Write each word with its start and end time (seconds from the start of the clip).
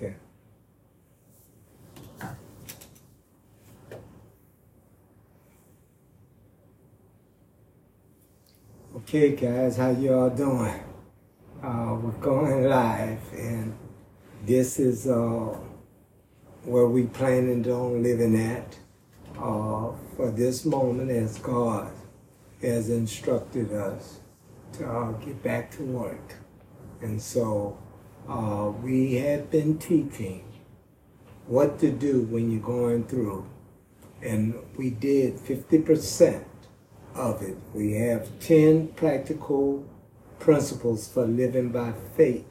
Okay. 0.00 0.14
Okay, 8.94 9.34
guys, 9.34 9.76
how 9.76 9.90
you 9.90 10.14
all 10.14 10.30
doing? 10.30 10.84
Uh, 11.60 11.98
we're 12.00 12.12
going 12.20 12.68
live, 12.68 13.18
and 13.32 13.76
this 14.46 14.78
is 14.78 15.08
uh, 15.08 15.56
where 16.62 16.86
we 16.86 17.04
planning 17.04 17.68
on 17.68 18.00
living 18.00 18.40
at 18.40 18.78
uh, 19.36 19.90
for 20.16 20.30
this 20.30 20.64
moment 20.64 21.10
as 21.10 21.38
God 21.38 21.90
has 22.62 22.88
instructed 22.88 23.72
us 23.72 24.20
to 24.74 24.88
uh, 24.88 25.10
get 25.12 25.42
back 25.42 25.72
to 25.72 25.82
work. 25.82 26.34
And 27.00 27.20
so 27.20 27.78
uh, 28.28 28.72
we 28.82 29.14
have 29.14 29.50
been 29.50 29.78
teaching 29.78 30.44
what 31.46 31.78
to 31.78 31.90
do 31.90 32.22
when 32.22 32.50
you're 32.50 32.60
going 32.60 33.04
through. 33.04 33.48
And 34.20 34.54
we 34.76 34.90
did 34.90 35.36
50% 35.36 36.44
of 37.14 37.42
it. 37.42 37.56
We 37.72 37.92
have 37.92 38.28
10 38.40 38.88
practical 38.88 39.86
principles 40.38 41.08
for 41.08 41.26
living 41.26 41.70
by 41.70 41.94
faith. 42.16 42.44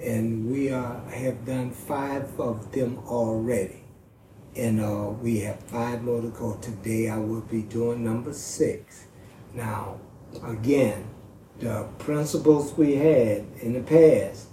And 0.00 0.50
we 0.50 0.70
are, 0.70 1.00
have 1.08 1.46
done 1.46 1.70
five 1.70 2.38
of 2.40 2.72
them 2.72 2.98
already. 3.06 3.84
And 4.56 4.80
uh, 4.80 5.10
we 5.22 5.40
have 5.40 5.60
five 5.60 6.02
more 6.02 6.20
to 6.20 6.28
go. 6.28 6.54
Today 6.54 7.08
I 7.08 7.18
will 7.18 7.42
be 7.42 7.62
doing 7.62 8.04
number 8.04 8.32
six. 8.32 9.06
Now, 9.54 10.00
again, 10.44 11.06
the 11.60 11.86
principles 11.98 12.74
we 12.74 12.96
had 12.96 13.44
in 13.60 13.74
the 13.74 13.80
past 13.80 14.45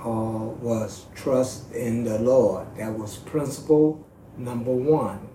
uh, 0.00 0.54
was 0.60 1.06
trust 1.14 1.72
in 1.72 2.04
the 2.04 2.18
Lord. 2.18 2.66
That 2.76 2.96
was 2.96 3.16
principle 3.16 4.06
number 4.36 4.72
one. 4.72 5.28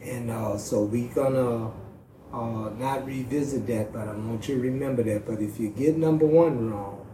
And 0.00 0.30
uh, 0.30 0.58
so 0.58 0.84
we're 0.84 1.12
gonna 1.12 1.72
uh, 2.32 2.70
not 2.78 3.06
revisit 3.06 3.66
that, 3.66 3.92
but 3.92 4.08
I 4.08 4.12
want 4.12 4.48
you 4.48 4.56
to 4.56 4.60
remember 4.60 5.02
that. 5.04 5.26
But 5.26 5.40
if 5.40 5.58
you 5.58 5.70
get 5.70 5.96
number 5.96 6.26
one 6.26 6.70
wrong, 6.70 7.06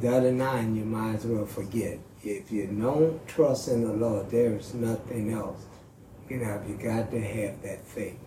the 0.00 0.14
other 0.14 0.32
nine 0.32 0.76
you 0.76 0.84
might 0.84 1.16
as 1.16 1.26
well 1.26 1.46
forget. 1.46 1.98
If 2.22 2.50
you 2.50 2.66
don't 2.66 3.26
trust 3.28 3.68
in 3.68 3.84
the 3.84 3.92
Lord, 3.92 4.30
there 4.30 4.56
is 4.56 4.74
nothing 4.74 5.32
else. 5.32 5.64
You 6.28 6.38
know, 6.38 6.60
you 6.66 6.76
got 6.76 7.10
to 7.12 7.20
have 7.20 7.62
that 7.62 7.86
faith. 7.86 8.18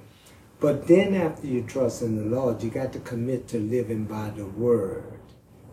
But 0.59 0.87
then 0.87 1.15
after 1.15 1.47
you 1.47 1.63
trust 1.63 2.01
in 2.01 2.17
the 2.17 2.35
Lord, 2.35 2.63
you 2.63 2.69
got 2.69 2.93
to 2.93 2.99
commit 2.99 3.47
to 3.49 3.59
living 3.59 4.05
by 4.05 4.29
the 4.29 4.45
Word, 4.45 5.18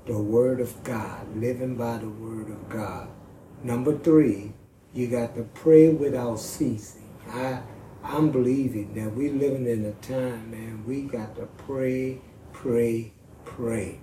the 0.06 0.16
Word 0.16 0.60
of 0.60 0.84
God, 0.84 1.36
living 1.36 1.74
by 1.74 1.98
the 1.98 2.08
Word 2.08 2.48
of 2.48 2.68
God. 2.68 3.08
Number 3.64 3.98
three, 3.98 4.52
you 4.94 5.08
got 5.08 5.34
to 5.34 5.42
pray 5.42 5.88
without 5.88 6.38
ceasing. 6.38 7.10
I, 7.28 7.60
I'm 8.04 8.30
believing 8.30 8.94
that 8.94 9.12
we're 9.12 9.32
living 9.32 9.66
in 9.66 9.84
a 9.84 9.92
time, 9.94 10.52
man, 10.52 10.84
we 10.86 11.02
got 11.02 11.34
to 11.36 11.46
pray, 11.46 12.20
pray, 12.52 13.12
pray. 13.44 14.00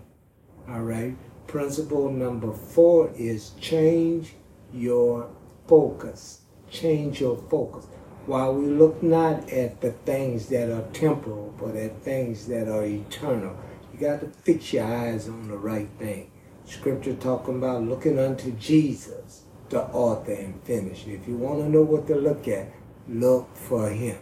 All 0.67 0.81
right? 0.81 1.15
Principle 1.47 2.11
number 2.11 2.51
four 2.51 3.11
is 3.15 3.51
change 3.61 4.33
your 4.73 5.29
focus. 5.67 6.41
Change 6.69 7.21
your 7.21 7.37
focus 7.49 7.87
while 8.25 8.53
we 8.53 8.67
look 8.67 9.03
not 9.03 9.49
at 9.51 9.81
the 9.81 9.91
things 9.91 10.47
that 10.47 10.69
are 10.69 10.87
temporal, 10.93 11.53
but 11.59 11.75
at 11.75 12.01
things 12.01 12.47
that 12.47 12.67
are 12.69 12.85
eternal. 12.85 13.55
Got 14.03 14.19
to 14.19 14.27
fix 14.27 14.73
your 14.73 14.83
eyes 14.83 15.29
on 15.29 15.47
the 15.47 15.55
right 15.55 15.87
thing. 15.97 16.29
Scripture 16.65 17.13
talking 17.13 17.55
about 17.55 17.83
looking 17.83 18.19
unto 18.19 18.51
Jesus, 18.51 19.43
the 19.69 19.83
author 19.83 20.33
and 20.33 20.61
finisher. 20.63 21.11
If 21.11 21.25
you 21.25 21.37
want 21.37 21.59
to 21.59 21.69
know 21.69 21.83
what 21.83 22.07
to 22.07 22.15
look 22.15 22.45
at, 22.49 22.67
look 23.07 23.55
for 23.55 23.89
him. 23.89 24.17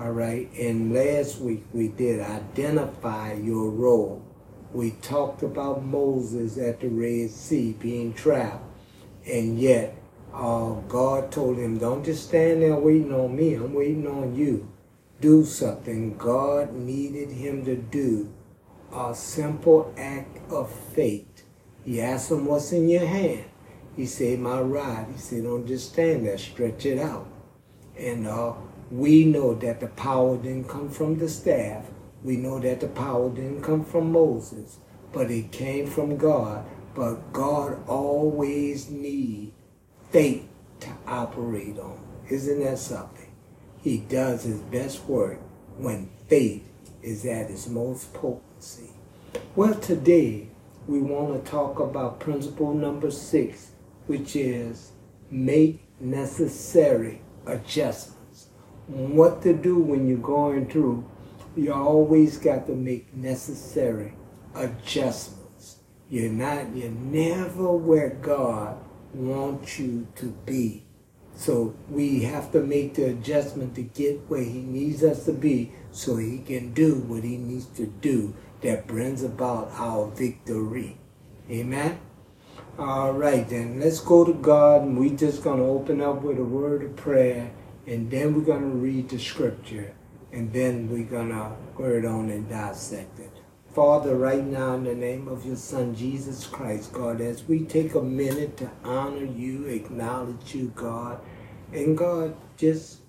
All 0.00 0.10
right. 0.10 0.50
And 0.58 0.92
last 0.92 1.38
week 1.38 1.64
we 1.72 1.86
did 1.86 2.18
identify 2.18 3.34
your 3.34 3.70
role. 3.70 4.20
We 4.72 4.90
talked 5.00 5.44
about 5.44 5.84
Moses 5.84 6.58
at 6.58 6.80
the 6.80 6.88
Red 6.88 7.30
Sea 7.30 7.76
being 7.78 8.14
trapped, 8.14 8.64
and 9.24 9.60
yet 9.60 9.96
uh, 10.34 10.72
God 10.88 11.30
told 11.30 11.56
him, 11.56 11.78
don't 11.78 12.04
just 12.04 12.26
stand 12.26 12.62
there 12.62 12.74
waiting 12.74 13.12
on 13.12 13.36
me. 13.36 13.54
I'm 13.54 13.74
waiting 13.74 14.08
on 14.08 14.34
you. 14.34 14.68
Do 15.20 15.44
something. 15.44 16.16
God 16.16 16.74
needed 16.74 17.30
him 17.30 17.64
to 17.64 17.76
do 17.76 18.34
a 18.92 19.14
simple 19.14 19.94
act 19.96 20.38
of 20.50 20.70
faith. 20.70 21.44
He 21.84 22.00
asked 22.00 22.30
him, 22.30 22.46
what's 22.46 22.72
in 22.72 22.88
your 22.88 23.06
hand? 23.06 23.44
He 23.96 24.06
said, 24.06 24.38
my 24.38 24.60
rod. 24.60 25.06
He 25.12 25.18
said, 25.18 25.44
don't 25.44 25.66
just 25.66 25.92
stand 25.92 26.26
there. 26.26 26.38
Stretch 26.38 26.86
it 26.86 26.98
out. 26.98 27.26
And 27.98 28.26
uh, 28.26 28.54
we 28.90 29.24
know 29.24 29.54
that 29.54 29.80
the 29.80 29.88
power 29.88 30.36
didn't 30.36 30.68
come 30.68 30.90
from 30.90 31.18
the 31.18 31.28
staff. 31.28 31.84
We 32.22 32.36
know 32.36 32.58
that 32.60 32.80
the 32.80 32.88
power 32.88 33.30
didn't 33.30 33.62
come 33.62 33.84
from 33.84 34.12
Moses, 34.12 34.78
but 35.12 35.30
it 35.30 35.52
came 35.52 35.86
from 35.86 36.16
God. 36.16 36.64
But 36.94 37.32
God 37.32 37.78
always 37.88 38.90
needs 38.90 39.52
faith 40.10 40.48
to 40.80 40.90
operate 41.06 41.78
on. 41.78 42.00
Isn't 42.28 42.60
that 42.60 42.78
something? 42.78 43.32
He 43.82 43.98
does 43.98 44.42
his 44.44 44.60
best 44.60 45.04
work 45.04 45.40
when 45.76 46.10
faith 46.28 46.67
is 47.02 47.24
at 47.24 47.50
its 47.50 47.68
most 47.68 48.12
potency. 48.12 48.90
Well, 49.54 49.74
today 49.74 50.48
we 50.86 51.00
want 51.00 51.44
to 51.44 51.50
talk 51.50 51.80
about 51.80 52.20
principle 52.20 52.72
number 52.72 53.10
six, 53.10 53.72
which 54.06 54.36
is 54.36 54.92
make 55.30 55.82
necessary 56.00 57.20
adjustments. 57.46 58.48
What 58.86 59.42
to 59.42 59.52
do 59.52 59.78
when 59.78 60.08
you're 60.08 60.18
going 60.18 60.68
through, 60.68 61.04
you 61.56 61.72
always 61.72 62.38
got 62.38 62.66
to 62.66 62.72
make 62.74 63.14
necessary 63.14 64.14
adjustments. 64.54 65.78
You're 66.08 66.30
not, 66.30 66.74
you're 66.74 66.90
never 66.90 67.72
where 67.72 68.10
God 68.10 68.78
wants 69.12 69.78
you 69.78 70.06
to 70.16 70.26
be. 70.46 70.84
So 71.38 71.76
we 71.88 72.24
have 72.24 72.50
to 72.50 72.60
make 72.60 72.94
the 72.94 73.10
adjustment 73.10 73.76
to 73.76 73.82
get 73.82 74.28
where 74.28 74.42
he 74.42 74.58
needs 74.58 75.04
us 75.04 75.24
to 75.26 75.32
be 75.32 75.72
so 75.92 76.16
he 76.16 76.38
can 76.38 76.74
do 76.74 76.96
what 76.96 77.22
he 77.22 77.36
needs 77.36 77.66
to 77.76 77.86
do 77.86 78.34
that 78.62 78.88
brings 78.88 79.22
about 79.22 79.70
our 79.74 80.08
victory. 80.08 80.98
Amen? 81.48 82.00
All 82.76 83.12
right, 83.12 83.48
then 83.48 83.78
let's 83.78 84.00
go 84.00 84.24
to 84.24 84.32
God 84.32 84.82
and 84.82 84.98
we're 84.98 85.16
just 85.16 85.44
going 85.44 85.58
to 85.58 85.64
open 85.64 86.00
up 86.00 86.22
with 86.22 86.40
a 86.40 86.44
word 86.44 86.82
of 86.82 86.96
prayer 86.96 87.52
and 87.86 88.10
then 88.10 88.34
we're 88.34 88.40
going 88.40 88.62
to 88.62 88.76
read 88.76 89.08
the 89.08 89.18
scripture 89.20 89.94
and 90.32 90.52
then 90.52 90.90
we're 90.90 91.04
going 91.04 91.28
to 91.28 91.52
word 91.80 92.04
on 92.04 92.30
and 92.30 92.48
dissect 92.48 93.20
it. 93.20 93.37
Father, 93.78 94.16
right 94.16 94.44
now 94.44 94.74
in 94.74 94.82
the 94.82 94.92
name 94.92 95.28
of 95.28 95.46
your 95.46 95.54
Son, 95.54 95.94
Jesus 95.94 96.48
Christ, 96.48 96.92
God, 96.92 97.20
as 97.20 97.44
we 97.44 97.60
take 97.60 97.94
a 97.94 98.02
minute 98.02 98.56
to 98.56 98.68
honor 98.82 99.24
you, 99.24 99.66
acknowledge 99.66 100.52
you, 100.52 100.72
God, 100.74 101.20
and 101.72 101.96
God, 101.96 102.34
just, 102.56 103.02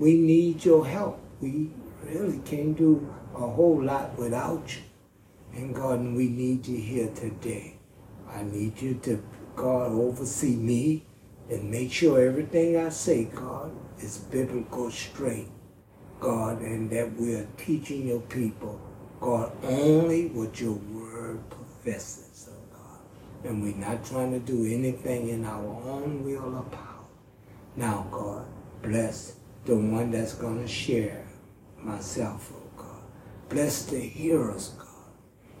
we 0.00 0.14
need 0.14 0.64
your 0.64 0.84
help. 0.84 1.20
We 1.40 1.70
really 2.02 2.40
can't 2.40 2.76
do 2.76 3.14
a 3.36 3.46
whole 3.46 3.80
lot 3.80 4.18
without 4.18 4.74
you. 4.74 4.82
And 5.52 5.72
God, 5.72 6.00
we 6.00 6.26
need 6.26 6.66
you 6.66 6.78
here 6.78 7.12
today. 7.14 7.76
I 8.28 8.42
need 8.42 8.82
you 8.82 8.94
to, 9.04 9.22
God, 9.54 9.92
oversee 9.92 10.56
me 10.56 11.06
and 11.48 11.70
make 11.70 11.92
sure 11.92 12.20
everything 12.20 12.76
I 12.76 12.88
say, 12.88 13.26
God, 13.26 13.70
is 14.00 14.18
biblical 14.18 14.90
straight, 14.90 15.46
God, 16.18 16.60
and 16.60 16.90
that 16.90 17.12
we're 17.12 17.46
teaching 17.56 18.08
your 18.08 18.22
people 18.22 18.80
God, 19.22 19.52
only 19.62 20.26
what 20.30 20.60
your 20.60 20.72
word 20.72 21.38
professes, 21.48 22.48
oh 22.50 22.76
God. 22.76 23.48
And 23.48 23.62
we're 23.62 23.76
not 23.76 24.04
trying 24.04 24.32
to 24.32 24.40
do 24.40 24.66
anything 24.66 25.28
in 25.28 25.44
our 25.44 25.64
own 25.64 26.24
will 26.24 26.56
or 26.56 26.62
power. 26.64 27.06
Now, 27.76 28.04
God, 28.10 28.44
bless 28.82 29.36
the 29.64 29.76
one 29.76 30.10
that's 30.10 30.34
going 30.34 30.60
to 30.60 30.66
share 30.66 31.24
myself, 31.78 32.52
oh 32.52 32.82
God. 32.82 33.02
Bless 33.48 33.84
the 33.84 34.00
hearers, 34.00 34.70
God. 34.70 34.88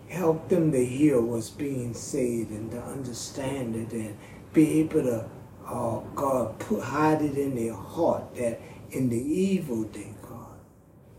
Help 0.08 0.48
them 0.48 0.72
to 0.72 0.84
hear 0.84 1.20
what's 1.20 1.50
being 1.50 1.94
said 1.94 2.48
and 2.50 2.68
to 2.72 2.82
understand 2.82 3.76
it 3.76 3.92
and 3.92 4.18
be 4.52 4.80
able 4.80 5.04
to, 5.04 5.24
uh, 5.64 6.00
God, 6.16 6.58
put, 6.58 6.82
hide 6.82 7.22
it 7.22 7.38
in 7.38 7.54
their 7.54 7.74
heart 7.74 8.34
that 8.34 8.60
in 8.90 9.08
the 9.08 9.22
evil 9.22 9.84
day, 9.84 10.12
God, 10.20 10.58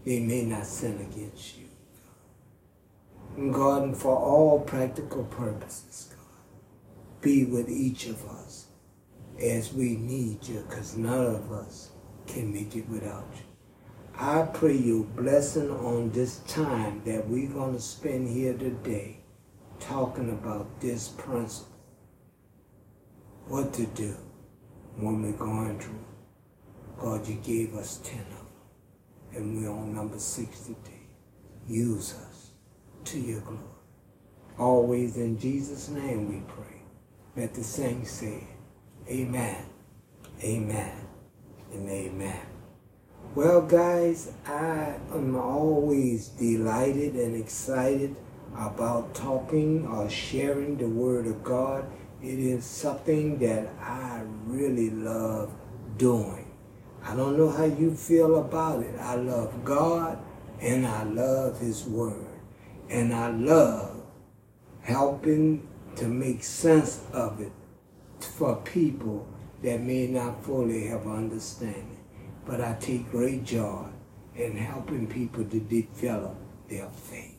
they 0.03 0.19
may 0.19 0.43
not 0.43 0.65
sin 0.65 0.99
against 1.09 1.57
you. 1.57 1.62
God, 3.37 3.97
for 3.97 4.15
all 4.15 4.59
practical 4.59 5.23
purposes, 5.25 6.09
God, 6.15 7.21
be 7.21 7.45
with 7.45 7.69
each 7.69 8.07
of 8.07 8.23
us 8.29 8.67
as 9.41 9.73
we 9.73 9.95
need 9.95 10.47
you, 10.47 10.65
because 10.69 10.95
none 10.97 11.25
of 11.35 11.51
us 11.51 11.91
can 12.27 12.53
make 12.53 12.75
it 12.75 12.87
without 12.89 13.27
you. 13.35 13.43
I 14.19 14.43
pray 14.53 14.75
your 14.77 15.03
blessing 15.03 15.71
on 15.71 16.11
this 16.11 16.39
time 16.47 17.01
that 17.05 17.27
we're 17.27 17.49
going 17.49 17.73
to 17.73 17.81
spend 17.81 18.29
here 18.29 18.53
today 18.53 19.17
talking 19.79 20.29
about 20.29 20.79
this 20.79 21.09
principle. 21.09 21.69
what 23.47 23.73
to 23.73 23.85
do 23.87 24.15
when 24.97 25.21
we're 25.21 25.31
going 25.33 25.79
through. 25.79 26.05
God, 26.97 27.27
you 27.27 27.35
gave 27.35 27.75
us 27.75 27.97
10 28.03 28.19
of 28.19 28.27
them, 28.29 28.47
and 29.33 29.57
we're 29.57 29.71
on 29.71 29.93
number 29.93 30.19
60 30.19 30.73
today. 30.75 31.07
Use 31.67 32.13
us 32.13 32.32
to 33.05 33.19
your 33.19 33.41
glory. 33.41 33.59
Always 34.57 35.17
in 35.17 35.39
Jesus' 35.39 35.89
name 35.89 36.29
we 36.29 36.41
pray. 36.47 36.81
Let 37.35 37.53
the 37.53 37.63
saints 37.63 38.11
say, 38.11 38.43
Amen, 39.09 39.65
Amen, 40.43 41.07
and 41.73 41.89
Amen. 41.89 42.39
Well, 43.35 43.63
guys, 43.63 44.31
I 44.45 44.95
am 45.11 45.35
always 45.35 46.27
delighted 46.27 47.15
and 47.15 47.35
excited 47.35 48.15
about 48.55 49.15
talking 49.15 49.87
or 49.87 50.07
sharing 50.09 50.77
the 50.77 50.87
Word 50.87 51.25
of 51.25 51.43
God. 51.43 51.85
It 52.21 52.37
is 52.37 52.63
something 52.63 53.39
that 53.39 53.67
I 53.81 54.21
really 54.45 54.91
love 54.91 55.51
doing. 55.97 56.51
I 57.03 57.15
don't 57.15 57.37
know 57.37 57.49
how 57.49 57.65
you 57.65 57.95
feel 57.95 58.39
about 58.39 58.83
it. 58.83 58.95
I 58.99 59.15
love 59.15 59.65
God 59.65 60.19
and 60.61 60.85
I 60.85 61.03
love 61.03 61.59
His 61.59 61.85
Word. 61.85 62.32
And 62.89 63.13
I 63.13 63.29
love 63.29 64.01
helping 64.81 65.67
to 65.95 66.05
make 66.05 66.43
sense 66.43 67.01
of 67.13 67.39
it 67.39 67.51
for 68.19 68.55
people 68.57 69.27
that 69.61 69.81
may 69.81 70.07
not 70.07 70.43
fully 70.43 70.87
have 70.87 71.07
understanding. 71.07 71.99
But 72.45 72.61
I 72.61 72.75
take 72.79 73.09
great 73.09 73.45
joy 73.45 73.87
in 74.35 74.57
helping 74.57 75.07
people 75.07 75.45
to 75.45 75.59
develop 75.59 76.35
their 76.67 76.89
faith. 76.89 77.37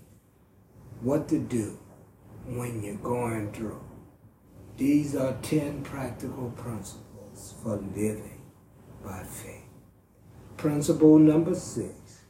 What 1.00 1.28
to 1.28 1.38
do 1.38 1.78
when 2.46 2.82
you're 2.82 2.94
going 2.96 3.52
through. 3.52 3.82
These 4.76 5.14
are 5.14 5.36
10 5.42 5.82
practical 5.82 6.50
principles 6.56 7.54
for 7.62 7.76
living 7.76 8.42
by 9.04 9.22
faith. 9.22 9.62
Principle 10.56 11.18
number 11.18 11.54
six 11.54 12.22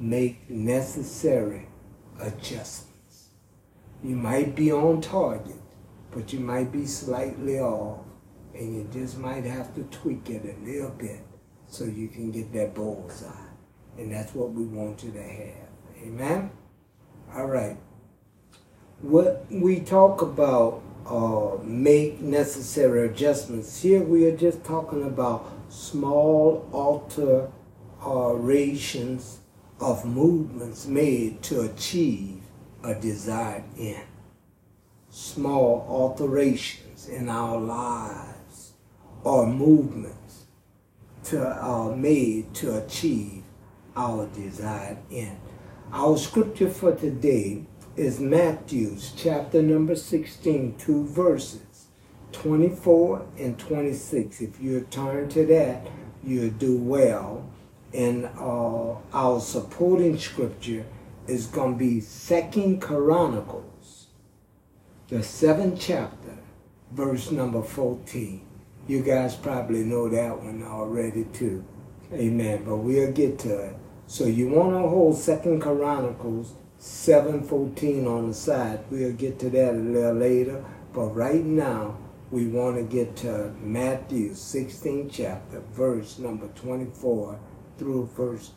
make 0.00 0.48
necessary 0.48 1.68
adjustments. 2.20 3.28
You 4.02 4.16
might 4.16 4.54
be 4.54 4.72
on 4.72 5.00
target, 5.00 5.56
but 6.10 6.32
you 6.32 6.40
might 6.40 6.72
be 6.72 6.86
slightly 6.86 7.58
off, 7.58 8.00
and 8.54 8.76
you 8.76 8.88
just 8.92 9.18
might 9.18 9.44
have 9.44 9.74
to 9.74 9.82
tweak 9.84 10.30
it 10.30 10.44
a 10.44 10.64
little 10.64 10.90
bit 10.90 11.20
so 11.66 11.84
you 11.84 12.08
can 12.08 12.30
get 12.30 12.52
that 12.52 12.74
bullseye. 12.74 13.28
And 13.96 14.12
that's 14.12 14.34
what 14.34 14.52
we 14.52 14.64
want 14.64 15.02
you 15.02 15.10
to 15.12 15.22
have. 15.22 15.68
Amen? 16.02 16.50
All 17.34 17.46
right. 17.46 17.76
What 19.00 19.46
we 19.50 19.80
talk 19.80 20.22
about 20.22 20.82
uh, 21.08 21.56
make 21.62 22.20
necessary 22.20 23.08
adjustments. 23.08 23.80
Here 23.80 24.02
we 24.02 24.26
are 24.26 24.36
just 24.36 24.64
talking 24.64 25.04
about 25.04 25.50
small 25.68 26.68
alterations 26.72 29.38
of 29.80 30.04
movements 30.04 30.86
made 30.86 31.42
to 31.42 31.60
achieve 31.60 32.40
a 32.82 32.94
desired 32.94 33.64
end. 33.78 34.06
Small 35.10 35.86
alterations 35.88 37.08
in 37.08 37.28
our 37.28 37.58
lives 37.58 38.72
or 39.24 39.46
movements 39.46 40.46
to, 41.24 41.46
are 41.46 41.94
made 41.94 42.52
to 42.54 42.76
achieve 42.76 43.42
our 43.96 44.26
desired 44.28 44.98
end. 45.10 45.38
Our 45.92 46.16
scripture 46.18 46.70
for 46.70 46.94
today 46.94 47.64
is 47.96 48.20
Matthew's 48.20 49.12
chapter 49.16 49.62
number 49.62 49.96
16, 49.96 50.76
two 50.76 51.06
verses, 51.06 51.86
24 52.32 53.26
and 53.38 53.58
26. 53.58 54.40
If 54.40 54.60
you 54.60 54.86
turn 54.90 55.28
to 55.30 55.46
that, 55.46 55.86
you'll 56.22 56.50
do 56.50 56.76
well 56.76 57.48
and 57.92 58.26
uh, 58.38 58.94
our 59.12 59.40
supporting 59.40 60.18
scripture 60.18 60.84
is 61.26 61.46
going 61.46 61.74
to 61.74 61.78
be 61.78 62.00
Second 62.00 62.80
Chronicles, 62.80 64.08
the 65.08 65.22
seventh 65.22 65.80
chapter, 65.80 66.38
verse 66.92 67.30
number 67.30 67.62
14. 67.62 68.44
You 68.86 69.02
guys 69.02 69.34
probably 69.34 69.84
know 69.84 70.08
that 70.08 70.38
one 70.38 70.62
already 70.62 71.24
too. 71.24 71.64
Amen. 72.12 72.64
But 72.64 72.78
we'll 72.78 73.12
get 73.12 73.38
to 73.40 73.58
it. 73.58 73.76
So 74.06 74.24
you 74.24 74.48
want 74.48 74.72
to 74.72 74.88
hold 74.88 75.18
Second 75.18 75.60
Chronicles 75.60 76.54
7.14 76.80 78.06
on 78.06 78.28
the 78.28 78.34
side. 78.34 78.80
We'll 78.90 79.12
get 79.12 79.38
to 79.40 79.50
that 79.50 79.74
a 79.74 79.76
little 79.76 80.14
later. 80.14 80.64
But 80.94 81.08
right 81.08 81.44
now, 81.44 81.98
we 82.30 82.46
want 82.46 82.76
to 82.76 82.82
get 82.82 83.16
to 83.16 83.52
Matthew 83.60 84.34
16 84.34 85.10
chapter, 85.10 85.60
verse 85.72 86.18
number 86.18 86.48
24 86.48 87.38
through 87.78 88.10
verse 88.16 88.52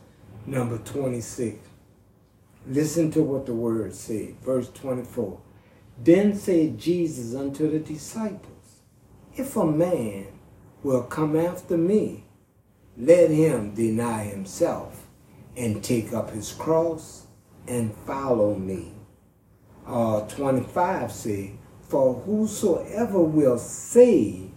number 0.45 0.77
26. 0.79 1.57
Listen 2.68 3.12
to 3.12 3.23
what 3.23 3.45
the 3.45 3.53
word 3.53 3.94
said. 3.94 4.35
Verse 4.41 4.69
24. 4.69 5.39
Then 6.03 6.35
said 6.35 6.79
Jesus 6.79 7.35
unto 7.35 7.69
the 7.69 7.79
disciples, 7.79 8.81
If 9.35 9.56
a 9.56 9.65
man 9.65 10.27
will 10.83 11.03
come 11.03 11.35
after 11.35 11.77
me, 11.77 12.25
let 12.97 13.29
him 13.29 13.73
deny 13.73 14.23
himself 14.23 15.07
and 15.56 15.83
take 15.83 16.13
up 16.13 16.31
his 16.31 16.51
cross 16.51 17.27
and 17.67 17.95
follow 18.06 18.56
me. 18.56 18.94
Uh, 19.85 20.21
25 20.21 21.12
say, 21.12 21.53
For 21.88 22.15
whosoever 22.15 23.19
will 23.19 23.57
save 23.57 24.51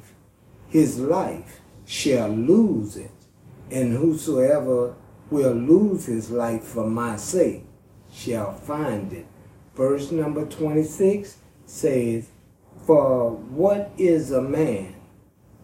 his 0.69 0.99
life 0.99 1.61
shall 1.85 2.29
lose 2.29 2.97
it, 2.97 3.11
and 3.75 3.93
whosoever 3.93 4.95
will 5.31 5.53
lose 5.53 6.07
his 6.07 6.31
life 6.31 6.63
for 6.63 6.87
my 6.89 7.17
sake 7.17 7.65
shall 8.13 8.53
find 8.53 9.13
it. 9.13 9.27
Verse 9.75 10.13
number 10.13 10.47
26 10.47 11.39
says, 11.67 12.29
For 12.87 13.33
what 13.33 13.91
is 13.99 14.31
a 14.31 14.41
man 14.41 14.95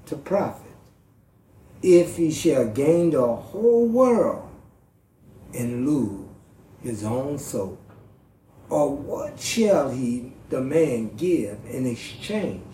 to 0.06 0.16
profit 0.16 0.72
if 1.82 2.16
he 2.16 2.32
shall 2.32 2.66
gain 2.66 3.10
the 3.10 3.24
whole 3.24 3.86
world 3.86 4.50
and 5.54 5.88
lose 5.88 6.26
his 6.82 7.04
own 7.04 7.38
soul? 7.38 7.78
Or 8.68 8.92
what 8.92 9.38
shall 9.38 9.90
he, 9.90 10.32
the 10.48 10.60
man, 10.60 11.14
give 11.16 11.58
in 11.70 11.86
exchange 11.86 12.64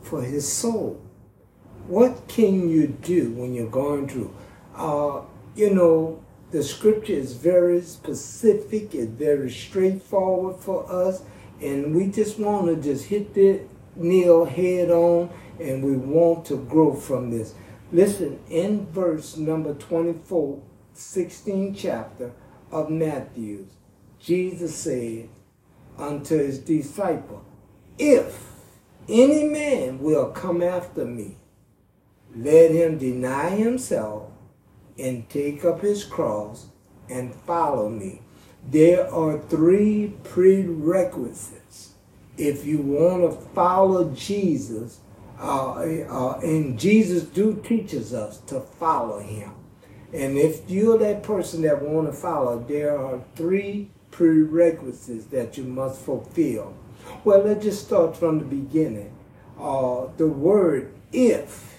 for 0.00 0.22
his 0.22 0.50
soul? 0.50 1.02
What 1.88 2.28
can 2.28 2.68
you 2.68 2.86
do 2.86 3.30
when 3.32 3.54
you're 3.54 3.66
going 3.66 4.06
through? 4.06 4.34
Uh, 4.76 5.22
you 5.56 5.74
know, 5.74 6.22
the 6.50 6.62
scripture 6.62 7.14
is 7.14 7.32
very 7.32 7.80
specific, 7.80 8.94
it's 8.94 9.10
very 9.10 9.50
straightforward 9.50 10.56
for 10.56 10.90
us, 10.90 11.22
and 11.62 11.96
we 11.96 12.08
just 12.08 12.38
want 12.38 12.66
to 12.66 12.76
just 12.76 13.06
hit 13.06 13.32
the 13.32 13.62
nail 13.96 14.44
head 14.44 14.90
on, 14.90 15.30
and 15.58 15.82
we 15.82 15.96
want 15.96 16.44
to 16.44 16.56
grow 16.56 16.92
from 16.92 17.30
this. 17.30 17.54
Listen, 17.90 18.38
in 18.50 18.86
verse 18.92 19.38
number 19.38 19.72
24, 19.72 20.62
16 20.92 21.74
chapter 21.74 22.32
of 22.70 22.90
Matthew, 22.90 23.66
Jesus 24.20 24.74
said 24.74 25.30
unto 25.96 26.36
his 26.36 26.58
disciple, 26.58 27.44
If 27.98 28.46
any 29.08 29.44
man 29.44 30.00
will 30.00 30.30
come 30.32 30.62
after 30.62 31.06
me, 31.06 31.36
let 32.36 32.70
him 32.70 32.98
deny 32.98 33.50
himself 33.50 34.30
and 34.98 35.28
take 35.28 35.64
up 35.64 35.80
his 35.80 36.04
cross 36.04 36.66
and 37.08 37.34
follow 37.34 37.88
me. 37.88 38.20
There 38.70 39.12
are 39.12 39.38
three 39.38 40.14
prerequisites. 40.24 41.94
If 42.36 42.66
you 42.66 42.78
want 42.78 43.22
to 43.22 43.48
follow 43.54 44.12
Jesus, 44.12 45.00
uh, 45.40 45.72
uh, 45.72 46.40
and 46.42 46.78
Jesus 46.78 47.22
do 47.24 47.60
teaches 47.64 48.12
us 48.12 48.38
to 48.42 48.60
follow 48.60 49.20
him. 49.20 49.52
And 50.12 50.36
if 50.38 50.68
you're 50.68 50.98
that 50.98 51.22
person 51.22 51.62
that 51.62 51.82
want 51.82 52.08
to 52.08 52.12
follow, 52.12 52.58
there 52.60 52.98
are 52.98 53.22
three 53.36 53.90
prerequisites 54.10 55.26
that 55.26 55.56
you 55.56 55.64
must 55.64 56.00
fulfill. 56.00 56.74
Well, 57.24 57.42
let's 57.42 57.64
just 57.64 57.86
start 57.86 58.16
from 58.16 58.38
the 58.38 58.44
beginning. 58.44 59.12
Uh, 59.58 60.06
the 60.16 60.26
word 60.26 60.92
if 61.12 61.77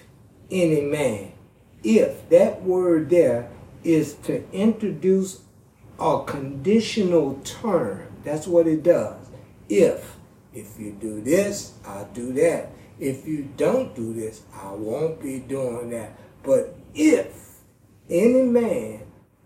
any 0.50 0.82
man. 0.82 1.32
If 1.82 2.28
that 2.28 2.62
word 2.62 3.10
there 3.10 3.50
is 3.82 4.14
to 4.24 4.48
introduce 4.52 5.42
a 5.98 6.22
conditional 6.26 7.40
term, 7.44 8.06
that's 8.24 8.46
what 8.46 8.66
it 8.66 8.82
does. 8.82 9.16
If, 9.68 10.16
if 10.52 10.78
you 10.78 10.92
do 10.92 11.20
this, 11.20 11.74
I'll 11.86 12.06
do 12.06 12.32
that. 12.34 12.70
If 12.98 13.26
you 13.26 13.48
don't 13.56 13.94
do 13.94 14.12
this, 14.12 14.42
I 14.54 14.72
won't 14.72 15.22
be 15.22 15.38
doing 15.38 15.90
that. 15.90 16.18
But 16.42 16.76
if 16.94 17.60
any 18.10 18.42
man 18.42 19.02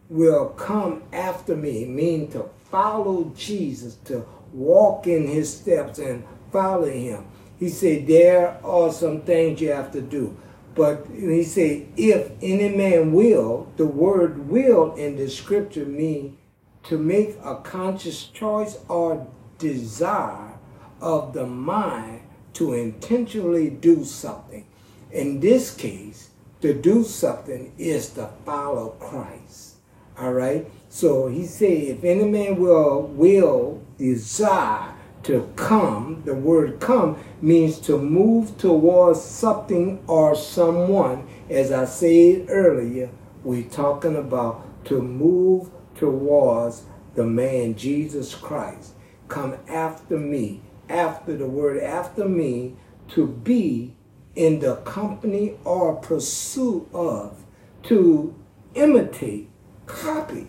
will 0.09 0.49
come 0.51 1.03
after 1.13 1.55
me, 1.55 1.85
mean 1.85 2.31
to 2.33 2.49
follow 2.71 3.33
Jesus, 3.37 3.97
to 4.07 4.27
walk 4.53 5.07
in 5.07 5.27
his 5.27 5.55
steps 5.57 5.99
and 5.99 6.25
follow 6.51 6.89
him, 6.89 7.27
He 7.59 7.69
said 7.69 8.07
there 8.07 8.59
are 8.65 8.93
some 8.93 9.23
things 9.23 9.61
you 9.61 9.71
have 9.71 9.93
to 9.93 10.01
do. 10.01 10.37
But 10.75 11.07
he 11.13 11.45
said, 11.45 11.87
if 11.97 12.33
any 12.43 12.75
man 12.77 13.13
will, 13.13 13.73
the 13.77 13.87
word 13.87 14.49
will 14.49 14.95
in 14.95 15.17
the 15.17 15.29
scripture 15.29 15.87
mean 15.87 16.37
to 16.85 16.99
make 16.99 17.37
a 17.43 17.57
conscious 17.57 18.25
choice 18.27 18.79
or 18.89 19.27
desire 19.59 20.59
of 21.01 21.33
the 21.33 21.47
mind 21.47 22.23
to 22.55 22.73
intentionally 22.73 23.71
do 23.71 24.05
something. 24.05 24.67
In 25.11 25.41
this 25.41 25.75
case, 25.75 26.31
to 26.61 26.75
do 26.75 27.05
something 27.05 27.73
is 27.79 28.11
to 28.11 28.31
follow 28.45 28.91
Christ. 28.99 29.77
All 30.19 30.33
right? 30.33 30.71
So 30.89 31.29
he 31.29 31.47
said, 31.47 31.69
if 31.69 32.05
any 32.05 32.25
man 32.25 32.57
will 32.61 33.03
will 33.03 33.83
desire 33.99 34.94
to 35.25 35.51
come, 35.57 36.23
the 36.25 36.35
word 36.35 36.81
come 36.81 37.19
means 37.41 37.79
to 37.81 37.99
move 37.99 38.57
towards 38.59 39.23
something 39.23 40.03
or 40.07 40.35
someone. 40.35 41.27
As 41.51 41.73
I 41.73 41.87
said 41.87 42.47
earlier, 42.49 43.11
we're 43.43 43.69
talking 43.69 44.17
about 44.17 44.85
to 44.87 45.03
move 45.03 45.71
towards 45.95 46.85
the 47.15 47.25
man 47.25 47.75
Jesus 47.75 48.35
Christ. 48.35 48.95
Come 49.29 49.57
after 49.69 50.19
me, 50.19 50.61
after 50.89 51.37
the 51.37 51.47
word 51.47 51.83
after 51.83 52.29
me, 52.29 52.77
to 53.09 53.27
be 53.27 53.97
in 54.35 54.61
the 54.61 54.77
company 54.77 55.57
or 55.65 55.95
pursuit 55.97 56.89
of, 56.93 57.45
to 57.85 58.35
imitate, 58.75 59.49
copy, 59.87 60.49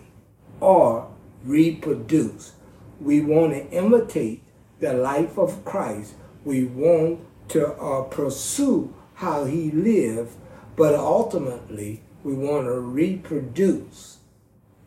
or 0.60 1.08
reproduce. 1.44 2.52
We 3.00 3.20
want 3.20 3.52
to 3.52 3.70
imitate 3.70 4.42
the 4.80 4.92
life 4.92 5.38
of 5.38 5.64
Christ. 5.64 6.14
We 6.44 6.64
want 6.64 7.20
to 7.48 7.72
uh, 7.74 8.02
pursue 8.04 8.94
how 9.14 9.44
he 9.44 9.70
lived, 9.70 10.36
but 10.76 10.94
ultimately 10.94 12.02
we 12.22 12.34
want 12.34 12.66
to 12.66 12.80
reproduce 12.80 14.18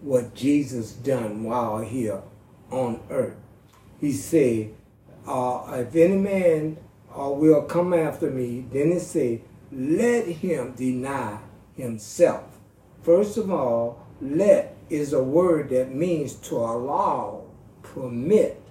what 0.02 0.36
Jesus 0.36 0.92
done 0.92 1.44
while 1.44 1.80
here 1.80 2.22
on 2.72 3.02
earth. 3.10 3.38
He 4.00 4.12
said, 4.14 4.74
uh, 5.28 5.84
if 5.86 5.96
any 5.96 6.18
man 6.18 6.78
uh, 7.18 7.30
will 7.30 7.64
come 7.64 7.94
after 7.94 8.30
me, 8.30 8.66
then 8.72 8.92
he 8.92 9.00
said, 9.00 9.42
let 9.72 10.26
him 10.26 10.74
deny 10.74 11.40
himself. 11.76 12.44
First 13.02 13.38
of 13.38 13.52
all, 13.52 14.06
let 14.22 14.76
is 14.90 15.14
a 15.14 15.24
word 15.24 15.70
that 15.70 15.94
means 15.94 16.34
to 16.34 16.56
allow, 16.56 17.44
permit, 17.84 18.62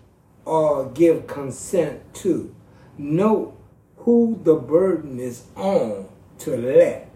or 0.48 0.86
give 0.86 1.26
consent 1.26 2.14
to. 2.14 2.54
Note 2.96 3.54
who 3.98 4.40
the 4.42 4.54
burden 4.54 5.20
is 5.20 5.44
on 5.54 6.08
to 6.38 6.56
let. 6.56 7.10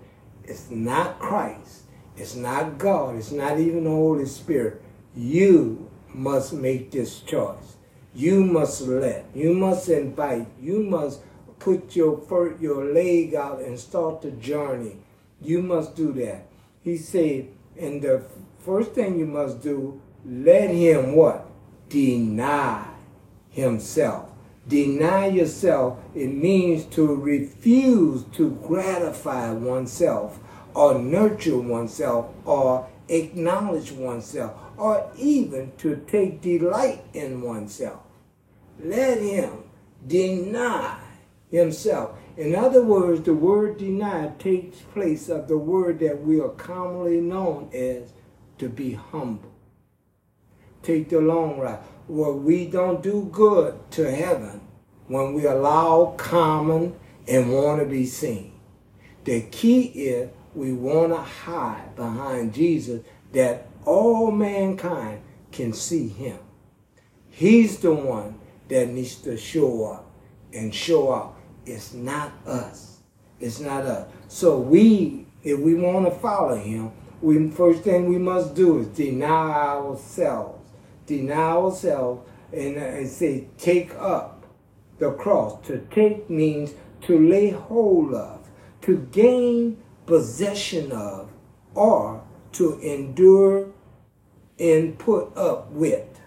It's 0.45 0.71
not 0.71 1.19
Christ. 1.19 1.85
It's 2.15 2.35
not 2.35 2.77
God. 2.77 3.17
It's 3.17 3.33
not 3.33 3.59
even 3.59 3.85
the 3.85 3.91
Holy 3.91 4.27
Spirit. 4.27 4.83
You 5.17 5.91
must 6.13 6.53
make 6.53 6.91
this 6.91 7.21
choice. 7.21 7.77
You 8.15 8.45
must 8.45 8.83
let. 8.83 9.25
You 9.35 9.55
must 9.55 9.89
invite. 9.89 10.49
You 10.61 10.83
must 10.83 11.23
put 11.59 11.97
your 11.97 12.21
your 12.61 12.93
leg 12.93 13.35
out 13.35 13.63
and 13.63 13.79
start 13.79 14.21
the 14.21 14.33
journey. 14.33 14.97
You 15.41 15.63
must 15.63 15.97
do 15.97 16.13
that. 16.13 16.49
He 16.83 16.99
said, 16.99 17.49
and 17.81 18.03
the 18.03 18.23
first 18.59 18.93
thing 18.93 19.19
you 19.19 19.27
must 19.27 19.63
do, 19.63 20.03
let 20.27 20.69
him 20.69 21.17
what? 21.17 21.49
Deny 21.89 22.92
himself. 23.53 24.29
Deny 24.67 25.27
yourself, 25.27 25.99
it 26.15 26.29
means 26.29 26.85
to 26.87 27.15
refuse 27.15 28.25
to 28.33 28.51
gratify 28.63 29.53
oneself 29.53 30.39
or 30.75 30.99
nurture 30.99 31.59
oneself 31.59 32.33
or 32.45 32.89
acknowledge 33.09 33.93
oneself 33.93 34.53
or 34.77 35.11
even 35.19 35.73
to 35.79 35.97
take 36.09 36.41
delight 36.41 37.05
in 37.13 37.43
oneself. 37.43 38.01
Let 38.83 39.21
him 39.21 39.65
deny 40.07 40.99
himself. 41.51 42.19
In 42.37 42.55
other 42.55 42.83
words, 42.83 43.23
the 43.23 43.35
word 43.35 43.79
deny 43.79 44.33
takes 44.39 44.79
place 44.79 45.29
of 45.29 45.49
the 45.49 45.59
word 45.59 45.99
that 45.99 46.23
we 46.23 46.41
are 46.41 46.49
commonly 46.49 47.21
known 47.21 47.69
as 47.75 48.13
to 48.59 48.69
be 48.69 48.93
humble. 48.93 49.53
Take 50.83 51.11
the 51.11 51.21
long 51.21 51.59
ride 51.59 51.81
where 52.13 52.33
we 52.33 52.67
don't 52.67 53.03
do 53.03 53.27
good 53.33 53.75
to 53.91 54.11
heaven 54.11 54.61
when 55.07 55.33
we 55.33 55.47
allow 55.47 56.15
common 56.19 56.95
and 57.27 57.51
want 57.51 57.81
to 57.81 57.87
be 57.87 58.05
seen. 58.05 58.53
The 59.25 59.41
key 59.51 59.85
is 59.85 60.29
we 60.55 60.75
want 60.75 61.13
to 61.13 61.23
hide 61.23 61.97
behind 61.97 62.53
Jesus 62.53 63.01
that 63.33 63.67
all 63.87 64.31
mankind 64.31 65.23
can 65.53 65.73
see 65.73 66.07
him. 66.07 66.39
He's 67.31 67.79
the 67.79 67.95
one 67.95 68.39
that 68.69 68.91
needs 68.91 69.17
to 69.23 69.39
show 69.39 69.87
up 69.87 70.11
and 70.53 70.75
show 70.75 71.15
out. 71.15 71.37
It's 71.65 71.95
not 71.95 72.31
us. 72.47 72.99
It's 73.41 73.59
not 73.59 73.85
us. 73.85 74.07
So 74.29 74.59
we, 74.59 75.27
if 75.43 75.59
we 75.59 75.75
want 75.77 76.05
to 76.05 76.11
follow 76.11 76.57
him, 76.57 76.93
we 77.23 77.49
first 77.51 77.83
thing 77.85 78.07
we 78.07 78.19
must 78.19 78.55
do 78.55 78.81
is 78.81 78.89
deny 78.89 79.53
ourselves 79.53 80.62
deny 81.07 81.35
ourselves 81.35 82.29
and, 82.53 82.77
uh, 82.77 82.81
and 82.81 83.09
say, 83.09 83.49
take 83.59 83.95
up 83.97 84.47
the 84.99 85.13
cross. 85.13 85.65
To 85.67 85.79
take 85.91 86.29
means 86.31 86.75
to 87.03 87.19
lay 87.19 87.51
hold 87.51 88.15
of, 88.15 88.49
to 88.83 89.09
gain 89.13 89.83
possession 90.07 90.93
of, 90.93 91.31
or 91.75 92.23
to 92.53 92.79
endure 92.81 93.71
and 94.59 94.99
put 94.99 95.37
up 95.37 95.71
with. 95.71 96.21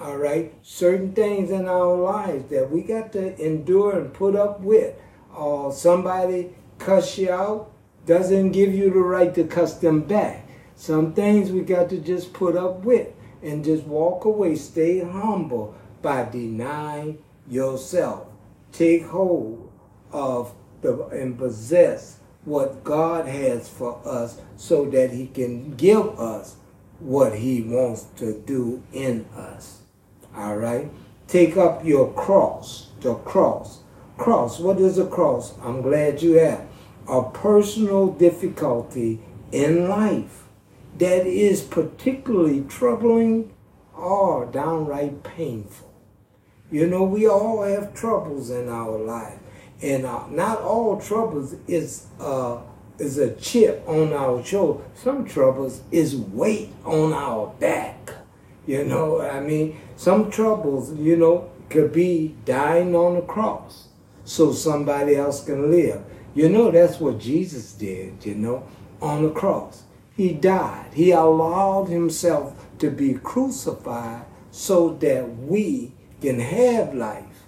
All 0.00 0.16
right? 0.16 0.54
Certain 0.62 1.12
things 1.12 1.50
in 1.50 1.68
our 1.68 1.94
lives 1.94 2.50
that 2.50 2.70
we 2.70 2.82
got 2.82 3.12
to 3.12 3.44
endure 3.44 3.98
and 3.98 4.12
put 4.12 4.36
up 4.36 4.60
with. 4.60 4.94
Or 5.34 5.72
somebody 5.72 6.54
cuss 6.78 7.18
you 7.18 7.30
out 7.30 7.72
doesn't 8.06 8.52
give 8.52 8.74
you 8.74 8.90
the 8.90 8.98
right 8.98 9.34
to 9.34 9.44
cuss 9.44 9.74
them 9.74 10.02
back. 10.02 10.46
Some 10.74 11.12
things 11.12 11.50
we 11.50 11.60
got 11.60 11.90
to 11.90 11.98
just 11.98 12.32
put 12.32 12.56
up 12.56 12.84
with 12.84 13.08
and 13.42 13.64
just 13.64 13.84
walk 13.84 14.24
away. 14.24 14.54
Stay 14.54 15.00
humble 15.00 15.74
by 16.02 16.24
denying 16.24 17.18
yourself. 17.48 18.26
Take 18.72 19.06
hold 19.06 19.70
of 20.12 20.54
the 20.82 21.06
and 21.06 21.36
possess 21.36 22.18
what 22.44 22.84
God 22.84 23.26
has 23.26 23.68
for 23.68 24.00
us 24.04 24.40
so 24.56 24.86
that 24.86 25.10
he 25.10 25.26
can 25.26 25.74
give 25.74 26.18
us 26.18 26.56
what 26.98 27.36
he 27.36 27.62
wants 27.62 28.04
to 28.16 28.40
do 28.40 28.82
in 28.92 29.26
us. 29.34 29.82
All 30.34 30.56
right? 30.56 30.90
Take 31.26 31.56
up 31.56 31.84
your 31.84 32.12
cross. 32.12 32.88
The 33.00 33.14
cross. 33.14 33.80
Cross. 34.16 34.60
What 34.60 34.78
is 34.80 34.98
a 34.98 35.06
cross? 35.06 35.54
I'm 35.62 35.82
glad 35.82 36.22
you 36.22 36.34
have. 36.34 36.66
A 37.08 37.22
personal 37.22 38.08
difficulty 38.08 39.20
in 39.50 39.88
life 39.88 40.39
that 40.98 41.26
is 41.26 41.62
particularly 41.62 42.62
troubling 42.68 43.52
or 43.94 44.46
downright 44.46 45.22
painful. 45.22 45.92
You 46.70 46.86
know, 46.86 47.02
we 47.02 47.26
all 47.26 47.62
have 47.62 47.94
troubles 47.94 48.50
in 48.50 48.68
our 48.68 48.96
life, 48.98 49.38
and 49.82 50.06
uh, 50.06 50.26
not 50.28 50.60
all 50.60 51.00
troubles 51.00 51.56
is 51.66 52.06
uh, 52.20 52.58
is 52.98 53.18
a 53.18 53.34
chip 53.34 53.82
on 53.88 54.12
our 54.12 54.44
shoulder. 54.44 54.84
Some 54.94 55.24
troubles 55.24 55.82
is 55.90 56.14
weight 56.14 56.70
on 56.84 57.12
our 57.12 57.48
back. 57.58 58.12
You 58.66 58.84
know, 58.84 59.20
I 59.20 59.40
mean, 59.40 59.80
some 59.96 60.30
troubles, 60.30 60.94
you 60.94 61.16
know, 61.16 61.50
could 61.70 61.92
be 61.92 62.36
dying 62.44 62.94
on 62.94 63.14
the 63.16 63.22
cross 63.22 63.88
so 64.24 64.52
somebody 64.52 65.16
else 65.16 65.44
can 65.44 65.70
live. 65.70 66.04
You 66.34 66.48
know, 66.48 66.70
that's 66.70 67.00
what 67.00 67.18
Jesus 67.18 67.72
did, 67.72 68.24
you 68.24 68.36
know, 68.36 68.68
on 69.00 69.24
the 69.24 69.30
cross. 69.30 69.82
He 70.20 70.34
died. 70.34 70.92
He 70.92 71.12
allowed 71.12 71.88
himself 71.88 72.66
to 72.78 72.90
be 72.90 73.14
crucified 73.14 74.26
so 74.50 74.90
that 75.00 75.38
we 75.38 75.94
can 76.20 76.40
have 76.40 76.92
life 76.92 77.46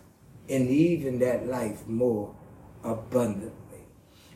and 0.48 0.70
even 0.70 1.18
that 1.18 1.46
life 1.46 1.86
more 1.86 2.34
abundantly. 2.82 3.84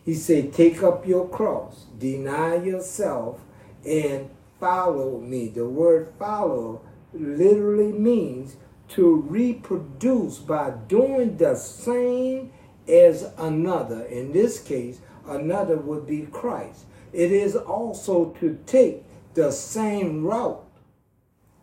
He 0.04 0.12
said, 0.12 0.52
Take 0.52 0.82
up 0.82 1.06
your 1.06 1.26
cross, 1.26 1.86
deny 1.98 2.56
yourself, 2.56 3.40
and 3.86 4.28
follow 4.60 5.18
me. 5.18 5.48
The 5.48 5.66
word 5.66 6.12
follow 6.18 6.82
literally 7.14 7.90
means 7.90 8.56
to 8.88 9.16
reproduce 9.16 10.36
by 10.40 10.74
doing 10.88 11.38
the 11.38 11.54
same 11.54 12.52
as 12.86 13.32
another. 13.38 14.04
In 14.04 14.32
this 14.34 14.60
case, 14.60 15.00
another 15.26 15.78
would 15.78 16.06
be 16.06 16.28
Christ 16.30 16.84
it 17.16 17.32
is 17.32 17.56
also 17.56 18.26
to 18.40 18.58
take 18.66 19.02
the 19.32 19.50
same 19.50 20.22
route, 20.22 20.62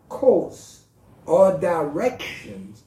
course, 0.10 0.86
or 1.27 1.57
directions 1.60 2.83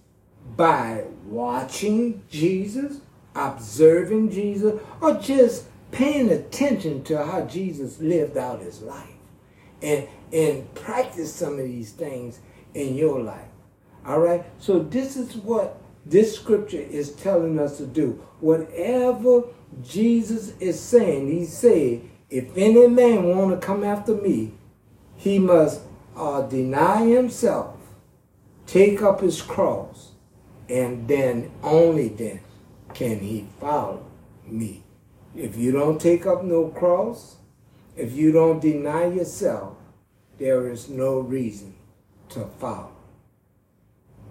by 0.56 1.04
watching 1.26 2.22
Jesus, 2.28 3.00
observing 3.36 4.30
Jesus 4.30 4.80
or 5.00 5.14
just 5.14 5.66
paying 5.92 6.30
attention 6.30 7.04
to 7.04 7.24
how 7.24 7.42
Jesus 7.42 8.00
lived 8.00 8.36
out 8.36 8.60
his 8.60 8.82
life 8.82 9.14
and 9.80 10.08
and 10.32 10.74
practice 10.74 11.32
some 11.32 11.52
of 11.60 11.64
these 11.64 11.92
things 11.92 12.40
in 12.74 12.96
your 12.96 13.20
life. 13.20 13.48
All 14.04 14.18
right? 14.18 14.44
So 14.58 14.80
this 14.80 15.16
is 15.16 15.36
what 15.36 15.80
this 16.04 16.34
scripture 16.34 16.80
is 16.80 17.12
telling 17.12 17.60
us 17.60 17.76
to 17.78 17.86
do. 17.86 18.24
Whatever 18.40 19.44
Jesus 19.82 20.54
is 20.58 20.80
saying, 20.80 21.28
he 21.28 21.44
said, 21.44 22.02
if 22.30 22.56
any 22.56 22.86
man 22.88 23.24
want 23.24 23.58
to 23.58 23.66
come 23.66 23.84
after 23.84 24.14
me, 24.14 24.52
he 25.16 25.38
must 25.38 25.82
uh, 26.16 26.42
deny 26.42 27.04
himself, 27.04 27.76
take 28.66 29.02
up 29.02 29.20
his 29.20 29.40
cross, 29.42 30.12
and 30.68 31.06
then 31.06 31.50
only 31.62 32.08
then 32.08 32.40
can 32.94 33.20
he 33.20 33.46
follow 33.60 34.04
me. 34.46 34.82
If 35.34 35.56
you 35.56 35.70
don't 35.70 36.00
take 36.00 36.26
up 36.26 36.42
no 36.42 36.68
cross, 36.68 37.36
if 37.96 38.12
you 38.12 38.32
don't 38.32 38.60
deny 38.60 39.06
yourself, 39.06 39.76
there 40.38 40.70
is 40.70 40.88
no 40.88 41.20
reason 41.20 41.74
to 42.30 42.46
follow. 42.58 42.92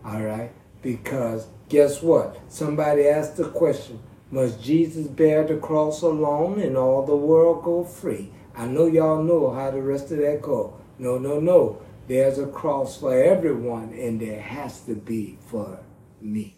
All 0.04 0.22
right? 0.22 0.52
Because 0.82 1.48
guess 1.70 2.02
what? 2.02 2.40
Somebody 2.48 3.08
asked 3.08 3.38
the 3.38 3.50
question 3.50 4.00
Must 4.32 4.62
Jesus 4.62 5.08
bear 5.08 5.44
the 5.46 5.58
cross 5.58 6.01
alone 6.01 6.60
and 6.60 6.75
all 6.75 7.05
the 7.05 7.15
world 7.15 7.63
go 7.63 7.84
free? 7.84 8.32
I 8.55 8.65
know 8.65 8.88
y'all 8.88 9.24
know 9.24 9.51
how 9.51 9.72
the 9.72 9.82
rest 9.82 10.12
of 10.12 10.17
that 10.20 10.41
go. 10.41 10.79
No, 10.98 11.17
no, 11.17 11.39
no. 11.39 11.82
There's 12.08 12.39
a 12.39 12.48
cross 12.48 12.98
for 12.98 13.13
everyone, 13.13 13.94
and 13.94 14.20
there 14.20 14.41
has 14.41 14.82
to 14.82 14.96
be 14.96 15.38
for 15.48 15.79
me. 16.22 16.55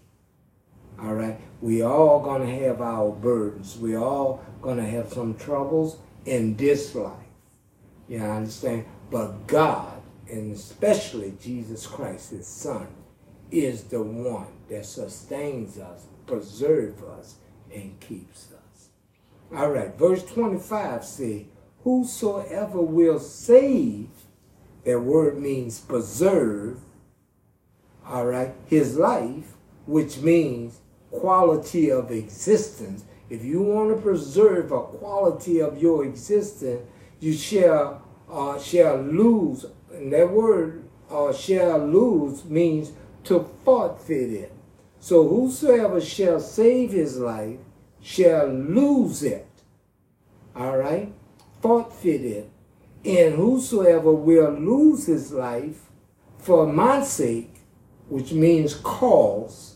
All 1.00 1.14
right? 1.14 1.40
We 1.62 1.82
all 1.82 2.24
to 2.38 2.46
have 2.46 2.82
our 2.82 3.12
burdens. 3.12 3.78
We 3.78 3.96
all 3.96 4.44
to 4.64 4.84
have 4.84 5.12
some 5.12 5.36
troubles 5.36 5.98
in 6.26 6.56
this 6.56 6.94
life. 6.96 7.14
You 8.08 8.20
understand? 8.20 8.86
But 9.10 9.48
God, 9.48 10.02
and 10.30 10.54
especially 10.54 11.34
Jesus 11.42 11.88
Christ, 11.88 12.32
his 12.32 12.48
son, 12.48 12.88
is 13.52 13.84
the 13.86 14.02
one 14.02 14.48
that 14.70 14.86
sustains 14.86 15.78
us, 15.78 16.06
preserves 16.26 17.02
us, 17.04 17.36
and 17.78 18.00
keeps 18.00 18.52
us. 18.52 18.90
All 19.56 19.72
right, 19.72 19.94
verse 19.98 20.24
25 20.24 21.04
says, 21.04 21.42
Whosoever 21.84 22.82
will 22.82 23.20
save, 23.20 24.10
that 24.84 25.00
word 25.00 25.40
means 25.40 25.80
preserve, 25.80 26.80
all 28.06 28.26
right, 28.26 28.54
his 28.66 28.98
life, 28.98 29.54
which 29.86 30.18
means 30.18 30.80
quality 31.12 31.90
of 31.90 32.12
existence. 32.12 33.06
If 33.30 33.44
you 33.44 33.62
want 33.62 33.96
to 33.96 34.02
preserve 34.02 34.72
a 34.72 34.82
quality 34.82 35.62
of 35.62 35.82
your 35.82 36.06
existence, 36.06 36.82
you 37.20 37.34
shall 37.34 38.02
uh, 38.30 38.60
shall 38.60 38.98
lose. 38.98 39.66
And 39.94 40.12
that 40.14 40.30
word 40.30 40.84
uh, 41.10 41.34
shall 41.34 41.80
lose 41.80 42.46
means 42.46 42.92
to 43.26 43.50
forfeit 43.64 44.32
it. 44.32 44.54
So 45.00 45.28
whosoever 45.28 46.02
shall 46.02 46.40
save 46.40 46.92
his 46.92 47.18
life 47.18 47.60
shall 48.08 48.48
lose 48.48 49.22
it. 49.22 49.46
All 50.56 50.78
right? 50.78 51.12
Forfeit 51.62 52.22
it. 52.22 52.50
And 53.04 53.36
whosoever 53.36 54.14
will 54.14 54.52
lose 54.52 55.08
his 55.08 55.34
life 55.34 55.82
for 56.38 56.66
my 56.66 57.04
sake, 57.04 57.54
which 58.08 58.32
means 58.32 58.76
cause, 58.76 59.76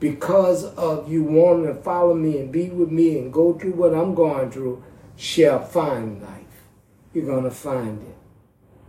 because 0.00 0.64
of 0.64 1.12
you 1.12 1.22
wanting 1.24 1.66
to 1.66 1.74
follow 1.74 2.14
me 2.14 2.38
and 2.38 2.50
be 2.50 2.70
with 2.70 2.90
me 2.90 3.18
and 3.18 3.30
go 3.30 3.52
through 3.52 3.72
what 3.72 3.94
I'm 3.94 4.14
going 4.14 4.50
through, 4.50 4.82
shall 5.16 5.62
find 5.62 6.22
life. 6.22 6.44
You're 7.12 7.26
going 7.26 7.44
to 7.44 7.50
find 7.50 8.00
it. 8.00 8.16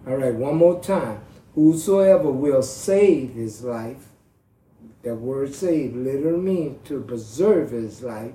All 0.09 0.15
right, 0.15 0.33
one 0.33 0.55
more 0.55 0.81
time. 0.81 1.19
Whosoever 1.55 2.31
will 2.31 2.63
save 2.63 3.33
his 3.33 3.63
life, 3.63 4.07
that 5.03 5.15
word 5.15 5.53
save 5.53 5.93
literally 5.93 6.39
means 6.39 6.87
to 6.87 7.01
preserve 7.01 7.71
his 7.71 8.01
life. 8.01 8.31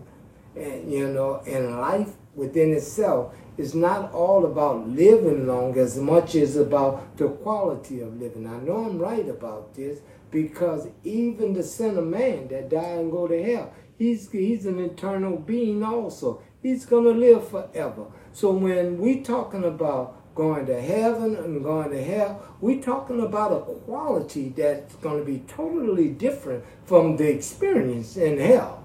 And, 0.54 0.92
you 0.92 1.08
know, 1.08 1.42
and 1.46 1.80
life 1.80 2.10
within 2.34 2.72
itself 2.72 3.34
is 3.56 3.74
not 3.74 4.12
all 4.12 4.46
about 4.46 4.88
living 4.88 5.46
long 5.46 5.76
as 5.78 5.98
much 5.98 6.34
as 6.34 6.56
about 6.56 7.16
the 7.16 7.28
quality 7.28 8.00
of 8.00 8.20
living. 8.20 8.46
I 8.46 8.58
know 8.58 8.84
I'm 8.84 8.98
right 8.98 9.28
about 9.28 9.74
this 9.74 10.00
because 10.30 10.88
even 11.04 11.52
the 11.52 11.62
son 11.62 11.98
of 11.98 12.06
man 12.06 12.48
that 12.48 12.70
die 12.70 12.82
and 12.82 13.10
go 13.10 13.28
to 13.28 13.42
hell, 13.42 13.72
he's, 13.98 14.30
he's 14.30 14.66
an 14.66 14.78
eternal 14.78 15.36
being 15.36 15.82
also. 15.82 16.42
He's 16.62 16.86
to 16.86 16.98
live 16.98 17.48
forever. 17.48 18.06
So 18.32 18.52
when 18.52 18.98
we 18.98 19.20
talking 19.20 19.64
about 19.64 20.34
going 20.34 20.64
to 20.66 20.80
heaven 20.80 21.36
and 21.36 21.62
going 21.62 21.90
to 21.90 22.02
hell, 22.02 22.56
we're 22.60 22.80
talking 22.80 23.20
about 23.20 23.52
a 23.52 23.60
quality 23.60 24.48
that's 24.56 24.94
going 24.96 25.18
to 25.18 25.24
be 25.24 25.40
totally 25.40 26.08
different 26.08 26.64
from 26.84 27.16
the 27.16 27.28
experience 27.28 28.16
in 28.16 28.38
hell. 28.38 28.81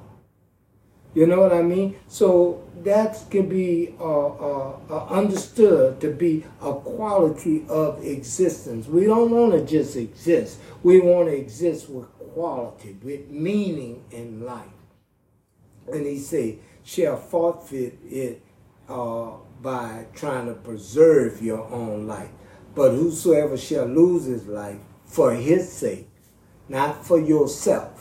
You 1.18 1.26
know 1.26 1.40
what 1.40 1.52
I 1.52 1.64
mean? 1.64 1.96
So 2.08 2.64
that 2.84 3.20
can 3.32 3.50
be 3.50 3.96
uh, 4.00 4.28
uh, 4.28 4.78
uh, 4.88 5.06
understood 5.08 6.00
to 6.00 6.12
be 6.12 6.46
a 6.62 6.72
quality 6.74 7.66
of 7.70 8.06
existence. 8.06 8.86
We 8.86 9.06
don't 9.06 9.32
want 9.32 9.54
to 9.54 9.66
just 9.66 9.96
exist. 9.96 10.60
We 10.84 11.00
want 11.02 11.30
to 11.30 11.36
exist 11.36 11.90
with 11.90 12.06
quality, 12.20 12.98
with 13.02 13.32
meaning 13.32 14.04
in 14.12 14.46
life. 14.46 14.78
And 15.92 16.06
he 16.06 16.20
said, 16.20 16.60
shall 16.84 17.18
forfeit 17.18 17.98
it 18.06 18.44
uh, 18.88 19.32
by 19.60 20.06
trying 20.14 20.46
to 20.46 20.54
preserve 20.54 21.42
your 21.42 21.66
own 21.72 22.06
life. 22.06 22.30
But 22.76 22.92
whosoever 22.92 23.58
shall 23.58 23.88
lose 23.88 24.26
his 24.26 24.46
life 24.46 24.78
for 25.08 25.34
his 25.34 25.68
sake, 25.68 26.10
not 26.70 27.04
for 27.04 27.20
yourself, 27.20 27.97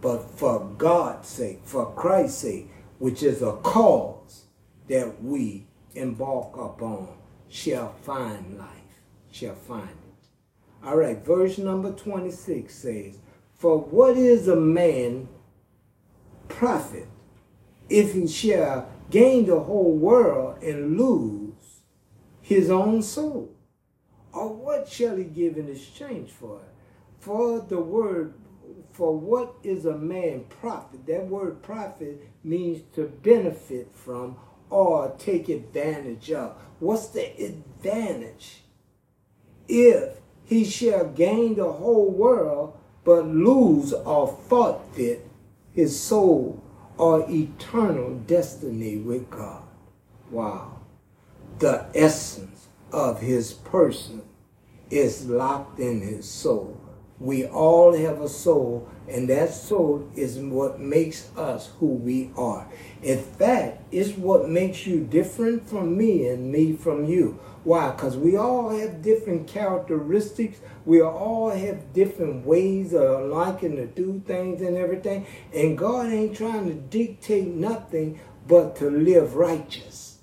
but 0.00 0.30
for 0.30 0.64
God's 0.78 1.28
sake, 1.28 1.60
for 1.64 1.92
Christ's 1.92 2.38
sake, 2.38 2.70
which 2.98 3.22
is 3.22 3.42
a 3.42 3.52
cause 3.52 4.44
that 4.88 5.22
we 5.22 5.66
embark 5.94 6.56
upon, 6.56 7.08
shall 7.48 7.92
find 8.02 8.58
life, 8.58 8.68
shall 9.30 9.54
find 9.54 9.88
it. 9.88 10.86
All 10.86 10.96
right, 10.96 11.24
verse 11.24 11.58
number 11.58 11.92
26 11.92 12.72
says, 12.72 13.18
For 13.56 13.78
what 13.78 14.16
is 14.16 14.48
a 14.48 14.56
man 14.56 15.28
profit 16.48 17.08
if 17.88 18.14
he 18.14 18.26
shall 18.26 18.88
gain 19.10 19.46
the 19.46 19.60
whole 19.60 19.92
world 19.92 20.62
and 20.62 20.98
lose 20.98 21.80
his 22.40 22.70
own 22.70 23.02
soul? 23.02 23.54
Or 24.32 24.54
what 24.54 24.88
shall 24.88 25.16
he 25.16 25.24
give 25.24 25.56
in 25.56 25.68
exchange 25.68 26.30
for 26.30 26.58
it? 26.60 26.74
For 27.18 27.60
the 27.60 27.80
word, 27.80 28.34
for 28.98 29.16
what 29.16 29.54
is 29.62 29.86
a 29.86 29.96
man 29.96 30.44
profit? 30.60 31.06
That 31.06 31.28
word 31.28 31.62
profit 31.62 32.20
means 32.42 32.82
to 32.96 33.04
benefit 33.04 33.92
from 33.94 34.36
or 34.70 35.14
take 35.16 35.48
advantage 35.48 36.32
of. 36.32 36.56
What's 36.80 37.06
the 37.06 37.30
advantage? 37.40 38.64
If 39.68 40.16
he 40.44 40.64
shall 40.64 41.06
gain 41.06 41.54
the 41.54 41.70
whole 41.70 42.10
world 42.10 42.76
but 43.04 43.28
lose 43.28 43.92
or 43.92 44.36
forfeit 44.48 45.30
his 45.72 45.98
soul 45.98 46.60
or 46.96 47.24
eternal 47.30 48.16
destiny 48.26 48.96
with 48.96 49.30
God. 49.30 49.62
Wow. 50.28 50.80
The 51.60 51.86
essence 51.94 52.66
of 52.90 53.20
his 53.20 53.52
person 53.52 54.22
is 54.90 55.26
locked 55.26 55.78
in 55.78 56.00
his 56.00 56.28
soul. 56.28 56.77
We 57.20 57.46
all 57.46 57.94
have 57.94 58.20
a 58.20 58.28
soul, 58.28 58.88
and 59.08 59.28
that 59.28 59.52
soul 59.52 60.08
is 60.14 60.38
what 60.38 60.78
makes 60.78 61.30
us 61.36 61.70
who 61.80 61.86
we 61.86 62.30
are. 62.36 62.68
In 63.02 63.18
fact, 63.18 63.82
it's 63.90 64.16
what 64.16 64.48
makes 64.48 64.86
you 64.86 65.00
different 65.00 65.68
from 65.68 65.96
me 65.96 66.28
and 66.28 66.52
me 66.52 66.74
from 66.74 67.06
you. 67.06 67.40
Why? 67.64 67.90
Because 67.90 68.16
we 68.16 68.36
all 68.36 68.70
have 68.70 69.02
different 69.02 69.48
characteristics. 69.48 70.60
We 70.84 71.02
all 71.02 71.50
have 71.50 71.92
different 71.92 72.46
ways 72.46 72.94
of 72.94 73.28
liking 73.28 73.76
to 73.76 73.86
do 73.86 74.22
things 74.26 74.62
and 74.62 74.76
everything. 74.76 75.26
And 75.52 75.76
God 75.76 76.12
ain't 76.12 76.36
trying 76.36 76.66
to 76.68 76.74
dictate 76.74 77.48
nothing 77.48 78.20
but 78.46 78.76
to 78.76 78.90
live 78.90 79.34
righteous 79.34 80.18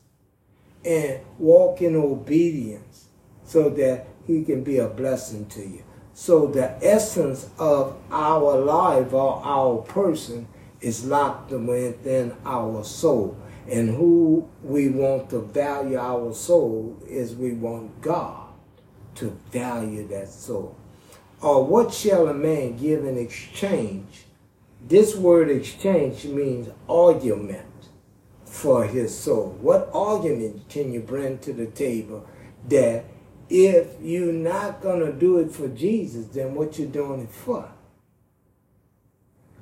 and 0.86 1.20
walk 1.40 1.82
in 1.82 1.96
obedience 1.96 3.06
so 3.44 3.70
that 3.70 4.08
He 4.26 4.44
can 4.44 4.64
be 4.64 4.78
a 4.78 4.88
blessing 4.88 5.46
to 5.48 5.62
you. 5.62 5.85
So 6.18 6.48
the 6.48 6.82
essence 6.82 7.50
of 7.60 7.98
our 8.10 8.58
life 8.58 9.12
or 9.12 9.42
our 9.44 9.80
person 9.80 10.48
is 10.80 11.06
locked 11.06 11.52
within 11.52 12.34
our 12.46 12.86
soul. 12.86 13.38
And 13.70 13.90
who 13.90 14.48
we 14.64 14.88
want 14.88 15.30
to 15.32 15.42
value 15.42 15.98
our 15.98 16.34
soul 16.34 16.98
is 17.06 17.36
we 17.36 17.52
want 17.52 18.02
God 18.02 18.48
to 19.16 19.38
value 19.52 20.08
that 20.08 20.30
soul. 20.30 20.78
Or 21.42 21.66
what 21.66 21.94
shall 21.94 22.30
a 22.30 22.34
man 22.34 22.78
give 22.78 23.04
in 23.04 23.18
exchange 23.18 24.26
This 24.88 25.16
word 25.16 25.50
exchange 25.50 26.26
means 26.26 26.70
argument 26.88 27.66
for 28.46 28.86
his 28.86 29.18
soul. 29.18 29.58
What 29.60 29.90
argument 29.94 30.70
can 30.70 30.94
you 30.94 31.00
bring 31.00 31.40
to 31.40 31.54
the 31.54 31.66
table 31.66 32.28
that 32.70 33.06
if 33.50 33.88
you're 34.02 34.34
not 34.34 34.82
going 34.82 35.00
to 35.00 35.12
do 35.12 35.40
it 35.40 35.52
for 35.52 35.68
Jesus, 35.68 36.28
then 36.28 36.56
what 36.56 36.80
you're 36.80 36.88
doing 36.88 37.22
it 37.22 37.32
for? 37.32 37.70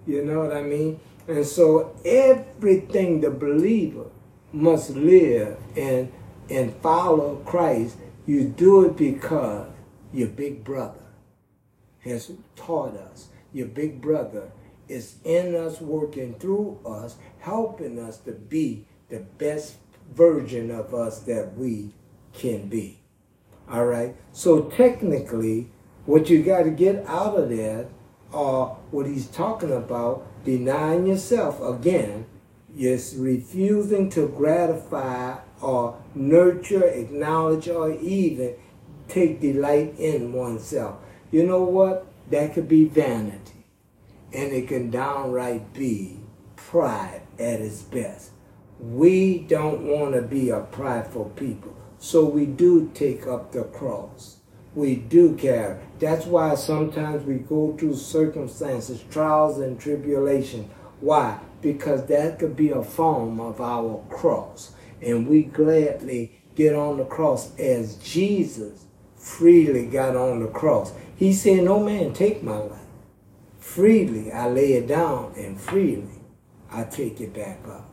You 0.06 0.24
know 0.24 0.39
what 0.39 0.56
I 0.56 0.62
mean? 0.62 1.00
And 1.28 1.46
so 1.46 1.96
everything 2.04 3.22
the 3.22 3.32
believer 3.32 4.06
must 4.52 4.91
live 4.91 5.58
and 5.76 6.12
and 6.50 6.76
follow 6.78 7.38
Christ, 7.46 7.98
you 8.26 8.43
do 8.43 8.86
it 8.86 8.98
because 8.98 9.69
your 10.12 10.28
big 10.28 10.63
brother 10.63 11.00
has 12.00 12.32
taught 12.56 12.96
us. 12.96 13.30
Your 13.54 13.67
big 13.67 14.02
brother 14.02 14.52
is 14.88 15.15
in 15.24 15.56
us, 15.56 15.80
working 15.80 16.36
through 16.36 16.80
us, 16.86 17.15
helping 17.39 17.98
us 17.98 18.17
to 18.19 18.34
be 18.34 18.86
the 19.10 19.19
best 19.19 19.76
version 20.13 20.69
of 20.69 20.93
us 20.93 21.19
that 21.22 21.56
we 21.56 21.93
can 22.34 22.67
be. 22.67 23.02
All 23.69 23.86
right. 23.86 24.15
So 24.32 24.63
technically, 24.63 25.69
what 26.06 26.30
you 26.30 26.43
got 26.43 26.63
to 26.63 26.71
get 26.71 27.06
out 27.08 27.38
of 27.38 27.49
that 27.49 27.88
are 28.34 28.78
what 28.91 29.06
he's 29.06 29.28
talking 29.28 29.71
about 29.71 30.26
denying 30.43 31.08
yourself 31.08 31.62
again 31.62 32.26
is 32.78 33.15
refusing 33.17 34.10
to 34.10 34.28
gratify 34.28 35.38
or 35.62 36.02
nurture, 36.15 36.86
acknowledge, 36.86 37.69
or 37.69 37.93
even 37.99 38.56
take 39.08 39.39
delight 39.39 39.95
in 39.97 40.34
oneself. 40.34 40.97
You 41.32 41.45
know 41.45 41.63
what? 41.63 42.08
That 42.30 42.54
could 42.54 42.67
be 42.67 42.86
vanity. 42.86 43.65
And 44.34 44.52
it 44.52 44.67
can 44.67 44.89
downright 44.89 45.73
be 45.73 46.19
pride 46.56 47.21
at 47.38 47.62
its 47.62 47.82
best. 47.84 48.32
We 48.80 49.39
don't 49.39 49.84
want 49.84 50.15
to 50.15 50.21
be 50.21 50.49
a 50.49 50.62
prideful 50.62 51.32
people. 51.36 51.76
So 52.03 52.25
we 52.25 52.45
do 52.45 52.91
take 52.93 53.25
up 53.27 53.53
the 53.53 53.63
cross. 53.63 54.35
We 54.75 54.97
do 54.97 55.37
carry. 55.37 55.79
That's 55.99 56.25
why 56.25 56.53
sometimes 56.55 57.25
we 57.25 57.35
go 57.35 57.77
through 57.77 57.95
circumstances, 57.95 59.01
trials, 59.09 59.57
and 59.59 59.79
tribulation. 59.79 60.69
Why? 60.99 61.39
Because 61.61 62.05
that 62.07 62.39
could 62.39 62.57
be 62.57 62.71
a 62.71 62.83
form 62.83 63.39
of 63.39 63.61
our 63.61 64.03
cross. 64.09 64.73
And 65.01 65.29
we 65.29 65.43
gladly 65.43 66.41
get 66.55 66.75
on 66.75 66.97
the 66.97 67.05
cross 67.05 67.57
as 67.57 67.95
Jesus 67.95 68.83
freely 69.15 69.85
got 69.85 70.17
on 70.17 70.41
the 70.41 70.49
cross. 70.49 70.91
He 71.15 71.31
said, 71.31 71.63
No 71.63 71.79
man 71.79 72.11
take 72.11 72.43
my 72.43 72.57
life. 72.57 72.79
Freely 73.59 74.29
I 74.29 74.49
lay 74.49 74.73
it 74.73 74.87
down, 74.87 75.35
and 75.37 75.57
freely 75.57 76.19
I 76.69 76.83
take 76.83 77.21
it 77.21 77.33
back 77.33 77.65
up. 77.65 77.89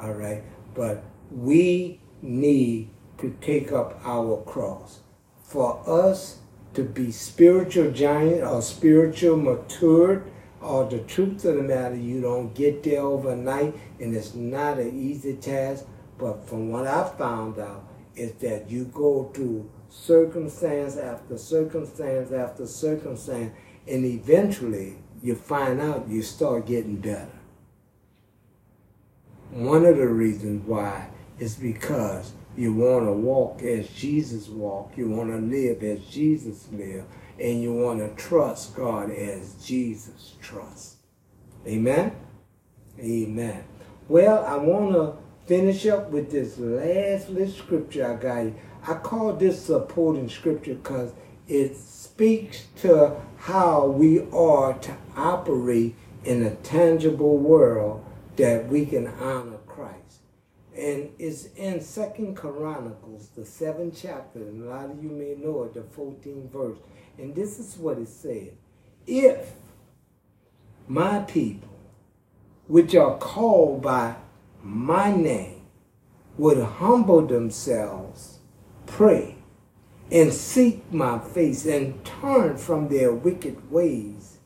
All 0.00 0.12
right? 0.12 0.44
But 0.76 1.02
we 1.32 2.00
need 2.22 2.93
to 3.18 3.36
take 3.40 3.72
up 3.72 4.00
our 4.04 4.42
cross. 4.42 5.00
For 5.42 5.82
us 5.86 6.38
to 6.74 6.82
be 6.82 7.12
spiritual 7.12 7.92
giant 7.92 8.42
or 8.42 8.60
spiritual 8.62 9.36
matured, 9.36 10.30
or 10.60 10.88
the 10.88 11.00
truth 11.00 11.44
of 11.44 11.56
the 11.56 11.62
matter, 11.62 11.94
you 11.94 12.20
don't 12.20 12.54
get 12.54 12.82
there 12.82 13.02
overnight, 13.02 13.74
and 14.00 14.14
it's 14.14 14.34
not 14.34 14.78
an 14.78 14.98
easy 14.98 15.34
task. 15.34 15.84
But 16.18 16.48
from 16.48 16.70
what 16.70 16.86
I 16.86 17.08
found 17.18 17.58
out, 17.58 17.86
is 18.16 18.32
that 18.34 18.70
you 18.70 18.84
go 18.86 19.30
through 19.34 19.70
circumstance 19.90 20.96
after 20.96 21.36
circumstance 21.36 22.32
after 22.32 22.66
circumstance, 22.66 23.52
and 23.86 24.04
eventually 24.04 24.96
you 25.22 25.34
find 25.34 25.80
out 25.80 26.08
you 26.08 26.22
start 26.22 26.66
getting 26.66 26.96
better. 26.96 27.28
One 29.50 29.84
of 29.84 29.96
the 29.96 30.08
reasons 30.08 30.66
why 30.66 31.08
is 31.38 31.56
because 31.56 32.32
you 32.56 32.72
want 32.72 33.06
to 33.06 33.12
walk 33.12 33.62
as 33.62 33.88
Jesus 33.88 34.48
walked. 34.48 34.96
You 34.96 35.08
want 35.08 35.30
to 35.30 35.38
live 35.38 35.82
as 35.82 36.04
Jesus 36.06 36.68
lived. 36.72 37.06
And 37.38 37.62
you 37.62 37.72
want 37.72 37.98
to 37.98 38.22
trust 38.22 38.76
God 38.76 39.10
as 39.10 39.54
Jesus 39.64 40.34
trusts. 40.40 40.96
Amen? 41.66 42.14
Amen. 43.00 43.64
Well, 44.08 44.44
I 44.44 44.56
want 44.56 44.92
to 44.92 45.16
finish 45.46 45.86
up 45.86 46.10
with 46.10 46.30
this 46.30 46.58
last 46.58 47.28
little 47.28 47.52
scripture 47.52 48.12
I 48.12 48.22
got 48.22 48.44
you. 48.44 48.54
I 48.86 48.94
call 48.94 49.32
this 49.32 49.64
supporting 49.64 50.28
scripture 50.28 50.74
because 50.74 51.12
it 51.48 51.76
speaks 51.76 52.66
to 52.82 53.16
how 53.38 53.86
we 53.86 54.20
are 54.30 54.74
to 54.74 54.96
operate 55.16 55.96
in 56.24 56.42
a 56.42 56.54
tangible 56.56 57.38
world 57.38 58.04
that 58.36 58.68
we 58.68 58.86
can 58.86 59.08
honor. 59.08 59.53
And 60.76 61.10
it's 61.20 61.46
in 61.56 61.80
Second 61.80 62.34
Chronicles, 62.36 63.28
the 63.36 63.44
seventh 63.44 63.98
chapter, 64.02 64.40
and 64.40 64.64
a 64.64 64.66
lot 64.66 64.90
of 64.90 65.02
you 65.02 65.10
may 65.10 65.36
know 65.36 65.64
it, 65.64 65.74
the 65.74 65.80
14th 65.80 66.50
verse. 66.50 66.78
And 67.16 67.34
this 67.34 67.60
is 67.60 67.76
what 67.76 67.98
it 67.98 68.08
said. 68.08 68.56
If 69.06 69.52
my 70.88 71.20
people, 71.20 71.68
which 72.66 72.96
are 72.96 73.16
called 73.18 73.82
by 73.82 74.16
my 74.62 75.14
name, 75.14 75.62
would 76.38 76.58
humble 76.58 77.24
themselves, 77.24 78.38
pray, 78.86 79.36
and 80.10 80.32
seek 80.32 80.92
my 80.92 81.20
face, 81.20 81.66
and 81.66 82.04
turn 82.04 82.56
from 82.56 82.88
their 82.88 83.12
wicked 83.12 83.70
ways, 83.70 84.38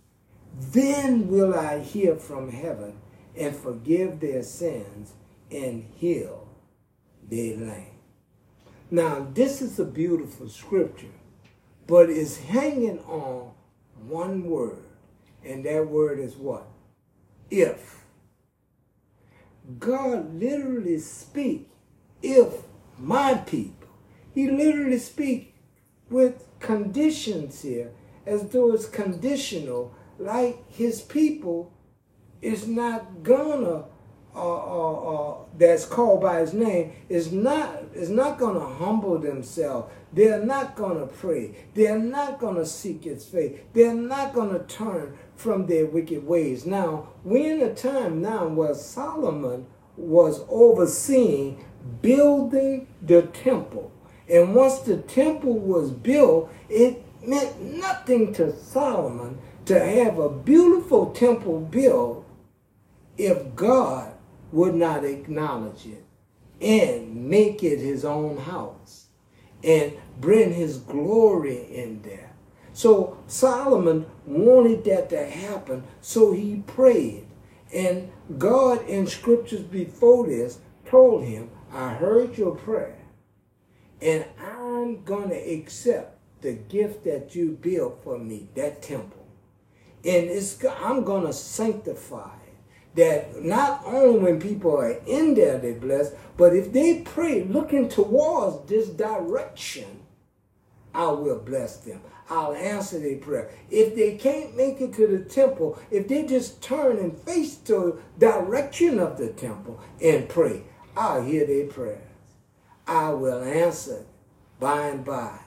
then 0.61 1.29
will 1.29 1.55
I 1.55 1.79
hear 1.79 2.17
from 2.17 2.51
heaven 2.51 2.99
and 3.35 3.57
forgive 3.57 4.21
their 4.21 4.43
sins 4.43 5.15
and 5.51 5.85
heal 5.97 6.49
their 7.29 7.57
land. 7.57 7.87
Now, 8.91 9.27
this 9.35 9.61
is 9.61 9.79
a 9.79 9.85
beautiful 9.85 10.49
scripture, 10.49 11.13
but 11.87 12.09
it's 12.09 12.39
hanging 12.39 13.01
on 13.01 13.53
one 14.07 14.45
word, 14.45 14.85
and 15.45 15.65
that 15.65 15.89
word 15.89 16.19
is 16.19 16.37
what? 16.37 16.67
If. 17.51 18.05
God 19.79 20.35
literally 20.41 20.99
speak, 20.99 21.69
if 22.23 22.63
my 22.99 23.35
people. 23.35 23.89
He 24.35 24.51
literally 24.51 24.99
speak 24.99 25.55
with 26.09 26.47
conditions 26.61 27.63
here, 27.63 27.93
as 28.25 28.49
though 28.49 28.73
it's 28.73 28.87
conditional, 28.87 29.95
like 30.19 30.71
his 30.71 31.03
people 31.03 31.73
is 32.41 32.67
not 32.67 33.23
gonna 33.23 33.85
uh, 34.35 35.31
uh, 35.31 35.37
that's 35.57 35.85
called 35.85 36.21
by 36.21 36.41
his 36.41 36.53
name 36.53 36.93
is 37.09 37.33
not 37.33 37.83
is 37.95 38.11
not 38.11 38.39
going 38.39 38.55
to 38.55 38.67
humble 38.67 39.19
themselves. 39.19 39.91
They're 40.13 40.45
not 40.45 40.77
going 40.77 41.01
to 41.01 41.07
pray. 41.07 41.55
They're 41.75 41.99
not 41.99 42.39
going 42.39 42.57
to 42.57 42.67
seek 42.67 43.05
his 43.05 43.25
face. 43.25 43.59
They're 43.73 43.95
not 43.95 44.33
going 44.33 44.51
to 44.51 44.65
turn 44.65 45.19
from 45.37 45.67
their 45.67 45.87
wicked 45.87 46.27
ways. 46.27 46.67
Now, 46.67 47.09
we're 47.25 47.55
in 47.55 47.63
a 47.63 47.75
time 47.75 48.23
now 48.23 48.47
where 48.47 48.75
Solomon 48.75 49.67
was 49.97 50.45
overseeing 50.49 51.65
building 52.01 52.87
the 53.03 53.23
temple. 53.23 53.93
And 54.29 54.55
once 54.55 54.81
the 54.81 54.99
temple 54.99 55.59
was 55.59 55.91
built, 55.91 56.53
it 56.69 57.05
meant 57.27 57.61
nothing 57.61 58.33
to 58.35 58.55
Solomon 58.57 59.39
to 59.67 59.79
have 59.79 60.19
a 60.19 60.31
beautiful 60.31 61.13
temple 61.13 61.61
built 61.61 62.27
if 63.17 63.55
God 63.55 64.13
would 64.53 64.75
not 64.75 65.05
acknowledge 65.05 65.87
it 65.87 66.05
and 66.61 67.29
make 67.29 67.63
it 67.63 67.79
his 67.79 68.05
own 68.05 68.37
house 68.37 69.07
and 69.63 69.93
bring 70.21 70.53
his 70.53 70.79
glory 70.79 71.63
in 71.75 72.03
there. 72.03 72.33
So 72.73 73.19
Solomon 73.27 74.07
wanted 74.25 74.85
that 74.85 75.11
to 75.11 75.27
happen, 75.27 75.85
so 76.01 76.33
he 76.33 76.63
prayed. 76.67 77.27
And 77.75 78.11
God 78.39 78.87
in 78.89 79.07
scriptures 79.07 79.63
before 79.63 80.27
this 80.27 80.59
told 80.87 81.25
him, 81.25 81.51
I 81.73 81.93
heard 81.95 82.39
your 82.39 82.55
prayer, 82.55 82.99
and 84.01 84.25
I'm 84.41 85.03
going 85.03 85.29
to 85.31 85.37
accept 85.37 86.19
the 86.41 86.53
gift 86.53 87.05
that 87.05 87.35
you 87.35 87.59
built 87.61 88.03
for 88.03 88.19
me, 88.19 88.49
that 88.55 88.81
temple. 88.81 89.27
And 90.05 90.31
it's, 90.31 90.65
I'm 90.65 91.05
going 91.05 91.27
to 91.27 91.33
sanctify 91.33 92.37
that 92.95 93.45
not 93.45 93.83
only 93.85 94.19
when 94.19 94.41
people 94.41 94.77
are 94.77 94.99
in 95.07 95.35
there 95.35 95.59
they're 95.59 95.75
blessed, 95.75 96.15
but 96.37 96.55
if 96.55 96.73
they 96.73 97.01
pray 97.01 97.45
looking 97.45 97.89
towards 97.89 98.69
this 98.69 98.89
direction, 98.89 100.01
I 100.95 101.09
will 101.09 101.39
bless 101.39 101.77
them. 101.79 102.01
I'll 102.31 102.55
answer 102.55 102.99
their 102.99 103.17
prayer. 103.17 103.51
If 103.71 103.95
they 103.95 104.17
can't 104.17 104.57
make 104.57 104.81
it 104.81 104.93
to 104.95 105.07
the 105.07 105.25
temple, 105.25 105.79
if 105.91 106.09
they 106.09 106.27
just 106.27 106.63
turn 106.63 106.99
and 106.99 107.17
face 107.17 107.57
the 107.57 107.99
direction 108.19 108.99
of 108.99 109.17
the 109.17 109.29
temple 109.29 109.81
and 110.03 110.29
pray, 110.29 110.63
I'll 110.97 111.23
hear 111.23 111.47
their 111.47 111.67
prayers. 111.67 112.03
I 112.87 113.11
will 113.11 113.43
answer 113.43 114.05
by 114.61 114.89
and 114.89 115.05
by. 115.05 115.39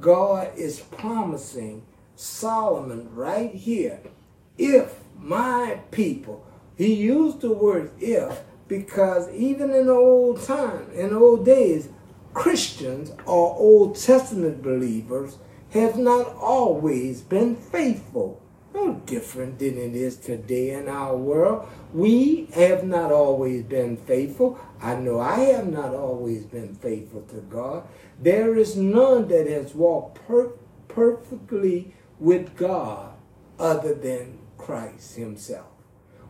God 0.00 0.52
is 0.56 0.80
promising 0.80 1.86
Solomon 2.14 3.14
right 3.14 3.54
here, 3.54 4.00
if 4.58 5.00
my 5.18 5.80
people. 5.90 6.46
He 6.80 6.94
used 6.94 7.42
the 7.42 7.52
word 7.52 7.90
if 8.00 8.40
because 8.66 9.30
even 9.34 9.70
in 9.70 9.90
old 9.90 10.42
time, 10.42 10.90
in 10.94 11.12
old 11.12 11.44
days, 11.44 11.90
Christians 12.32 13.10
or 13.26 13.54
Old 13.54 13.96
Testament 13.96 14.62
believers 14.62 15.36
have 15.72 15.98
not 15.98 16.34
always 16.36 17.20
been 17.20 17.54
faithful. 17.54 18.40
No 18.72 18.94
different 19.04 19.58
than 19.58 19.76
it 19.76 19.94
is 19.94 20.16
today 20.16 20.70
in 20.70 20.88
our 20.88 21.14
world. 21.14 21.68
We 21.92 22.48
have 22.54 22.82
not 22.82 23.12
always 23.12 23.62
been 23.64 23.98
faithful. 23.98 24.58
I 24.80 24.94
know 24.94 25.20
I 25.20 25.40
have 25.40 25.70
not 25.70 25.94
always 25.94 26.46
been 26.46 26.76
faithful 26.76 27.20
to 27.28 27.42
God. 27.42 27.86
There 28.18 28.56
is 28.56 28.74
none 28.74 29.28
that 29.28 29.46
has 29.46 29.74
walked 29.74 30.26
per- 30.26 30.54
perfectly 30.88 31.94
with 32.18 32.56
God 32.56 33.12
other 33.58 33.92
than 33.92 34.38
Christ 34.56 35.16
Himself. 35.16 35.66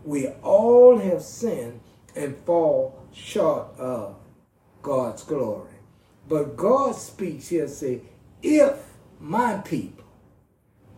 We 0.04 0.28
all 0.42 0.98
have 0.98 1.22
sinned 1.22 1.80
and 2.16 2.36
fall 2.44 3.06
short 3.12 3.68
of 3.78 4.16
God's 4.82 5.22
glory. 5.22 5.70
But 6.28 6.56
God 6.56 6.94
speaks 6.94 7.48
here, 7.48 7.64
and 7.64 7.72
say, 7.72 8.02
if 8.42 8.78
my 9.18 9.58
people, 9.58 10.04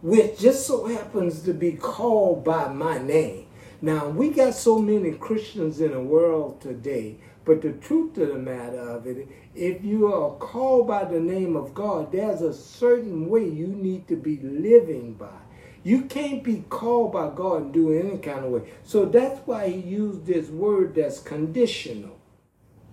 which 0.03 0.38
just 0.38 0.67
so 0.67 0.87
happens 0.87 1.43
to 1.43 1.55
be 1.55 1.73
called 1.73 2.45
by 2.45 2.69
my 2.69 2.99
name. 2.99 3.47
Now, 3.81 4.09
we 4.09 4.31
got 4.31 4.55
so 4.55 4.79
many 4.79 5.12
Christians 5.12 5.81
in 5.81 5.93
the 5.93 6.01
world 6.01 6.61
today, 6.61 7.19
but 7.45 7.62
the 7.62 7.73
truth 7.73 8.17
of 8.19 8.29
the 8.29 8.38
matter 8.38 8.79
of 8.79 9.07
it, 9.07 9.29
if 9.55 9.85
you 9.85 10.12
are 10.12 10.31
called 10.37 10.87
by 10.87 11.05
the 11.05 11.19
name 11.21 11.57
of 11.57 11.75
God, 11.75 12.12
there's 12.12 12.43
a 12.43 12.55
certain 12.55 13.29
way 13.29 13.49
you 13.49 13.67
need 13.67 14.07
to 14.09 14.17
be 14.17 14.38
living 14.38 15.15
by. 15.15 15.41
You 15.85 16.03
can't 16.03 16.45
be 16.45 16.64
called 16.68 17.12
by 17.12 17.31
God 17.35 17.62
and 17.62 17.73
do 17.73 17.90
it 17.90 18.05
any 18.05 18.18
kind 18.18 18.45
of 18.45 18.53
way. 18.53 18.73
So 18.85 19.05
that's 19.05 19.40
why 19.47 19.68
he 19.68 19.81
used 19.81 20.27
this 20.27 20.49
word 20.49 20.95
that's 20.95 21.18
conditional. 21.18 22.18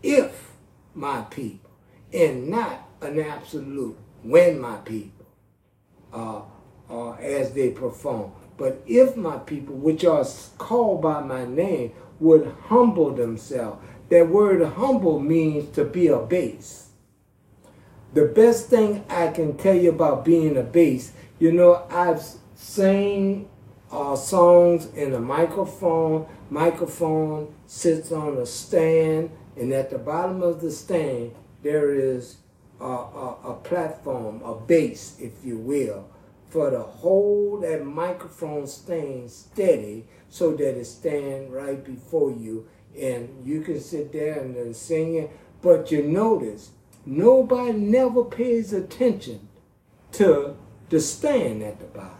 If 0.01 0.53
my 0.95 1.21
people, 1.23 1.69
and 2.11 2.47
not 2.49 2.87
an 3.01 3.19
absolute 3.19 3.97
when 4.23 4.59
my 4.59 4.77
people, 4.77 5.27
uh, 6.11 6.41
uh, 6.89 7.11
as 7.13 7.53
they 7.53 7.69
perform. 7.69 8.31
But 8.57 8.81
if 8.87 9.15
my 9.15 9.37
people, 9.37 9.75
which 9.75 10.03
are 10.03 10.25
called 10.57 11.01
by 11.01 11.21
my 11.21 11.45
name, 11.45 11.93
would 12.19 12.53
humble 12.65 13.11
themselves, 13.11 13.81
that 14.09 14.27
word 14.27 14.65
humble 14.73 15.19
means 15.19 15.73
to 15.75 15.85
be 15.85 16.07
a 16.07 16.17
base. 16.17 16.89
The 18.13 18.25
best 18.25 18.67
thing 18.67 19.05
I 19.07 19.27
can 19.27 19.55
tell 19.55 19.75
you 19.75 19.91
about 19.91 20.25
being 20.25 20.57
a 20.57 20.63
base, 20.63 21.11
you 21.37 21.51
know, 21.51 21.85
I've 21.91 22.21
sang 22.59 23.47
uh, 23.89 24.15
songs 24.15 24.87
in 24.93 25.13
a 25.13 25.19
microphone. 25.19 26.27
Microphone 26.49 27.53
sits 27.65 28.11
on 28.11 28.37
a 28.37 28.45
stand, 28.45 29.31
and 29.55 29.71
at 29.71 29.89
the 29.89 29.97
bottom 29.97 30.43
of 30.43 30.59
the 30.59 30.69
stand, 30.69 31.33
there 31.63 31.93
is 31.93 32.37
a, 32.81 32.83
a, 32.83 33.37
a 33.45 33.53
platform, 33.63 34.41
a 34.43 34.55
base, 34.55 35.15
if 35.19 35.33
you 35.43 35.57
will, 35.57 36.09
for 36.49 36.69
to 36.69 36.79
hold 36.81 37.63
that 37.63 37.85
microphone 37.85 38.67
stand 38.67 39.31
steady 39.31 40.05
so 40.29 40.51
that 40.51 40.77
it 40.77 40.85
stand 40.85 41.53
right 41.53 41.83
before 41.83 42.31
you 42.31 42.67
and 42.99 43.45
you 43.45 43.61
can 43.61 43.79
sit 43.79 44.11
there 44.11 44.39
and 44.39 44.55
then 44.55 44.73
sing 44.73 45.15
it. 45.15 45.31
But 45.61 45.91
you 45.91 46.03
notice, 46.03 46.71
nobody 47.05 47.73
never 47.73 48.23
pays 48.23 48.73
attention 48.73 49.47
to 50.13 50.57
the 50.89 50.99
stand 50.99 51.63
at 51.63 51.79
the 51.79 51.85
bottom. 51.85 52.18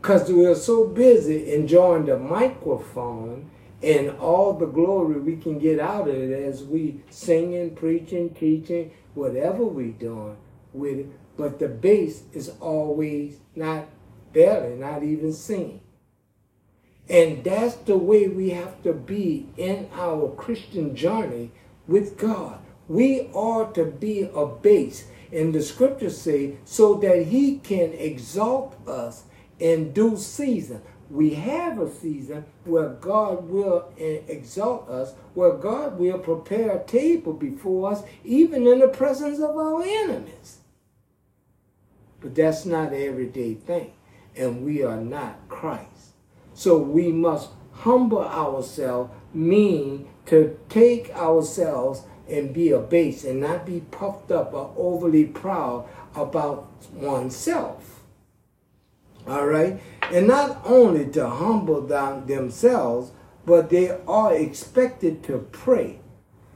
Because 0.00 0.30
we're 0.30 0.54
so 0.54 0.86
busy 0.86 1.52
enjoying 1.52 2.06
the 2.06 2.18
microphone 2.18 3.50
and 3.82 4.10
all 4.18 4.52
the 4.52 4.66
glory 4.66 5.20
we 5.20 5.36
can 5.36 5.58
get 5.58 5.80
out 5.80 6.08
of 6.08 6.14
it 6.14 6.44
as 6.44 6.64
we 6.64 7.00
singing, 7.10 7.74
preaching, 7.74 8.30
teaching, 8.30 8.92
whatever 9.14 9.64
we 9.64 9.88
doing 9.88 10.36
with 10.72 11.00
it. 11.00 11.06
But 11.36 11.58
the 11.58 11.68
base 11.68 12.22
is 12.32 12.52
always 12.60 13.38
not 13.54 13.86
barely, 14.32 14.76
not 14.76 15.02
even 15.02 15.32
seen. 15.32 15.80
And 17.08 17.42
that's 17.42 17.74
the 17.76 17.96
way 17.96 18.28
we 18.28 18.50
have 18.50 18.82
to 18.82 18.92
be 18.92 19.48
in 19.56 19.88
our 19.94 20.28
Christian 20.30 20.94
journey 20.94 21.50
with 21.86 22.18
God. 22.18 22.60
We 22.86 23.30
are 23.34 23.72
to 23.72 23.84
be 23.84 24.28
a 24.34 24.46
base. 24.46 25.06
And 25.32 25.54
the 25.54 25.62
scriptures 25.62 26.20
say, 26.20 26.56
so 26.64 26.94
that 26.94 27.26
he 27.26 27.58
can 27.58 27.92
exalt 27.92 28.76
us 28.86 29.24
in 29.58 29.92
due 29.92 30.16
season 30.16 30.82
we 31.10 31.34
have 31.34 31.78
a 31.78 31.90
season 31.90 32.44
where 32.64 32.90
God 32.90 33.48
will 33.48 33.90
exalt 33.96 34.88
us, 34.90 35.14
where 35.34 35.54
God 35.54 35.98
will 35.98 36.18
prepare 36.18 36.76
a 36.76 36.84
table 36.84 37.32
before 37.32 37.92
us, 37.92 38.02
even 38.24 38.66
in 38.66 38.80
the 38.80 38.88
presence 38.88 39.38
of 39.38 39.56
our 39.56 39.82
enemies. 39.82 40.58
But 42.20 42.34
that's 42.34 42.66
not 42.66 42.92
an 42.92 43.02
everyday 43.02 43.54
thing, 43.54 43.92
and 44.36 44.64
we 44.64 44.82
are 44.82 45.00
not 45.00 45.48
Christ. 45.48 46.12
So 46.52 46.76
we 46.76 47.10
must 47.10 47.50
humble 47.72 48.24
ourselves, 48.24 49.10
mean 49.32 50.08
to 50.26 50.58
take 50.68 51.10
ourselves 51.10 52.02
and 52.28 52.52
be 52.52 52.70
a 52.70 52.80
base 52.80 53.24
and 53.24 53.40
not 53.40 53.64
be 53.64 53.80
puffed 53.80 54.30
up 54.30 54.52
or 54.52 54.74
overly 54.76 55.24
proud 55.24 55.88
about 56.14 56.68
oneself. 56.92 57.97
All 59.28 59.46
right? 59.46 59.80
And 60.10 60.26
not 60.26 60.62
only 60.64 61.06
to 61.10 61.28
humble 61.28 61.86
down 61.86 62.26
themselves, 62.26 63.12
but 63.44 63.70
they 63.70 63.90
are 64.06 64.34
expected 64.34 65.22
to 65.24 65.38
pray. 65.52 66.00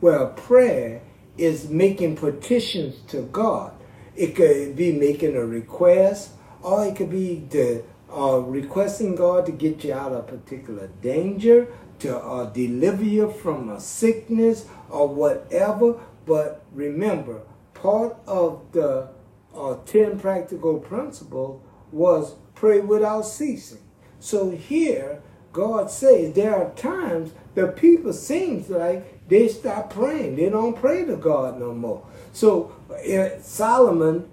Well, 0.01 0.31
prayer 0.31 1.03
is 1.37 1.69
making 1.69 2.17
petitions 2.17 3.01
to 3.09 3.23
God. 3.23 3.73
It 4.17 4.37
could 4.37 4.77
be 4.77 4.93
making 4.93 5.37
a 5.37 5.45
request, 5.45 6.31
or 6.63 6.87
it 6.87 6.97
could 6.97 7.11
be 7.11 7.45
the, 7.49 7.85
uh, 8.15 8.39
requesting 8.41 9.15
God 9.15 9.47
to 9.47 9.53
get 9.53 9.85
you 9.85 9.95
out 9.95 10.13
of 10.13 10.19
a 10.19 10.23
particular 10.23 10.89
danger, 11.01 11.69
to 12.01 12.19
uh, 12.19 12.51
deliver 12.51 13.05
you 13.05 13.31
from 13.31 13.71
a 13.71 13.81
sickness, 13.81 14.67
or 14.91 15.09
whatever. 15.09 16.01
But 16.27 16.65
remember, 16.73 17.43
part 17.75 18.17
of 18.27 18.61
the 18.73 19.09
uh, 19.55 19.77
10 19.87 20.19
practical 20.19 20.79
principles 20.79 21.63
was 21.91 22.35
pray 22.63 22.79
without 22.79 23.23
ceasing. 23.23 23.81
So 24.21 24.51
here, 24.51 25.21
God 25.53 25.91
says 25.91 26.33
there 26.33 26.55
are 26.55 26.71
times 26.75 27.33
the 27.57 27.67
people 27.67 28.13
seems 28.13 28.71
like 28.71 29.29
they 29.29 29.49
stop 29.49 29.93
praying. 29.93 30.37
They 30.37 30.49
don't 30.49 30.77
pray 30.77 31.05
to 31.05 31.17
God 31.17 31.59
no 31.59 31.75
more. 31.75 32.07
So 32.33 32.73
uh, 32.89 33.41
Solomon, 33.43 34.31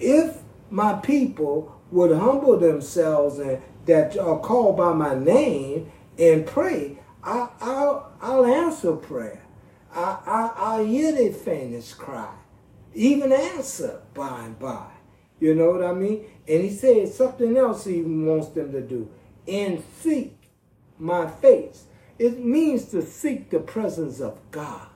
if 0.00 0.38
my 0.68 0.94
people 0.94 1.80
would 1.92 2.10
humble 2.10 2.58
themselves 2.58 3.38
and 3.38 3.62
that 3.86 4.18
are 4.18 4.40
called 4.40 4.76
by 4.76 4.92
my 4.92 5.14
name 5.14 5.92
and 6.18 6.44
pray, 6.44 6.98
I, 7.22 7.50
will 7.60 8.12
I'll 8.20 8.46
answer 8.46 8.96
prayer. 8.96 9.44
I, 9.94 10.18
I, 10.26 10.52
I'll 10.56 10.84
hear 10.84 11.12
their 11.12 11.32
faintest 11.32 11.98
cry, 11.98 12.34
even 12.94 13.30
answer 13.30 14.02
by 14.12 14.40
and 14.42 14.58
by. 14.58 14.88
You 15.40 15.54
know 15.54 15.70
what 15.70 15.82
I 15.82 15.94
mean? 15.94 16.26
And 16.50 16.64
he 16.64 16.70
said 16.70 17.08
something 17.08 17.56
else 17.56 17.84
he 17.84 18.02
wants 18.02 18.48
them 18.48 18.72
to 18.72 18.80
do. 18.80 19.08
And 19.46 19.84
seek 20.00 20.36
my 20.98 21.30
face. 21.30 21.84
It 22.18 22.44
means 22.44 22.86
to 22.86 23.02
seek 23.02 23.50
the 23.50 23.60
presence 23.60 24.20
of 24.20 24.36
God. 24.50 24.88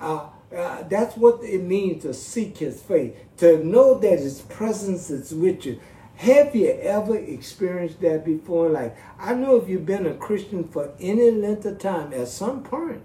Uh, 0.00 0.28
uh, 0.56 0.84
that's 0.84 1.16
what 1.16 1.42
it 1.42 1.64
means 1.64 2.02
to 2.04 2.14
seek 2.14 2.58
his 2.58 2.80
face. 2.80 3.12
To 3.38 3.64
know 3.64 3.98
that 3.98 4.20
his 4.20 4.40
presence 4.42 5.10
is 5.10 5.34
with 5.34 5.66
you. 5.66 5.80
Have 6.14 6.54
you 6.54 6.70
ever 6.70 7.16
experienced 7.16 8.00
that 8.02 8.24
before? 8.24 8.68
Like, 8.68 8.96
I 9.18 9.34
know 9.34 9.56
if 9.56 9.68
you've 9.68 9.84
been 9.84 10.06
a 10.06 10.14
Christian 10.14 10.68
for 10.68 10.92
any 11.00 11.32
length 11.32 11.66
of 11.66 11.80
time, 11.80 12.12
at 12.12 12.28
some 12.28 12.62
point, 12.62 13.02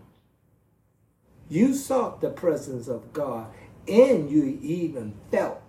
you 1.49 1.73
sought 1.73 2.21
the 2.21 2.29
presence 2.29 2.88
of 2.88 3.13
God 3.13 3.47
and 3.88 4.29
you 4.29 4.60
even 4.62 5.15
felt 5.32 5.60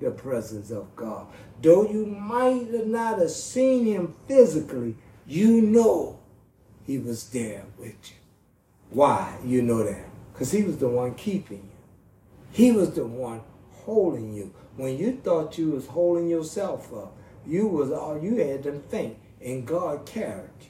the 0.00 0.10
presence 0.10 0.70
of 0.70 0.94
God. 0.96 1.26
Though 1.62 1.88
you 1.88 2.06
might 2.06 2.86
not 2.86 3.18
have 3.18 3.30
seen 3.30 3.86
him 3.86 4.14
physically, 4.26 4.96
you 5.26 5.60
know 5.60 6.20
he 6.86 6.98
was 6.98 7.28
there 7.30 7.64
with 7.78 7.94
you. 8.10 8.16
Why 8.90 9.38
you 9.44 9.62
know 9.62 9.82
that? 9.82 10.04
Because 10.32 10.52
he 10.52 10.62
was 10.62 10.78
the 10.78 10.88
one 10.88 11.14
keeping 11.14 11.58
you. 11.58 11.70
He 12.50 12.70
was 12.70 12.92
the 12.92 13.06
one 13.06 13.40
holding 13.72 14.34
you. 14.34 14.54
When 14.76 14.98
you 14.98 15.20
thought 15.22 15.58
you 15.58 15.70
was 15.70 15.86
holding 15.86 16.28
yourself 16.28 16.92
up, 16.92 17.16
you 17.46 17.66
was 17.66 17.90
all 17.92 18.18
you 18.20 18.36
had 18.36 18.62
to 18.64 18.72
think, 18.72 19.18
and 19.40 19.66
God 19.66 20.06
carried 20.06 20.50
you. 20.60 20.68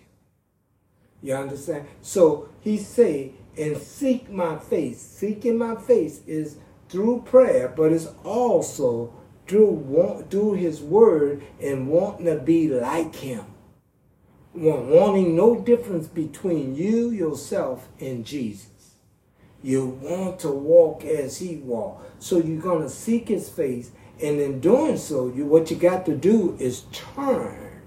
You 1.22 1.34
understand? 1.34 1.86
So 2.02 2.48
he 2.60 2.76
said, 2.76 3.32
and 3.56 3.76
seek 3.78 4.30
my 4.30 4.58
face. 4.58 5.00
Seeking 5.00 5.56
my 5.56 5.76
face 5.76 6.20
is 6.26 6.56
through 6.88 7.22
prayer, 7.22 7.68
but 7.68 7.92
it's 7.92 8.08
also 8.24 9.12
through 9.46 9.70
want, 9.70 10.30
through 10.30 10.54
His 10.54 10.80
Word 10.80 11.42
and 11.60 11.88
wanting 11.88 12.26
to 12.26 12.36
be 12.36 12.68
like 12.68 13.16
Him. 13.16 13.44
wanting 14.54 15.34
no 15.36 15.60
difference 15.60 16.06
between 16.06 16.76
you, 16.76 17.10
yourself, 17.10 17.88
and 18.00 18.24
Jesus. 18.24 18.68
You 19.64 19.86
want 19.86 20.40
to 20.40 20.50
walk 20.50 21.04
as 21.06 21.38
he 21.38 21.56
walked. 21.56 22.22
So 22.22 22.38
you're 22.38 22.60
to 22.82 22.90
seek 22.90 23.28
his 23.28 23.48
face. 23.48 23.90
And 24.22 24.38
in 24.38 24.60
doing 24.60 24.98
so, 24.98 25.28
you 25.28 25.46
what 25.46 25.70
you 25.70 25.76
got 25.76 26.04
to 26.04 26.14
do 26.14 26.54
is 26.60 26.84
turn 26.92 27.80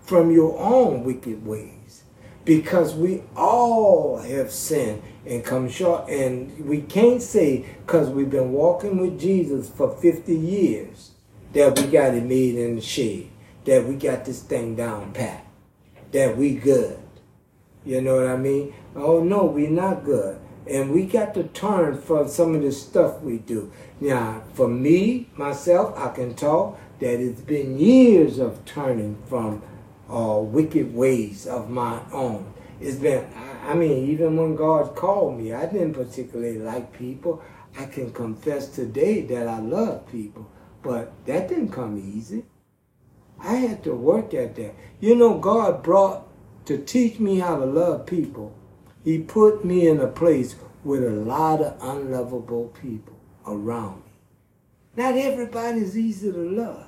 from 0.00 0.30
your 0.30 0.56
own 0.60 1.02
wicked 1.02 1.44
ways. 1.44 2.04
Because 2.44 2.94
we 2.94 3.24
all 3.34 4.18
have 4.18 4.52
sinned 4.52 5.02
and 5.26 5.44
come 5.44 5.68
short. 5.68 6.08
And 6.08 6.66
we 6.66 6.82
can't 6.82 7.22
say, 7.22 7.64
because 7.84 8.08
we've 8.08 8.30
been 8.30 8.52
walking 8.52 8.98
with 8.98 9.20
Jesus 9.20 9.68
for 9.68 9.96
50 9.96 10.34
years, 10.34 11.12
that 11.52 11.78
we 11.78 11.86
got 11.86 12.14
it 12.14 12.24
made 12.24 12.56
in 12.56 12.76
the 12.76 12.80
shade, 12.80 13.30
that 13.64 13.86
we 13.86 13.94
got 13.94 14.24
this 14.24 14.42
thing 14.42 14.74
down 14.74 15.12
pat, 15.12 15.46
that 16.12 16.36
we 16.36 16.54
good. 16.54 16.98
You 17.84 18.00
know 18.00 18.16
what 18.16 18.26
I 18.26 18.36
mean? 18.36 18.74
Oh 18.94 19.22
no, 19.22 19.44
we're 19.44 19.70
not 19.70 20.04
good. 20.04 20.38
And 20.66 20.92
we 20.92 21.06
got 21.06 21.34
to 21.34 21.44
turn 21.44 22.00
from 22.00 22.28
some 22.28 22.54
of 22.54 22.62
the 22.62 22.70
stuff 22.70 23.20
we 23.20 23.38
do. 23.38 23.72
Now, 24.00 24.44
for 24.54 24.68
me, 24.68 25.28
myself, 25.36 25.96
I 25.98 26.14
can 26.14 26.34
talk 26.34 26.78
that 27.00 27.20
it's 27.20 27.40
been 27.40 27.78
years 27.80 28.38
of 28.38 28.64
turning 28.64 29.20
from 29.28 29.62
uh, 30.08 30.38
wicked 30.38 30.94
ways 30.94 31.48
of 31.48 31.68
my 31.68 32.00
own. 32.12 32.54
It's 32.80 32.96
been, 32.96 33.26
I 33.62 33.74
mean, 33.74 34.10
even 34.10 34.36
when 34.36 34.56
God 34.56 34.94
called 34.96 35.38
me, 35.38 35.52
I 35.54 35.66
didn't 35.66 35.94
particularly 35.94 36.58
like 36.58 36.92
people. 36.92 37.42
I 37.78 37.86
can 37.86 38.12
confess 38.12 38.68
today 38.68 39.22
that 39.22 39.48
I 39.48 39.60
love 39.60 40.10
people, 40.10 40.50
but 40.82 41.12
that 41.26 41.48
didn't 41.48 41.70
come 41.70 41.96
easy. 41.98 42.44
I 43.38 43.54
had 43.54 43.82
to 43.84 43.94
work 43.94 44.34
at 44.34 44.56
that. 44.56 44.74
You 45.00 45.14
know, 45.14 45.38
God 45.38 45.82
brought 45.82 46.26
to 46.66 46.76
teach 46.76 47.18
me 47.18 47.38
how 47.38 47.56
to 47.56 47.64
love 47.64 48.06
people 48.06 48.54
he 49.04 49.18
put 49.18 49.64
me 49.64 49.88
in 49.88 50.00
a 50.00 50.06
place 50.06 50.54
with 50.84 51.04
a 51.04 51.10
lot 51.10 51.60
of 51.60 51.76
unlovable 51.82 52.68
people 52.80 53.16
around 53.46 53.96
me. 53.96 54.12
Not 54.96 55.16
everybody's 55.16 55.98
easy 55.98 56.30
to 56.30 56.38
love. 56.38 56.86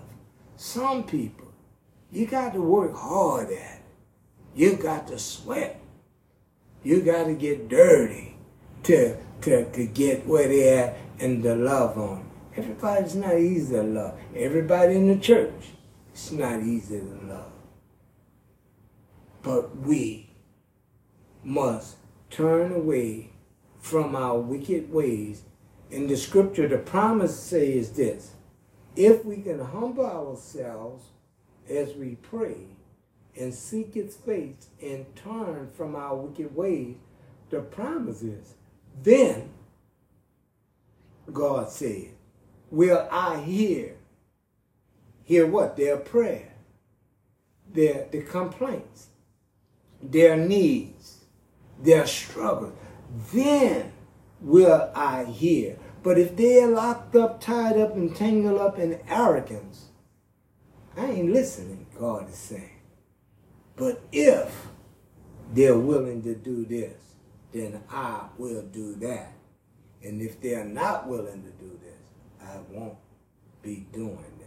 Some 0.57 1.05
people, 1.05 1.53
you 2.13 2.27
got 2.27 2.55
to 2.55 2.61
work 2.61 2.95
hard 2.95 3.51
at. 3.51 3.53
It. 3.53 3.83
You 4.55 4.77
got 4.77 5.09
to 5.09 5.19
sweat. 5.19 5.81
You 6.85 7.01
got 7.01 7.25
to 7.25 7.35
get 7.35 7.69
dirty 7.69 8.37
to, 8.85 9.17
to, 9.41 9.71
to 9.73 9.87
get 9.87 10.27
where 10.27 10.47
they 10.47 10.79
at 10.79 10.99
and 11.19 11.43
to 11.43 11.55
love 11.55 11.99
on. 11.99 12.31
Everybody's 12.55 13.15
not 13.15 13.39
easy 13.39 13.75
to 13.75 13.83
love. 13.83 14.21
Everybody 14.37 14.97
in 14.97 15.09
the 15.09 15.17
church, 15.17 15.71
it's 16.13 16.31
not 16.31 16.61
easy 16.61 17.01
to 17.01 17.27
love. 17.27 17.53
But 19.43 19.77
we 19.79 20.31
must 21.43 21.97
turn 22.31 22.73
away 22.73 23.31
from 23.81 24.15
our 24.15 24.39
wicked 24.39 24.93
ways. 24.93 25.43
In 25.91 26.07
the 26.07 26.17
scripture, 26.17 26.69
the 26.69 26.79
promise 26.79 27.39
says 27.39 27.93
this 27.93 28.33
if 28.95 29.25
we 29.25 29.39
can 29.39 29.59
humble 29.59 30.07
ourselves 30.07 31.07
as 31.69 31.95
we 31.95 32.17
pray 32.17 32.74
and 33.37 33.55
seek 33.55 33.97
its 33.97 34.17
face 34.17 34.69
and 34.83 35.07
turn 35.17 35.71
from 35.77 35.97
our 35.97 36.15
wicked 36.17 36.55
ways, 36.55 36.97
the 37.51 37.61
promise 37.61 38.23
is, 38.23 38.55
then 39.03 39.51
God 41.33 41.71
said, 41.71 42.11
Will 42.71 43.07
I 43.11 43.41
hear? 43.41 43.97
Hear 45.23 45.47
what? 45.47 45.77
Their 45.77 45.97
prayer, 45.97 46.53
their 47.73 48.07
the 48.11 48.23
complaints, 48.23 49.09
their 50.03 50.37
needs 50.37 51.25
their 51.81 52.07
struggles. 52.07 52.73
then 53.33 53.93
will 54.41 54.91
I 54.95 55.25
hear. 55.25 55.79
But 56.03 56.19
if 56.19 56.37
they're 56.37 56.69
locked 56.69 57.17
up, 57.17 57.41
tied 57.41 57.79
up, 57.79 57.95
and 57.95 58.15
tangled 58.15 58.61
up 58.61 58.79
in 58.79 59.01
arrogance, 59.09 59.87
I 60.97 61.07
ain't 61.07 61.33
listening, 61.33 61.87
God 61.99 62.29
is 62.29 62.37
saying. 62.37 62.71
But 63.77 64.03
if 64.13 64.69
they're 65.53 65.79
willing 65.79 66.23
to 66.23 66.35
do 66.35 66.65
this, 66.65 66.95
then 67.53 67.83
I 67.91 68.27
will 68.39 68.63
do 68.63 68.95
that. 68.97 69.33
And 70.03 70.21
if 70.21 70.41
they're 70.41 70.65
not 70.65 71.09
willing 71.09 71.43
to 71.43 71.51
do 71.51 71.79
this, 71.83 72.47
I 72.47 72.59
won't 72.71 72.99
be 73.63 73.87
doing 73.93 74.19
that. 74.39 74.45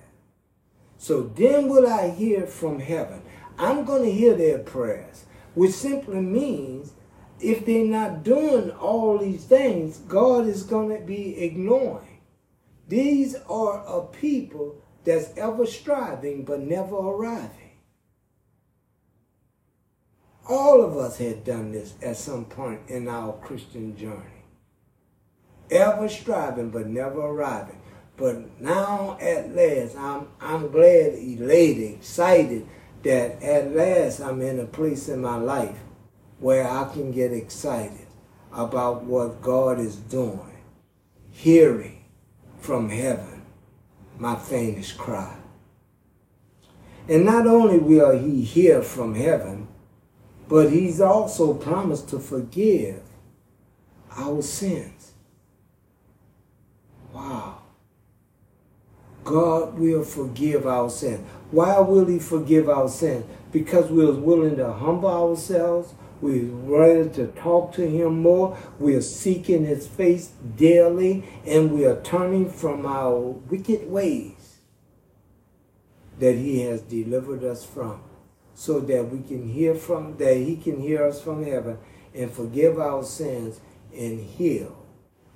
So 0.97 1.23
then 1.23 1.67
will 1.67 1.87
I 1.87 2.09
hear 2.09 2.45
from 2.47 2.79
heaven. 2.79 3.21
I'm 3.57 3.85
going 3.85 4.03
to 4.03 4.11
hear 4.11 4.35
their 4.35 4.59
prayers, 4.59 5.25
which 5.55 5.71
simply 5.71 6.21
means 6.21 6.93
if 7.39 7.65
they're 7.65 7.85
not 7.85 8.23
doing 8.23 8.71
all 8.71 9.17
these 9.17 9.45
things, 9.45 9.99
God 9.99 10.47
is 10.47 10.63
going 10.63 10.97
to 10.97 11.03
be 11.03 11.39
ignoring. 11.43 12.21
These 12.87 13.35
are 13.49 13.83
a 13.85 14.05
people 14.05 14.81
that's 15.03 15.35
ever 15.37 15.65
striving 15.65 16.43
but 16.43 16.59
never 16.59 16.95
arriving. 16.95 17.66
All 20.49 20.83
of 20.83 20.95
us 20.95 21.17
had 21.17 21.43
done 21.43 21.73
this 21.73 21.93
at 22.01 22.15
some 22.15 22.45
point 22.45 22.81
in 22.87 23.07
our 23.07 23.33
Christian 23.33 23.97
journey. 23.97 24.43
Ever 25.69 26.07
striving 26.07 26.69
but 26.69 26.87
never 26.87 27.19
arriving. 27.19 27.81
But 28.15 28.61
now 28.61 29.17
at 29.19 29.53
last, 29.53 29.97
I'm, 29.97 30.27
I'm 30.39 30.71
glad, 30.71 31.13
elated, 31.15 31.95
excited 31.95 32.65
that 33.03 33.43
at 33.43 33.75
last 33.75 34.21
I'm 34.21 34.41
in 34.41 34.59
a 34.59 34.65
place 34.65 35.09
in 35.09 35.21
my 35.21 35.35
life 35.35 35.77
where 36.39 36.67
I 36.67 36.91
can 36.93 37.11
get 37.11 37.33
excited 37.33 38.07
about 38.51 39.03
what 39.03 39.41
God 39.41 39.79
is 39.79 39.97
doing, 39.97 40.57
hearing 41.31 42.05
from 42.59 42.89
heaven 42.89 43.43
my 44.17 44.35
faintest 44.35 44.97
cry. 44.97 45.35
And 47.07 47.23
not 47.25 47.47
only 47.47 47.77
will 47.77 48.17
he 48.17 48.41
hear 48.41 48.81
from 48.81 49.15
heaven, 49.15 49.66
but 50.47 50.71
he's 50.71 51.01
also 51.01 51.53
promised 51.53 52.09
to 52.09 52.19
forgive 52.19 53.01
our 54.15 54.41
sins. 54.41 55.13
Wow. 57.13 57.61
God 59.23 59.77
will 59.77 60.03
forgive 60.03 60.65
our 60.65 60.89
sins. 60.89 61.27
Why 61.51 61.79
will 61.79 62.05
he 62.05 62.19
forgive 62.19 62.69
our 62.69 62.87
sins? 62.87 63.25
Because 63.51 63.89
we're 63.91 64.13
willing 64.13 64.55
to 64.57 64.71
humble 64.71 65.09
ourselves, 65.09 65.93
we're 66.21 66.45
ready 66.45 67.09
to 67.09 67.27
talk 67.27 67.73
to 67.73 67.87
him 67.87 68.21
more. 68.21 68.57
We 68.79 68.95
are 68.95 69.01
seeking 69.01 69.65
his 69.65 69.85
face 69.85 70.31
daily 70.55 71.25
and 71.45 71.71
we 71.71 71.85
are 71.85 72.01
turning 72.01 72.49
from 72.49 72.85
our 72.85 73.17
wicked 73.19 73.89
ways 73.89 74.59
that 76.19 76.33
he 76.33 76.61
has 76.61 76.81
delivered 76.81 77.43
us 77.43 77.63
from 77.65 78.01
so 78.57 78.79
that 78.79 79.11
we 79.11 79.21
can 79.21 79.47
hear 79.47 79.75
from 79.75 80.17
that 80.17 80.35
he 80.35 80.57
can 80.57 80.81
hear 80.81 81.05
us 81.05 81.21
from 81.21 81.45
heaven 81.45 81.77
and 82.15 82.31
forgive 82.31 82.79
our 82.79 83.03
sins 83.03 83.59
and 83.95 84.19
heal 84.19 84.75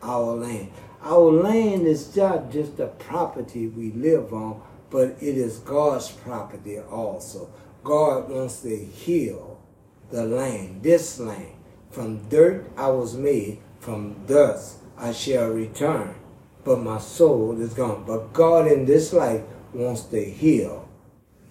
our 0.02 0.36
land. 0.36 0.72
Our 1.04 1.32
land 1.32 1.86
is 1.86 2.16
not 2.16 2.52
just 2.52 2.80
a 2.80 2.88
property 2.88 3.68
we 3.68 3.92
live 3.92 4.34
on, 4.34 4.64
but 4.90 5.10
it 5.22 5.38
is 5.38 5.60
God's 5.60 6.10
property 6.10 6.80
also. 6.80 7.54
God 7.84 8.28
wants 8.28 8.62
to 8.62 8.76
heal 8.76 9.62
the 10.10 10.26
land, 10.26 10.82
this 10.82 11.20
land. 11.20 11.54
From 11.92 12.28
dirt 12.28 12.72
I 12.76 12.88
was 12.88 13.16
made, 13.16 13.60
from 13.80 14.26
dust 14.26 14.80
I 14.98 15.12
shall 15.12 15.50
return. 15.50 16.16
But 16.64 16.80
my 16.80 16.98
soul 16.98 17.62
is 17.62 17.76
gone. 17.76 18.04
But 18.08 18.34
God 18.34 18.66
in 18.66 18.86
this 18.86 19.14
life 19.14 19.44
wants 19.74 20.02
to 20.06 20.24
heal 20.24 20.90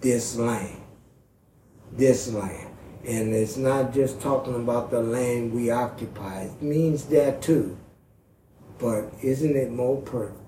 this 0.01 0.35
land. 0.35 0.80
This 1.93 2.31
land. 2.31 2.67
And 3.05 3.33
it's 3.33 3.57
not 3.57 3.93
just 3.93 4.21
talking 4.21 4.55
about 4.55 4.91
the 4.91 5.01
land 5.01 5.53
we 5.53 5.71
occupy. 5.71 6.43
It 6.43 6.61
means 6.61 7.05
that 7.05 7.41
too. 7.41 7.77
But 8.77 9.11
isn't 9.21 9.55
it 9.55 9.71
more 9.71 10.01
perfect, 10.01 10.39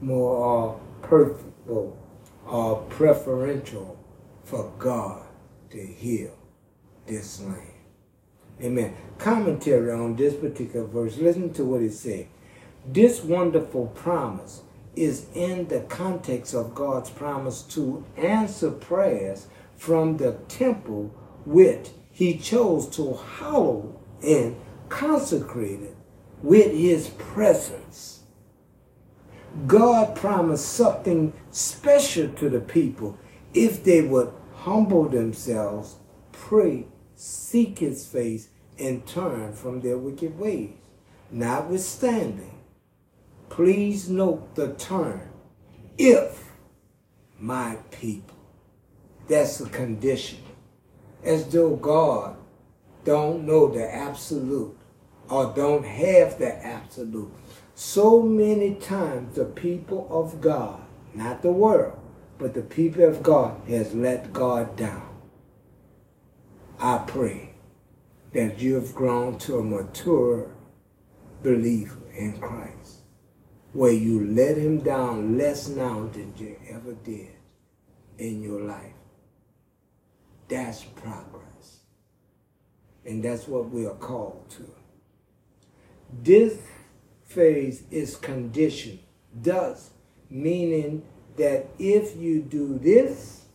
more 0.00 0.76
uh, 0.76 1.06
perfect, 1.06 1.68
or 1.68 1.96
uh, 2.48 2.74
preferential 2.88 3.98
for 4.44 4.72
God 4.78 5.24
to 5.70 5.78
heal? 5.84 6.36
this 7.06 7.40
land. 7.40 7.58
Amen. 8.62 8.94
Commentary 9.18 9.90
on 9.90 10.16
this 10.16 10.34
particular 10.34 10.86
verse. 10.86 11.16
Listen 11.16 11.52
to 11.54 11.64
what 11.64 11.82
it 11.82 11.92
says. 11.92 12.26
This 12.86 13.22
wonderful 13.22 13.88
promise 13.88 14.62
is 14.94 15.26
in 15.34 15.68
the 15.68 15.80
context 15.80 16.54
of 16.54 16.74
God's 16.74 17.10
promise 17.10 17.62
to 17.62 18.04
answer 18.16 18.70
prayers 18.70 19.46
from 19.82 20.16
the 20.16 20.30
temple 20.46 21.12
which 21.44 21.88
he 22.12 22.38
chose 22.38 22.88
to 22.88 23.14
hallow 23.14 24.00
and 24.22 24.54
consecrate 24.88 25.80
it 25.80 25.96
with 26.40 26.70
his 26.70 27.08
presence. 27.18 28.20
God 29.66 30.14
promised 30.14 30.68
something 30.68 31.32
special 31.50 32.28
to 32.28 32.48
the 32.48 32.60
people 32.60 33.18
if 33.54 33.82
they 33.82 34.02
would 34.02 34.32
humble 34.54 35.08
themselves 35.08 35.96
pray, 36.30 36.86
seek 37.16 37.80
his 37.80 38.06
face, 38.06 38.50
and 38.78 39.04
turn 39.04 39.52
from 39.52 39.80
their 39.80 39.98
wicked 39.98 40.38
ways. 40.38 40.74
Notwithstanding, 41.28 42.62
please 43.48 44.08
note 44.08 44.54
the 44.54 44.74
term, 44.74 45.28
if 45.98 46.52
my 47.40 47.78
people. 47.90 48.31
That's 49.28 49.60
a 49.60 49.68
condition. 49.68 50.38
As 51.22 51.46
though 51.46 51.76
God 51.76 52.36
don't 53.04 53.46
know 53.46 53.68
the 53.68 53.94
absolute 53.94 54.76
or 55.28 55.52
don't 55.54 55.84
have 55.84 56.38
the 56.38 56.54
absolute. 56.64 57.32
So 57.74 58.22
many 58.22 58.74
times 58.74 59.34
the 59.36 59.44
people 59.44 60.06
of 60.10 60.40
God, 60.40 60.82
not 61.14 61.42
the 61.42 61.52
world, 61.52 61.98
but 62.38 62.54
the 62.54 62.62
people 62.62 63.04
of 63.04 63.22
God 63.22 63.60
has 63.68 63.94
let 63.94 64.32
God 64.32 64.76
down. 64.76 65.08
I 66.78 66.98
pray 67.06 67.54
that 68.32 68.58
you 68.60 68.74
have 68.74 68.94
grown 68.94 69.38
to 69.38 69.58
a 69.58 69.64
mature 69.64 70.50
believer 71.42 71.98
in 72.16 72.38
Christ, 72.38 73.02
where 73.72 73.92
you 73.92 74.26
let 74.26 74.56
him 74.56 74.80
down 74.80 75.38
less 75.38 75.68
now 75.68 76.08
than 76.12 76.34
you 76.36 76.56
ever 76.68 76.94
did 76.94 77.30
in 78.18 78.42
your 78.42 78.60
life. 78.60 79.01
That's 80.52 80.84
progress. 80.84 81.78
And 83.06 83.24
that's 83.24 83.48
what 83.48 83.70
we 83.70 83.86
are 83.86 83.94
called 83.94 84.50
to. 84.50 84.70
This 86.22 86.58
phase 87.24 87.84
is 87.90 88.16
conditioned, 88.16 88.98
thus 89.34 89.92
meaning 90.28 91.04
that 91.38 91.68
if 91.78 92.14
you 92.18 92.42
do 92.42 92.78
this, 92.78 93.46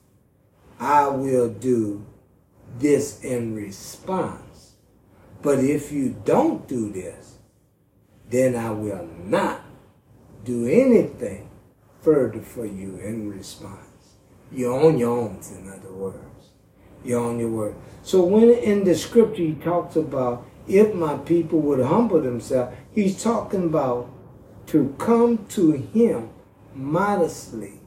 I 0.80 1.08
will 1.08 1.50
do 1.50 2.04
this 2.80 3.24
in 3.24 3.54
response. 3.54 4.74
But 5.44 5.60
if 5.60 5.92
you 5.92 6.20
don't 6.26 6.68
do 6.68 6.92
this, 6.92 7.38
then 8.28 8.56
I 8.56 8.72
will 8.72 9.08
not 9.24 9.62
do 10.44 10.66
anything 10.66 11.48
further 12.02 12.42
for 12.42 12.66
you 12.66 12.98
in 12.98 13.30
response. 13.30 14.16
You're 14.52 14.84
on 14.84 14.98
your 14.98 15.16
own, 15.16 15.40
in 15.56 15.70
other 15.72 15.94
words. 15.94 16.27
You're 17.04 17.24
on 17.24 17.40
your 17.40 17.50
word. 17.50 17.76
So 18.04 18.24
when 18.24 18.50
in 18.50 18.84
the 18.84 18.96
scripture 18.96 19.44
he 19.44 19.54
talks 19.54 19.96
about 19.96 20.46
if 20.68 20.94
my 20.94 21.18
people 21.18 21.60
would 21.60 21.86
humble 21.86 22.22
themselves, 22.22 22.76
he's 22.94 23.22
talking 23.22 23.66
about 23.66 24.10
to 24.68 24.94
come 24.98 25.46
to 25.48 25.72
him 25.72 26.30
modestly, 26.74 27.80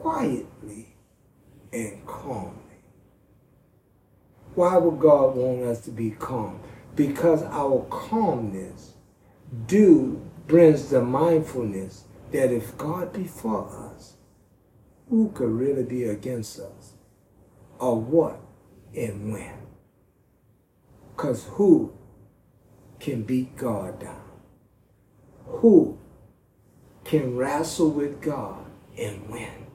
quietly, 0.00 0.96
and 1.72 2.06
calmly. 2.06 2.54
Why 4.54 4.76
would 4.76 5.00
God 5.00 5.36
want 5.36 5.62
us 5.62 5.80
to 5.82 5.90
be 5.90 6.10
calm? 6.10 6.60
Because 6.94 7.42
our 7.44 7.86
calmness 7.90 8.94
do 9.66 10.20
brings 10.46 10.90
the 10.90 11.02
mindfulness 11.02 12.04
that 12.32 12.52
if 12.52 12.76
God 12.76 13.12
be 13.12 13.24
for 13.24 13.68
us, 13.92 14.14
who 15.08 15.30
could 15.30 15.50
really 15.50 15.84
be 15.84 16.04
against 16.04 16.58
us? 16.58 16.94
Or 17.78 18.00
what 18.00 18.40
and 18.96 19.32
when? 19.32 19.54
Because 21.16 21.44
who 21.52 21.92
can 23.00 23.22
beat 23.22 23.56
God 23.56 24.00
down? 24.00 24.22
Who 25.46 25.98
can 27.04 27.36
wrestle 27.36 27.90
with 27.90 28.20
God 28.20 28.64
and 28.96 29.28
win? 29.28 29.66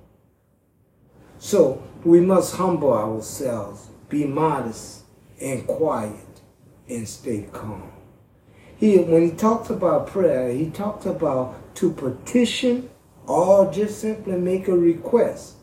So 1.38 1.84
we 2.06 2.22
must 2.22 2.56
humble 2.56 2.94
ourselves, 2.94 3.90
be 4.10 4.26
modest 4.26 5.04
and 5.42 5.68
quiet, 5.68 6.42
and 6.88 7.08
stay 7.08 7.48
calm. 7.52 7.92
He, 8.78 8.98
when 8.98 9.30
he 9.30 9.32
talks 9.32 9.70
about 9.70 10.08
prayer, 10.08 10.52
he 10.52 10.70
talks 10.70 11.06
about 11.06 11.76
to 11.76 11.92
petition 11.92 12.90
or 13.26 13.72
just 13.72 14.00
simply 14.00 14.38
make 14.38 14.68
a 14.68 14.78
request. 14.78 15.56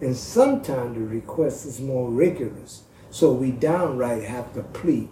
And 0.00 0.16
sometimes 0.16 0.96
the 0.96 1.04
request 1.04 1.66
is 1.66 1.80
more 1.80 2.08
rigorous. 2.10 2.84
So 3.10 3.32
we 3.32 3.50
downright 3.50 4.22
have 4.24 4.52
to 4.54 4.62
plead 4.62 5.08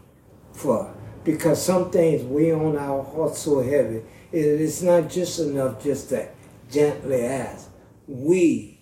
for 0.52 0.94
because 1.24 1.60
some 1.62 1.90
things 1.90 2.22
weigh 2.22 2.52
on 2.52 2.76
our 2.76 3.02
hearts 3.02 3.40
so 3.40 3.60
heavy. 3.62 4.02
It's 4.32 4.82
not 4.82 5.10
just 5.10 5.38
enough 5.40 5.82
just 5.82 6.10
to 6.10 6.28
gently 6.70 7.24
ask. 7.24 7.68
We 8.06 8.80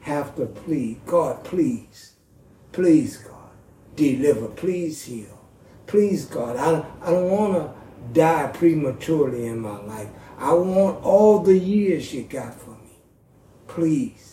have 0.00 0.34
to 0.36 0.46
plead. 0.46 1.04
God, 1.06 1.44
please, 1.44 2.14
please, 2.72 3.18
God, 3.18 3.50
deliver. 3.94 4.48
Please 4.48 5.04
heal. 5.04 5.38
Please, 5.86 6.24
God. 6.24 6.56
I, 6.56 6.84
I 7.06 7.10
don't 7.10 7.30
want 7.30 7.54
to 7.54 7.74
die 8.12 8.50
prematurely 8.52 9.46
in 9.46 9.60
my 9.60 9.80
life. 9.82 10.08
I 10.38 10.54
want 10.54 11.04
all 11.04 11.40
the 11.40 11.58
years 11.58 12.12
you 12.12 12.24
got 12.24 12.54
for 12.54 12.70
me. 12.70 12.98
Please. 13.68 14.25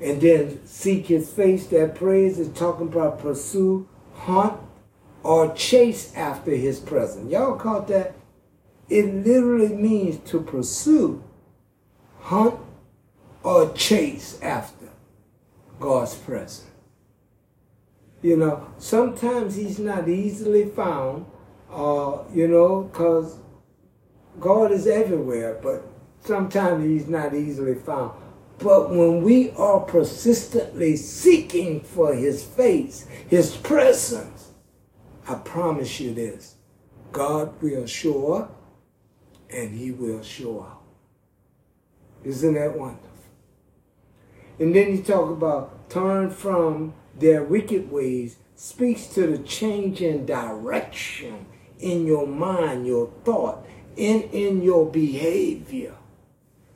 And 0.00 0.20
then 0.20 0.66
seek 0.66 1.06
his 1.06 1.30
face. 1.30 1.66
That 1.66 1.94
praise 1.94 2.38
is 2.38 2.48
talking 2.48 2.88
about 2.88 3.20
pursue, 3.20 3.88
hunt, 4.14 4.58
or 5.22 5.54
chase 5.54 6.14
after 6.14 6.52
his 6.52 6.80
presence. 6.80 7.30
Y'all 7.30 7.56
caught 7.56 7.88
that? 7.88 8.14
It 8.88 9.06
literally 9.14 9.74
means 9.74 10.18
to 10.30 10.40
pursue, 10.40 11.22
hunt, 12.20 12.56
or 13.42 13.72
chase 13.72 14.38
after 14.42 14.88
God's 15.78 16.14
presence. 16.14 16.66
You 18.22 18.36
know, 18.36 18.66
sometimes 18.78 19.56
he's 19.56 19.78
not 19.78 20.08
easily 20.08 20.66
found, 20.66 21.24
uh, 21.70 22.18
you 22.34 22.48
know, 22.48 22.82
because 22.82 23.36
God 24.38 24.72
is 24.72 24.86
everywhere, 24.86 25.58
but 25.62 25.86
sometimes 26.22 26.84
he's 26.84 27.08
not 27.08 27.34
easily 27.34 27.74
found. 27.74 28.19
But 28.62 28.90
when 28.90 29.22
we 29.22 29.50
are 29.52 29.80
persistently 29.80 30.96
seeking 30.96 31.80
for 31.80 32.14
his 32.14 32.44
face, 32.44 33.06
his 33.28 33.56
presence, 33.56 34.50
I 35.26 35.36
promise 35.36 35.98
you 35.98 36.12
this 36.12 36.56
God 37.12 37.60
will 37.62 37.86
show 37.86 38.34
up 38.34 38.60
and 39.48 39.74
he 39.74 39.90
will 39.90 40.22
show 40.22 40.62
out. 40.62 40.82
Isn't 42.22 42.54
that 42.54 42.78
wonderful? 42.78 43.08
And 44.58 44.76
then 44.76 44.94
you 44.94 45.02
talk 45.02 45.30
about 45.30 45.88
turn 45.88 46.30
from 46.30 46.92
their 47.18 47.42
wicked 47.42 47.90
ways, 47.90 48.36
speaks 48.54 49.06
to 49.06 49.26
the 49.26 49.38
change 49.38 50.02
in 50.02 50.26
direction 50.26 51.46
in 51.78 52.06
your 52.06 52.26
mind, 52.26 52.86
your 52.86 53.10
thought, 53.24 53.64
in, 53.96 54.22
in 54.32 54.60
your 54.60 54.84
behavior. 54.84 55.94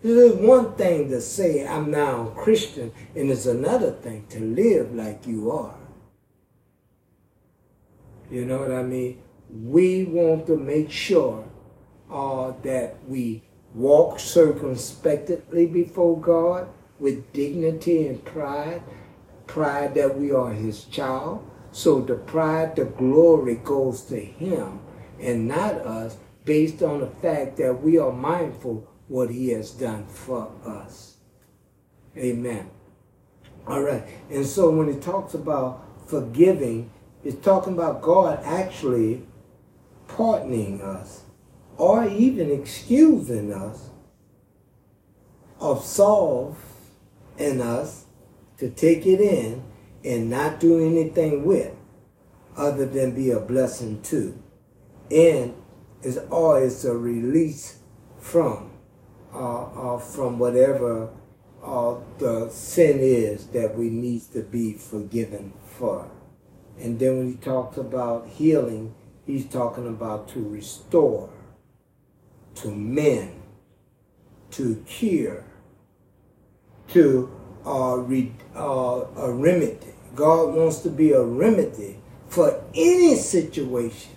It 0.04 0.10
is 0.10 0.34
one 0.34 0.74
thing 0.74 1.08
to 1.08 1.20
say, 1.22 1.66
I'm 1.66 1.90
now 1.90 2.28
a 2.28 2.30
Christian, 2.32 2.92
and 3.16 3.30
it's 3.30 3.46
another 3.46 3.90
thing 3.90 4.26
to 4.28 4.38
live 4.38 4.94
like 4.94 5.26
you 5.26 5.50
are. 5.50 5.76
You 8.30 8.44
know 8.44 8.58
what 8.58 8.70
I 8.70 8.82
mean? 8.82 9.22
We 9.48 10.04
want 10.04 10.46
to 10.48 10.58
make 10.58 10.90
sure 10.90 11.48
uh, 12.12 12.52
that 12.64 12.96
we 13.08 13.44
walk 13.74 14.20
circumspectly 14.20 15.64
before 15.64 16.20
God 16.20 16.68
with 16.98 17.32
dignity 17.32 18.06
and 18.06 18.22
pride, 18.22 18.82
pride 19.46 19.94
that 19.94 20.18
we 20.18 20.30
are 20.32 20.52
His 20.52 20.84
child. 20.84 21.50
So 21.72 22.02
the 22.02 22.16
pride, 22.16 22.76
the 22.76 22.84
glory 22.84 23.54
goes 23.54 24.02
to 24.02 24.20
Him 24.20 24.80
and 25.18 25.48
not 25.48 25.76
us 25.76 26.18
based 26.44 26.82
on 26.82 27.00
the 27.00 27.06
fact 27.06 27.56
that 27.56 27.82
we 27.82 27.96
are 27.96 28.12
mindful 28.12 28.86
what 29.08 29.30
he 29.30 29.50
has 29.50 29.70
done 29.70 30.06
for 30.06 30.50
us. 30.64 31.16
Amen. 32.16 32.70
All 33.66 33.82
right. 33.82 34.04
And 34.30 34.46
so 34.46 34.70
when 34.70 34.92
he 34.92 34.98
talks 35.00 35.34
about 35.34 35.84
forgiving, 36.06 36.90
it's 37.22 37.42
talking 37.44 37.72
about 37.72 38.02
God 38.02 38.40
actually 38.44 39.26
pardoning 40.08 40.82
us 40.82 41.22
or 41.76 42.06
even 42.06 42.50
excusing 42.50 43.52
us 43.52 43.90
of 45.58 45.84
solve 45.84 46.58
in 47.38 47.60
us 47.60 48.04
to 48.58 48.70
take 48.70 49.06
it 49.06 49.20
in 49.20 49.62
and 50.04 50.30
not 50.30 50.60
do 50.60 50.84
anything 50.84 51.44
with 51.44 51.74
other 52.56 52.86
than 52.86 53.14
be 53.14 53.30
a 53.30 53.40
blessing 53.40 54.00
to 54.02 54.38
and 55.10 55.54
is 56.02 56.18
always 56.30 56.84
a 56.84 56.94
release 56.94 57.78
from 58.18 58.73
uh, 59.34 59.94
uh, 59.94 59.98
from 59.98 60.38
whatever 60.38 61.10
uh, 61.62 61.96
the 62.18 62.48
sin 62.50 62.98
is 63.00 63.46
that 63.48 63.76
we 63.76 63.90
need 63.90 64.22
to 64.32 64.42
be 64.42 64.74
forgiven 64.74 65.52
for. 65.64 66.10
And 66.78 66.98
then 66.98 67.18
when 67.18 67.28
he 67.32 67.36
talks 67.36 67.76
about 67.76 68.28
healing, 68.28 68.94
he's 69.26 69.46
talking 69.46 69.88
about 69.88 70.28
to 70.28 70.40
restore, 70.40 71.30
to 72.56 72.70
mend, 72.70 73.42
to 74.52 74.84
cure, 74.86 75.44
to 76.88 77.30
uh, 77.66 77.96
re, 77.96 78.32
uh, 78.54 79.04
remedy, 79.16 79.94
God 80.14 80.54
wants 80.54 80.78
to 80.80 80.90
be 80.90 81.12
a 81.12 81.22
remedy 81.22 81.98
for 82.28 82.62
any 82.74 83.16
situation, 83.16 84.12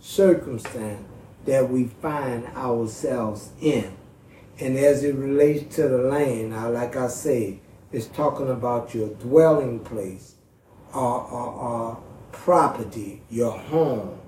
circumstance 0.00 1.06
that 1.44 1.70
we 1.70 1.84
find 1.84 2.46
ourselves 2.56 3.50
in. 3.60 3.97
And 4.60 4.76
as 4.76 5.04
it 5.04 5.14
relates 5.14 5.76
to 5.76 5.88
the 5.88 5.98
land, 5.98 6.52
like 6.74 6.96
I 6.96 7.08
say, 7.08 7.60
it's 7.92 8.06
talking 8.06 8.50
about 8.50 8.94
your 8.94 9.08
dwelling 9.08 9.80
place 9.80 10.34
or, 10.92 11.22
or, 11.22 11.52
or 11.52 12.02
property, 12.32 13.22
your 13.30 13.52
home, 13.52 14.18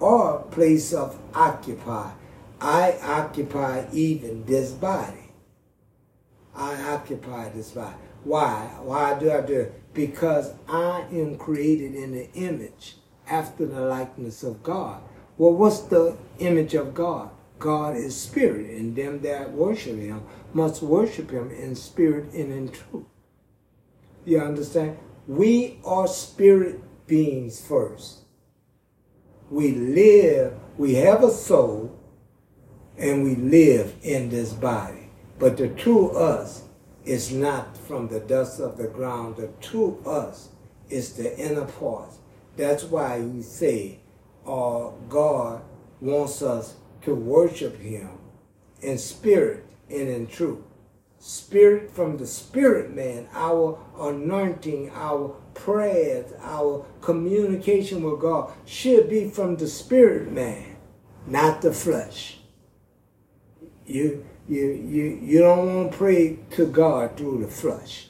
or 0.00 0.42
place 0.50 0.92
of 0.92 1.18
occupy. 1.34 2.12
I 2.60 2.98
occupy 3.02 3.86
even 3.92 4.44
this 4.44 4.70
body. 4.70 5.32
I 6.54 6.80
occupy 6.92 7.48
this 7.50 7.72
body. 7.72 7.96
Why? 8.22 8.70
Why 8.80 9.18
do 9.18 9.30
I 9.30 9.40
do 9.42 9.60
it? 9.60 9.92
Because 9.92 10.52
I 10.68 11.04
am 11.12 11.36
created 11.36 11.94
in 11.94 12.12
the 12.12 12.30
image 12.32 12.96
after 13.28 13.66
the 13.66 13.80
likeness 13.80 14.42
of 14.42 14.62
God. 14.62 15.02
Well, 15.36 15.52
what's 15.52 15.80
the 15.80 16.16
image 16.38 16.74
of 16.74 16.94
God? 16.94 17.30
God 17.58 17.96
is 17.96 18.16
spirit, 18.16 18.70
and 18.70 18.94
them 18.94 19.20
that 19.22 19.52
worship 19.52 19.98
him 19.98 20.22
must 20.52 20.82
worship 20.82 21.30
him 21.30 21.50
in 21.50 21.74
spirit 21.74 22.32
and 22.32 22.52
in 22.52 22.68
truth. 22.68 23.06
You 24.24 24.40
understand? 24.40 24.98
We 25.26 25.78
are 25.84 26.06
spirit 26.06 26.80
beings 27.06 27.64
first. 27.64 28.20
We 29.50 29.72
live, 29.72 30.54
we 30.76 30.94
have 30.94 31.22
a 31.22 31.30
soul, 31.30 31.98
and 32.98 33.24
we 33.24 33.34
live 33.36 33.94
in 34.02 34.30
this 34.30 34.52
body. 34.52 35.10
But 35.38 35.56
the 35.56 35.68
true 35.68 36.10
us 36.10 36.64
is 37.04 37.32
not 37.32 37.76
from 37.76 38.08
the 38.08 38.20
dust 38.20 38.60
of 38.60 38.76
the 38.78 38.86
ground. 38.86 39.36
The 39.36 39.48
true 39.60 40.00
us 40.06 40.48
is 40.88 41.14
the 41.14 41.36
inner 41.38 41.66
parts. 41.66 42.18
That's 42.56 42.84
why 42.84 43.16
you 43.16 43.42
say, 43.42 43.98
uh, 44.46 44.90
God 45.08 45.62
wants 46.00 46.42
us 46.42 46.76
to 47.04 47.14
worship 47.14 47.78
him 47.78 48.10
in 48.80 48.98
spirit 48.98 49.64
and 49.90 50.08
in 50.08 50.26
truth. 50.26 50.60
Spirit 51.18 51.90
from 51.90 52.18
the 52.18 52.26
spirit 52.26 52.94
man, 52.94 53.28
our 53.32 53.78
anointing, 53.98 54.90
our 54.94 55.28
prayers, 55.54 56.32
our 56.40 56.84
communication 57.00 58.02
with 58.02 58.20
God 58.20 58.52
should 58.66 59.08
be 59.08 59.30
from 59.30 59.56
the 59.56 59.66
spirit 59.66 60.30
man, 60.30 60.76
not 61.26 61.62
the 61.62 61.72
flesh. 61.72 62.38
You 63.86 64.26
you 64.46 64.66
you 64.66 65.18
you 65.22 65.38
don't 65.40 65.74
want 65.74 65.92
to 65.92 65.98
pray 65.98 66.38
to 66.52 66.66
God 66.66 67.16
through 67.16 67.40
the 67.40 67.50
flesh. 67.50 68.08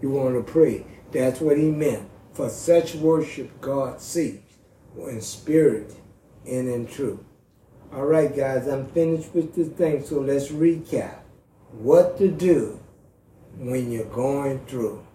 You 0.00 0.10
want 0.10 0.34
to 0.34 0.52
pray. 0.52 0.86
That's 1.12 1.40
what 1.40 1.56
he 1.56 1.70
meant. 1.70 2.08
For 2.32 2.48
such 2.48 2.94
worship 2.94 3.60
God 3.60 4.00
seeks 4.00 4.54
in 4.96 5.20
spirit 5.20 5.94
and 6.46 6.68
in 6.68 6.86
truth. 6.86 7.20
All 7.94 8.04
right, 8.04 8.34
guys, 8.34 8.66
I'm 8.66 8.86
finished 8.88 9.34
with 9.34 9.54
this 9.54 9.68
thing, 9.68 10.04
so 10.04 10.20
let's 10.20 10.48
recap. 10.48 11.20
What 11.72 12.18
to 12.18 12.28
do 12.28 12.80
when 13.56 13.90
you're 13.90 14.04
going 14.04 14.60
through. 14.66 15.06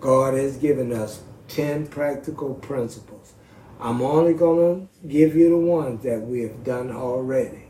God 0.00 0.34
has 0.34 0.56
given 0.56 0.92
us 0.92 1.22
10 1.48 1.86
practical 1.86 2.54
principles. 2.54 3.34
I'm 3.78 4.02
only 4.02 4.34
going 4.34 4.88
to 4.88 5.06
give 5.06 5.36
you 5.36 5.50
the 5.50 5.58
ones 5.58 6.02
that 6.02 6.22
we 6.22 6.42
have 6.42 6.64
done 6.64 6.90
already. 6.90 7.66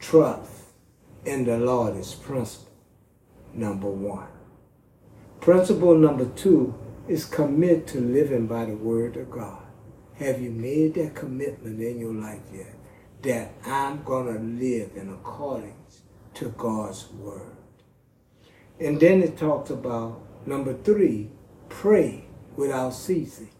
Trust 0.00 0.50
in 1.26 1.44
the 1.44 1.58
Lord 1.58 1.94
is 1.94 2.14
principle 2.14 2.72
number 3.52 3.88
one. 3.88 4.28
Principle 5.40 5.94
number 5.94 6.24
two 6.24 6.74
is 7.06 7.26
commit 7.26 7.86
to 7.88 8.00
living 8.00 8.46
by 8.46 8.64
the 8.64 8.76
word 8.76 9.16
of 9.18 9.30
God. 9.30 9.62
Have 10.14 10.40
you 10.40 10.50
made 10.50 10.94
that 10.94 11.14
commitment 11.14 11.80
in 11.80 11.98
your 11.98 12.14
life 12.14 12.40
yet? 12.52 12.77
That 13.22 13.52
I'm 13.66 14.02
going 14.04 14.26
to 14.26 14.64
live 14.64 14.90
in 14.94 15.10
accordance 15.10 16.02
to 16.34 16.50
God's 16.50 17.10
word. 17.10 17.56
And 18.80 19.00
then 19.00 19.22
it 19.22 19.36
talks 19.36 19.70
about 19.70 20.20
number 20.46 20.74
three, 20.74 21.30
pray 21.68 22.24
without 22.56 22.90
ceasing. 22.90 23.50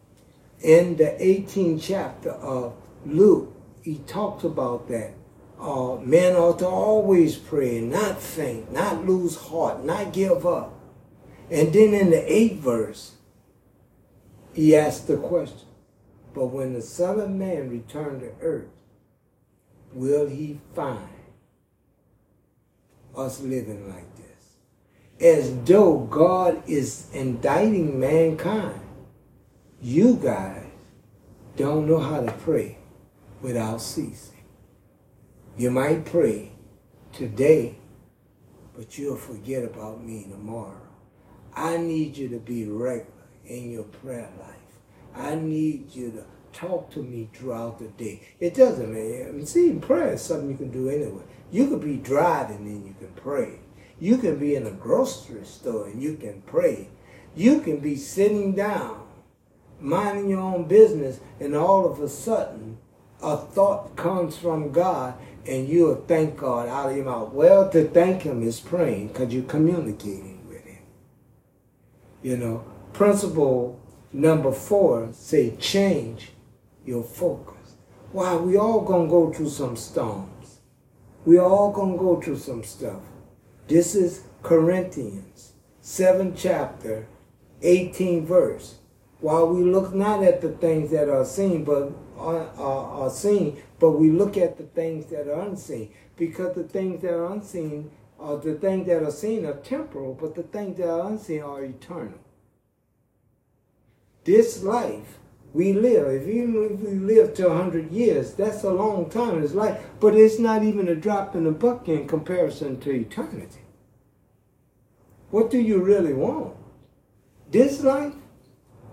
In 0.61 0.97
the 0.97 1.17
18th 1.21 1.83
chapter 1.83 2.31
of 2.31 2.75
Luke, 3.05 3.55
he 3.83 3.99
talks 3.99 4.45
about 4.45 4.89
that. 4.89 5.15
Uh, 5.61 5.97
men 5.97 6.37
ought 6.37 6.61
to 6.61 6.67
always 6.67 7.37
pray, 7.37 7.81
not 7.81 8.21
faint, 8.21 8.73
not 8.73 9.05
lose 9.07 9.37
heart, 9.37 9.85
not 9.85 10.13
give 10.13 10.47
up. 10.47 10.79
And 11.51 11.73
then 11.73 11.95
in 11.95 12.11
the 12.11 12.33
eighth 12.33 12.59
verse, 12.61 13.13
he 14.53 14.77
asked 14.77 15.09
the 15.09 15.17
question, 15.17 15.67
but 16.35 16.47
when 16.47 16.75
the 16.75 16.83
Son 16.83 17.19
of 17.19 17.31
Man 17.31 17.71
returned 17.71 18.21
to 18.21 18.33
earth, 18.41 18.69
will 19.93 20.27
he 20.27 20.61
find 20.75 21.09
us 23.17 23.41
living 23.41 23.89
like 23.89 24.07
this? 24.17 24.27
As 25.21 25.55
though 25.65 25.99
God 25.99 26.63
is 26.69 27.07
indicting 27.13 27.99
mankind. 27.99 28.81
You 29.81 30.17
guys 30.17 30.67
don't 31.57 31.87
know 31.87 31.99
how 31.99 32.21
to 32.21 32.33
pray 32.33 32.79
without 33.41 33.81
ceasing. 33.81 34.45
You 35.57 35.71
might 35.71 36.05
pray 36.05 36.53
today, 37.13 37.79
but 38.77 38.99
you'll 38.99 39.17
forget 39.17 39.65
about 39.65 40.05
me 40.05 40.27
tomorrow. 40.31 40.81
I 41.55 41.77
need 41.77 42.17
you 42.17 42.29
to 42.29 42.39
be 42.39 42.65
regular 42.65 43.13
in 43.45 43.71
your 43.71 43.85
prayer 43.85 44.31
life. 44.39 44.55
I 45.17 45.35
need 45.35 45.95
you 45.95 46.13
to 46.13 46.25
talk 46.59 46.91
to 46.91 47.03
me 47.03 47.29
throughout 47.33 47.79
the 47.79 47.87
day. 47.87 48.21
It 48.41 48.55
doesn't 48.55 48.93
matter. 48.93 49.47
see, 49.47 49.75
prayer 49.75 50.15
is 50.15 50.23
something 50.23 50.51
you 50.51 50.57
can 50.57 50.71
do 50.71 50.89
anyway. 50.89 51.23
You 51.51 51.69
could 51.69 51.81
be 51.81 51.97
driving 51.97 52.67
and 52.67 52.87
you 52.87 52.95
can 52.99 53.13
pray. 53.15 53.61
You 54.01 54.19
can 54.19 54.39
be 54.39 54.55
in 54.55 54.67
a 54.67 54.71
grocery 54.71 55.45
store 55.45 55.87
and 55.87 56.03
you 56.03 56.17
can 56.17 56.43
pray. 56.43 56.89
You 57.37 57.61
can 57.61 57.79
be 57.79 57.97
sitting 57.97 58.55
down, 58.55 59.07
minding 59.81 60.29
your 60.29 60.41
own 60.41 60.67
business, 60.67 61.21
and 61.39 61.55
all 61.55 61.91
of 61.91 62.01
a 62.01 62.09
sudden, 62.09 62.79
a 63.23 63.37
thought 63.37 63.97
comes 63.97 64.37
from 64.37 64.73
God 64.73 65.15
and 65.47 65.69
you'll 65.69 66.05
thank 66.07 66.37
God 66.37 66.69
out 66.69 66.91
of 66.91 66.97
your 66.97 67.05
mouth. 67.07 67.33
Well, 67.33 67.71
to 67.71 67.89
thank 67.89 68.23
Him 68.23 68.43
is 68.43 68.61
praying 68.61 69.09
because 69.09 69.33
you're 69.33 69.45
communicating 69.45 70.47
with 70.49 70.65
Him. 70.65 70.83
You 72.23 72.37
know, 72.37 72.65
principle 72.93 73.81
number 74.13 74.53
four 74.53 75.11
say 75.13 75.57
change 75.57 76.33
your 76.89 77.05
focus. 77.05 77.77
Why? 78.13 78.35
We 78.37 78.57
all 78.57 78.81
gonna 78.81 79.09
go 79.09 79.31
through 79.31 79.51
some 79.51 79.77
storms. 79.77 80.61
We 81.25 81.39
all 81.39 81.71
gonna 81.71 81.99
go 81.99 82.21
through 82.21 82.39
some 82.39 82.65
stuff. 82.65 83.03
This 83.69 83.95
is 83.95 84.25
Corinthians, 84.43 85.53
7th 85.83 86.35
chapter, 86.37 87.07
18 87.61 88.25
verse. 88.25 88.77
While 89.21 89.49
we 89.49 89.63
look 89.63 89.95
not 89.95 90.23
at 90.23 90.41
the 90.41 90.53
things 90.53 90.91
that 90.93 91.11
are 91.11 91.25
seen, 91.25 91.65
but 91.65 91.93
are, 92.17 92.49
are, 92.57 93.03
are 93.03 93.11
seen, 93.11 93.61
but 93.79 93.93
we 93.93 94.11
look 94.11 94.37
at 94.37 94.57
the 94.57 94.65
things 94.65 95.07
that 95.07 95.29
are 95.29 95.41
unseen. 95.43 95.91
Because 96.17 96.55
the 96.55 96.65
things 96.65 97.03
that 97.03 97.13
are 97.13 97.33
unseen, 97.33 97.91
or 98.17 98.39
the 98.39 98.55
things 98.55 98.87
that 98.87 99.03
are 99.03 99.11
seen 99.11 99.45
are 99.45 99.57
temporal, 99.57 100.15
but 100.15 100.35
the 100.35 100.43
things 100.45 100.79
that 100.79 100.89
are 100.89 101.09
unseen 101.09 101.43
are 101.43 101.65
eternal. 101.65 102.19
This 104.25 104.63
life 104.63 105.18
we 105.53 105.73
live, 105.73 106.07
if 106.09 106.29
even 106.29 106.71
if 106.71 106.81
we 106.81 106.99
live 106.99 107.35
to 107.35 107.49
100 107.49 107.91
years, 107.91 108.35
that's 108.35 108.65
a 108.65 108.71
long 108.71 109.09
time 109.09 109.37
in 109.37 109.41
this 109.41 109.55
life, 109.55 109.81
but 109.99 110.15
it's 110.15 110.39
not 110.39 110.63
even 110.63 110.89
a 110.89 110.95
drop 110.95 111.35
in 111.35 111.45
the 111.45 111.51
bucket 111.51 112.01
in 112.01 112.09
comparison 112.09 112.79
to 112.81 112.91
eternity. 112.91 113.61
What 115.31 115.51
do 115.51 115.59
you 115.59 115.83
really 115.83 116.13
want? 116.13 116.57
This 117.51 117.83
life? 117.83 118.15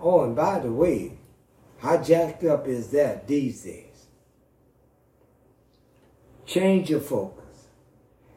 Oh, 0.00 0.24
and 0.24 0.34
by 0.34 0.58
the 0.60 0.72
way, 0.72 1.18
how 1.78 2.02
jacked 2.02 2.44
up 2.44 2.66
is 2.66 2.88
that 2.88 3.28
these 3.28 3.62
days? 3.62 4.06
Change 6.46 6.90
your 6.90 7.00
focus. 7.00 7.42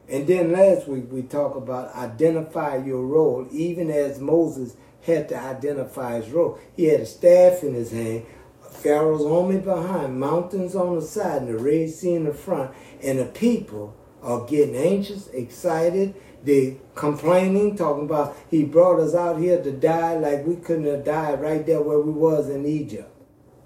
And 0.09 0.25
then 0.25 0.51
last 0.51 0.87
week 0.87 1.05
we 1.11 1.21
talked 1.21 1.55
about 1.55 1.95
identify 1.95 2.77
your 2.77 3.05
role, 3.05 3.47
even 3.51 3.91
as 3.91 4.19
Moses 4.19 4.75
had 5.09 5.29
to 5.29 5.39
identify 5.39 6.21
his 6.21 6.29
role. 6.29 6.57
He 6.75 6.85
had 6.85 7.01
a 7.01 7.05
staff 7.05 7.63
in 7.63 7.73
his 7.73 7.91
hand, 7.91 8.25
Pharaoh's 8.71 9.25
army 9.25 9.59
behind, 9.59 10.19
mountains 10.19 10.75
on 10.75 10.95
the 10.95 11.01
side, 11.01 11.43
and 11.43 11.49
the 11.49 11.59
Red 11.59 11.89
Sea 11.89 12.15
in 12.15 12.23
the 12.25 12.33
front, 12.33 12.71
and 13.03 13.19
the 13.19 13.25
people 13.25 13.95
are 14.21 14.45
getting 14.45 14.75
anxious, 14.75 15.27
excited, 15.29 16.15
they 16.43 16.77
complaining, 16.95 17.75
talking 17.75 18.05
about 18.05 18.35
he 18.49 18.63
brought 18.63 18.99
us 18.99 19.13
out 19.13 19.39
here 19.39 19.61
to 19.61 19.71
die 19.71 20.15
like 20.15 20.45
we 20.45 20.55
couldn't 20.55 20.85
have 20.85 21.03
died 21.03 21.41
right 21.41 21.65
there 21.65 21.81
where 21.81 21.99
we 21.99 22.11
was 22.11 22.49
in 22.49 22.65
Egypt. 22.65 23.09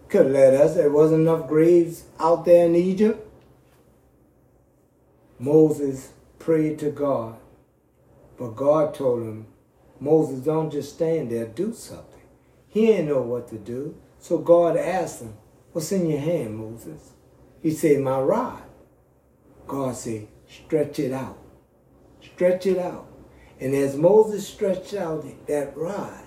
Could 0.10 0.26
have 0.26 0.34
let 0.34 0.54
us. 0.54 0.76
There 0.76 0.90
wasn't 0.90 1.22
enough 1.22 1.48
graves 1.48 2.06
out 2.20 2.46
there 2.46 2.66
in 2.66 2.76
Egypt. 2.76 3.28
Moses 5.40 6.14
prayed 6.40 6.80
to 6.80 6.90
God, 6.90 7.38
but 8.38 8.56
God 8.56 8.94
told 8.94 9.24
him, 9.24 9.48
Moses 10.04 10.40
don't 10.42 10.70
just 10.70 10.96
stand 10.96 11.32
there, 11.32 11.46
do 11.46 11.74
something. 11.74 12.22
He 12.68 12.88
didn't 12.88 13.08
know 13.08 13.22
what 13.22 13.48
to 13.50 13.58
do. 13.58 13.96
So 14.20 14.38
God 14.38 14.76
asked 14.76 15.22
him, 15.22 15.36
What's 15.72 15.94
in 15.94 16.10
your 16.10 16.20
hand, 16.20 16.58
Moses? 16.58 17.14
He 17.62 17.72
said, 17.72 18.02
My 18.02 18.20
rod. 18.20 18.64
God 19.66 19.96
said, 19.96 20.28
Stretch 20.46 21.00
it 21.00 21.14
out. 21.14 21.38
Stretch 22.22 22.66
it 22.66 22.78
out. 22.78 23.08
And 23.62 23.74
as 23.74 23.96
Moses 23.96 24.46
stretched 24.46 24.94
out 24.94 25.26
that 25.48 25.76
rod, 25.78 26.26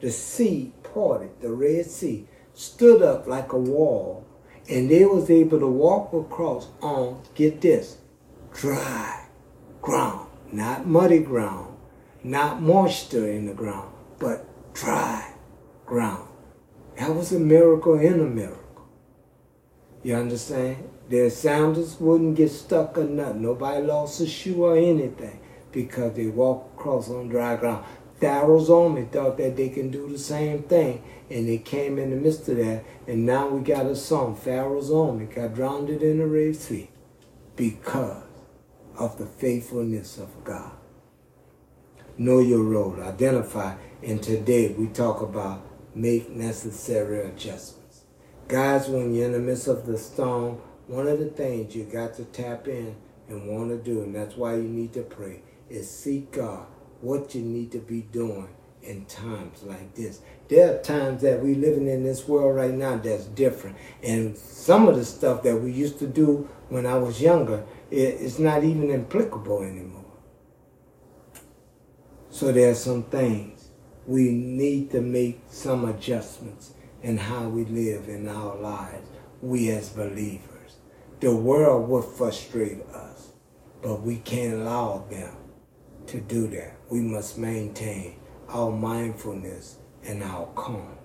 the 0.00 0.10
sea 0.10 0.72
parted, 0.82 1.40
the 1.42 1.52
Red 1.52 1.84
Sea 1.84 2.26
stood 2.54 3.02
up 3.02 3.26
like 3.26 3.52
a 3.52 3.58
wall, 3.58 4.26
and 4.70 4.90
they 4.90 5.04
was 5.04 5.28
able 5.28 5.60
to 5.60 5.66
walk 5.66 6.14
across 6.14 6.68
on, 6.80 7.22
get 7.34 7.60
this, 7.60 7.98
dry 8.54 9.26
ground, 9.82 10.28
not 10.50 10.86
muddy 10.86 11.18
ground, 11.18 11.67
not 12.30 12.60
moisture 12.60 13.28
in 13.30 13.46
the 13.46 13.54
ground, 13.54 13.92
but 14.18 14.46
dry 14.74 15.34
ground. 15.86 16.28
That 16.98 17.14
was 17.14 17.32
a 17.32 17.38
miracle 17.38 17.98
in 17.98 18.20
a 18.20 18.24
miracle. 18.24 18.88
You 20.02 20.16
understand? 20.16 20.88
Their 21.08 21.30
sandals 21.30 21.98
wouldn't 21.98 22.36
get 22.36 22.50
stuck 22.50 22.98
or 22.98 23.04
nothing. 23.04 23.42
Nobody 23.42 23.86
lost 23.86 24.20
a 24.20 24.26
shoe 24.26 24.64
or 24.64 24.76
anything 24.76 25.40
because 25.72 26.14
they 26.14 26.26
walked 26.26 26.78
across 26.78 27.08
on 27.08 27.28
dry 27.28 27.56
ground. 27.56 27.84
Pharaoh's 28.20 28.68
army 28.68 29.04
thought 29.10 29.36
that 29.38 29.56
they 29.56 29.68
can 29.68 29.90
do 29.90 30.08
the 30.08 30.18
same 30.18 30.64
thing, 30.64 31.02
and 31.30 31.48
they 31.48 31.58
came 31.58 31.98
in 31.98 32.10
the 32.10 32.16
midst 32.16 32.48
of 32.48 32.56
that, 32.56 32.84
and 33.06 33.24
now 33.24 33.48
we 33.48 33.62
got 33.62 33.86
a 33.86 33.94
song. 33.94 34.34
Pharaoh's 34.34 34.90
army 34.90 35.26
got 35.26 35.54
drowned 35.54 35.88
in 35.88 36.18
the 36.18 36.26
Red 36.26 36.56
Sea 36.56 36.90
because 37.54 38.24
of 38.98 39.18
the 39.18 39.26
faithfulness 39.26 40.18
of 40.18 40.44
God. 40.44 40.77
Know 42.20 42.40
your 42.40 42.64
role, 42.64 43.00
identify, 43.00 43.76
and 44.02 44.20
today 44.20 44.72
we 44.72 44.88
talk 44.88 45.22
about 45.22 45.64
make 45.94 46.28
necessary 46.28 47.20
adjustments. 47.20 48.02
Guys, 48.48 48.88
when 48.88 49.14
you're 49.14 49.26
in 49.26 49.32
the 49.34 49.38
midst 49.38 49.68
of 49.68 49.86
the 49.86 49.96
storm, 49.96 50.58
one 50.88 51.06
of 51.06 51.20
the 51.20 51.28
things 51.28 51.76
you 51.76 51.84
got 51.84 52.14
to 52.14 52.24
tap 52.24 52.66
in 52.66 52.96
and 53.28 53.46
want 53.46 53.70
to 53.70 53.76
do, 53.76 54.02
and 54.02 54.12
that's 54.12 54.36
why 54.36 54.56
you 54.56 54.64
need 54.64 54.92
to 54.94 55.02
pray, 55.02 55.42
is 55.70 55.88
seek 55.88 56.32
God 56.32 56.66
what 57.02 57.36
you 57.36 57.42
need 57.42 57.70
to 57.70 57.78
be 57.78 58.00
doing 58.00 58.48
in 58.82 59.04
times 59.04 59.62
like 59.62 59.94
this. 59.94 60.20
There 60.48 60.74
are 60.74 60.82
times 60.82 61.22
that 61.22 61.40
we 61.40 61.54
living 61.54 61.86
in 61.86 62.02
this 62.02 62.26
world 62.26 62.56
right 62.56 62.74
now 62.74 62.96
that's 62.96 63.26
different. 63.26 63.76
And 64.02 64.36
some 64.36 64.88
of 64.88 64.96
the 64.96 65.04
stuff 65.04 65.44
that 65.44 65.58
we 65.58 65.70
used 65.70 66.00
to 66.00 66.08
do 66.08 66.48
when 66.68 66.84
I 66.84 66.98
was 66.98 67.22
younger, 67.22 67.64
it's 67.92 68.40
not 68.40 68.64
even 68.64 68.92
applicable 68.92 69.62
anymore. 69.62 69.97
So 72.38 72.52
there 72.52 72.70
are 72.70 72.74
some 72.76 73.02
things 73.02 73.70
we 74.06 74.30
need 74.30 74.92
to 74.92 75.00
make 75.00 75.40
some 75.50 75.86
adjustments 75.86 76.72
in 77.02 77.18
how 77.18 77.48
we 77.48 77.64
live 77.64 78.08
in 78.08 78.28
our 78.28 78.54
lives, 78.54 79.08
we 79.42 79.70
as 79.70 79.88
believers. 79.88 80.76
The 81.18 81.34
world 81.34 81.88
will 81.88 82.00
frustrate 82.00 82.82
us, 82.94 83.32
but 83.82 84.02
we 84.02 84.18
can't 84.18 84.54
allow 84.54 85.04
them 85.10 85.34
to 86.06 86.20
do 86.20 86.46
that. 86.46 86.76
We 86.88 87.00
must 87.00 87.38
maintain 87.38 88.20
our 88.48 88.70
mindfulness 88.70 89.78
and 90.04 90.22
our 90.22 90.46
calm. 90.54 90.96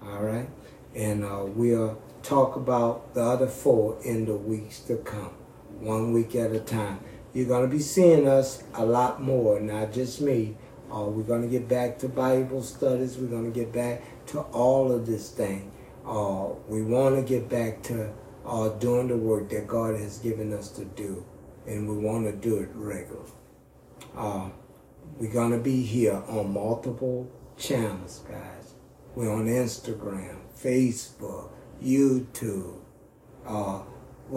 All 0.00 0.22
right? 0.22 0.48
And 0.94 1.24
uh, 1.24 1.46
we'll 1.46 2.00
talk 2.22 2.54
about 2.54 3.12
the 3.14 3.22
other 3.22 3.48
four 3.48 3.98
in 4.04 4.24
the 4.24 4.36
weeks 4.36 4.78
to 4.82 4.98
come, 4.98 5.34
one 5.80 6.12
week 6.12 6.36
at 6.36 6.52
a 6.52 6.60
time. 6.60 7.00
You're 7.32 7.46
going 7.46 7.68
to 7.68 7.74
be 7.74 7.82
seeing 7.82 8.26
us 8.26 8.62
a 8.74 8.84
lot 8.84 9.22
more, 9.22 9.60
not 9.60 9.92
just 9.92 10.20
me. 10.20 10.56
Uh, 10.92 11.04
we're 11.04 11.22
going 11.22 11.42
to 11.42 11.48
get 11.48 11.68
back 11.68 11.98
to 11.98 12.08
Bible 12.08 12.62
studies. 12.62 13.16
We're 13.16 13.28
going 13.28 13.52
to 13.52 13.56
get 13.56 13.72
back 13.72 14.02
to 14.28 14.40
all 14.40 14.90
of 14.90 15.06
this 15.06 15.30
thing. 15.30 15.70
Uh, 16.04 16.48
we 16.66 16.82
want 16.82 17.14
to 17.14 17.22
get 17.22 17.48
back 17.48 17.82
to 17.84 18.12
uh, 18.44 18.70
doing 18.70 19.06
the 19.06 19.16
work 19.16 19.48
that 19.50 19.68
God 19.68 19.98
has 20.00 20.18
given 20.18 20.52
us 20.52 20.68
to 20.70 20.84
do, 20.84 21.24
and 21.66 21.88
we 21.88 21.96
want 22.04 22.24
to 22.26 22.32
do 22.32 22.58
it 22.58 22.70
regularly. 22.74 23.30
Uh, 24.16 24.50
we're 25.18 25.32
going 25.32 25.52
to 25.52 25.58
be 25.58 25.82
here 25.82 26.20
on 26.28 26.52
multiple 26.52 27.30
channels, 27.56 28.24
guys. 28.28 28.74
We're 29.14 29.32
on 29.32 29.46
Instagram, 29.46 30.38
Facebook, 30.58 31.50
YouTube. 31.80 32.80
Uh, 33.46 33.82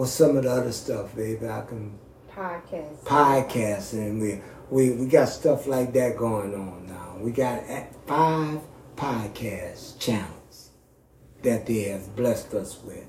some 0.04 0.36
of 0.36 0.44
the 0.44 0.50
other 0.50 0.72
stuff, 0.72 1.16
baby? 1.16 1.48
I 1.48 1.62
can 1.62 1.98
podcast. 2.34 3.04
Podcast, 3.04 3.92
and 3.92 4.20
we 4.20 4.40
we 4.70 4.90
we 4.92 5.06
got 5.06 5.28
stuff 5.28 5.66
like 5.66 5.92
that 5.92 6.16
going 6.16 6.54
on 6.54 6.86
now. 6.86 7.16
We 7.20 7.30
got 7.30 7.62
five 8.06 8.60
podcast 8.96 9.98
channels 9.98 10.70
that 11.42 11.66
they 11.66 11.82
have 11.84 12.14
blessed 12.16 12.54
us 12.54 12.82
with 12.82 13.06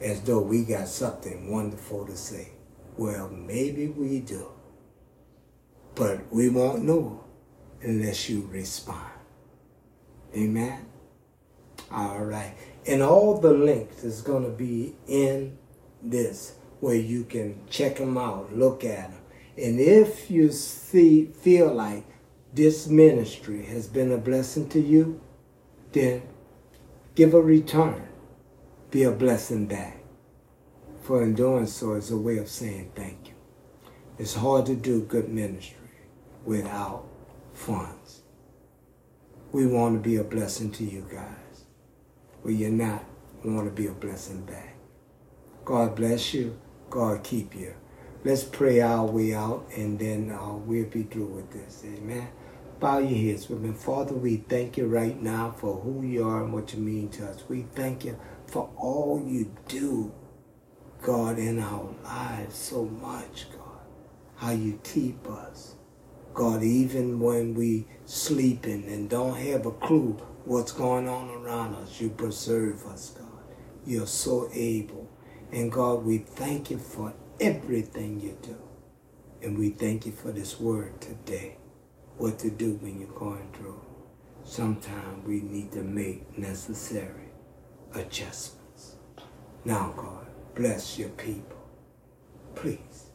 as 0.00 0.22
though 0.22 0.40
we 0.40 0.64
got 0.64 0.88
something 0.88 1.50
wonderful 1.50 2.06
to 2.06 2.16
say. 2.16 2.52
Well, 2.96 3.28
maybe 3.28 3.88
we 3.88 4.20
do. 4.20 4.46
But 5.94 6.32
we 6.32 6.48
won't 6.48 6.84
know 6.84 7.24
unless 7.82 8.28
you 8.28 8.48
respond. 8.50 9.10
Amen? 10.34 10.86
All 11.90 12.20
right. 12.24 12.54
And 12.86 13.02
all 13.02 13.38
the 13.38 13.52
links 13.52 14.04
is 14.04 14.22
going 14.22 14.44
to 14.44 14.50
be 14.50 14.94
in 15.06 15.58
this 16.02 16.54
where 16.80 16.96
you 16.96 17.24
can 17.24 17.60
check 17.68 17.96
them 17.96 18.18
out, 18.18 18.54
look 18.56 18.84
at 18.84 19.10
them. 19.10 19.20
And 19.56 19.78
if 19.78 20.30
you 20.30 20.50
see, 20.50 21.26
feel 21.26 21.72
like 21.72 22.04
this 22.52 22.88
ministry 22.88 23.64
has 23.66 23.86
been 23.86 24.10
a 24.12 24.18
blessing 24.18 24.68
to 24.70 24.80
you, 24.80 25.20
then 25.92 26.22
give 27.14 27.34
a 27.34 27.40
return 27.40 28.08
be 28.90 29.04
a 29.04 29.10
blessing 29.10 29.66
back. 29.66 29.98
For 31.02 31.22
in 31.22 31.34
doing 31.34 31.66
so 31.66 31.94
is 31.94 32.10
a 32.10 32.16
way 32.16 32.38
of 32.38 32.48
saying 32.48 32.92
thank 32.94 33.28
you. 33.28 33.34
It's 34.18 34.34
hard 34.34 34.66
to 34.66 34.74
do 34.74 35.02
good 35.02 35.28
ministry 35.28 35.76
without 36.44 37.06
funds. 37.54 38.22
We 39.52 39.66
want 39.66 40.02
to 40.02 40.08
be 40.08 40.16
a 40.16 40.24
blessing 40.24 40.70
to 40.72 40.84
you 40.84 41.06
guys. 41.10 41.64
Well, 42.42 42.52
you're 42.52 42.70
not. 42.70 43.04
We 43.42 43.52
want 43.52 43.66
to 43.66 43.82
be 43.82 43.86
a 43.86 43.92
blessing 43.92 44.42
back. 44.42 44.76
God 45.64 45.96
bless 45.96 46.34
you. 46.34 46.58
God 46.90 47.22
keep 47.22 47.54
you. 47.54 47.74
Let's 48.24 48.44
pray 48.44 48.80
our 48.80 49.06
way 49.06 49.32
out 49.32 49.66
and 49.76 49.98
then 49.98 50.30
uh, 50.30 50.54
we'll 50.54 50.86
be 50.86 51.04
through 51.04 51.26
with 51.26 51.50
this. 51.52 51.84
Amen. 51.86 52.28
Bow 52.80 52.98
your 52.98 53.32
heads 53.32 53.48
with 53.48 53.60
me. 53.60 53.72
Father, 53.72 54.14
we 54.14 54.38
thank 54.38 54.76
you 54.76 54.86
right 54.86 55.20
now 55.20 55.54
for 55.58 55.80
who 55.80 56.02
you 56.02 56.26
are 56.26 56.42
and 56.42 56.52
what 56.52 56.74
you 56.74 56.80
mean 56.80 57.08
to 57.10 57.28
us. 57.28 57.44
We 57.48 57.66
thank 57.74 58.04
you 58.04 58.18
for 58.46 58.70
all 58.76 59.22
you 59.24 59.54
do, 59.68 60.12
God, 61.02 61.38
in 61.38 61.60
our 61.60 61.94
lives 62.02 62.56
so 62.56 62.84
much, 62.86 63.46
God. 63.52 63.80
How 64.36 64.52
you 64.52 64.80
keep 64.82 65.28
us. 65.28 65.74
God, 66.34 66.62
even 66.62 67.20
when 67.20 67.54
we 67.54 67.86
sleeping 68.06 68.84
and 68.86 69.10
don't 69.10 69.36
have 69.36 69.66
a 69.66 69.72
clue 69.72 70.12
what's 70.44 70.72
going 70.72 71.08
on 71.08 71.28
around 71.28 71.74
us, 71.74 72.00
you 72.00 72.10
preserve 72.10 72.86
us, 72.86 73.10
God. 73.10 73.26
You're 73.86 74.06
so 74.06 74.48
able. 74.52 75.09
And 75.52 75.72
God, 75.72 76.04
we 76.04 76.18
thank 76.18 76.70
you 76.70 76.78
for 76.78 77.12
everything 77.40 78.20
you 78.20 78.38
do. 78.42 78.56
And 79.42 79.58
we 79.58 79.70
thank 79.70 80.06
you 80.06 80.12
for 80.12 80.30
this 80.30 80.60
word 80.60 81.00
today. 81.00 81.56
What 82.18 82.38
to 82.40 82.50
do 82.50 82.74
when 82.74 83.00
you're 83.00 83.10
going 83.10 83.50
through. 83.52 83.80
Sometimes 84.44 85.26
we 85.26 85.40
need 85.40 85.72
to 85.72 85.82
make 85.82 86.38
necessary 86.38 87.30
adjustments. 87.94 88.96
Now, 89.64 89.92
God, 89.96 90.26
bless 90.54 90.98
your 90.98 91.08
people. 91.10 91.58
Please 92.54 93.06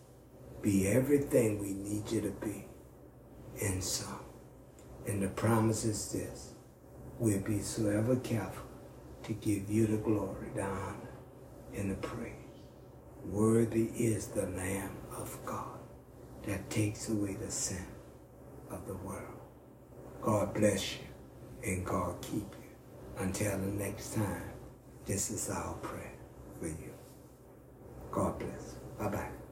be 0.62 0.88
everything 0.88 1.60
we 1.60 1.74
need 1.74 2.12
you 2.12 2.22
to 2.22 2.32
be 2.32 2.66
in 3.60 3.82
some. 3.82 4.20
And 5.08 5.22
the 5.22 5.30
promise 5.30 5.86
is 5.86 6.12
this 6.12 6.54
we'll 7.20 7.40
be 7.40 7.60
so 7.60 7.88
ever 7.88 8.16
careful 8.18 8.66
to 9.24 9.34
give 9.34 9.70
you 9.70 9.88
the 9.88 9.98
glory, 9.98 10.50
the 10.56 10.64
honor, 10.64 11.05
and 11.78 11.92
the 11.92 11.96
praise. 11.96 12.32
Worthy 13.26 13.86
is 13.96 14.28
the 14.28 14.46
Lamb 14.48 14.98
of 15.18 15.38
God 15.46 15.80
that 16.44 16.70
takes 16.70 17.10
away 17.10 17.34
the 17.34 17.52
sin 17.52 17.86
of 18.70 18.86
the 18.88 18.96
world. 18.96 19.40
God 20.22 20.54
bless 20.54 20.94
you 20.94 21.72
and 21.72 21.86
God 21.86 22.22
keep 22.22 22.34
you. 22.62 22.66
Until 23.18 23.58
the 23.58 23.68
next 23.68 24.14
time. 24.14 24.52
This 25.06 25.30
is 25.30 25.50
our 25.50 25.76
prayer 25.76 26.14
for 26.60 26.68
you. 26.68 26.94
God 28.12 28.40
bless. 28.40 28.76
Bye 29.00 29.08
bye. 29.10 29.45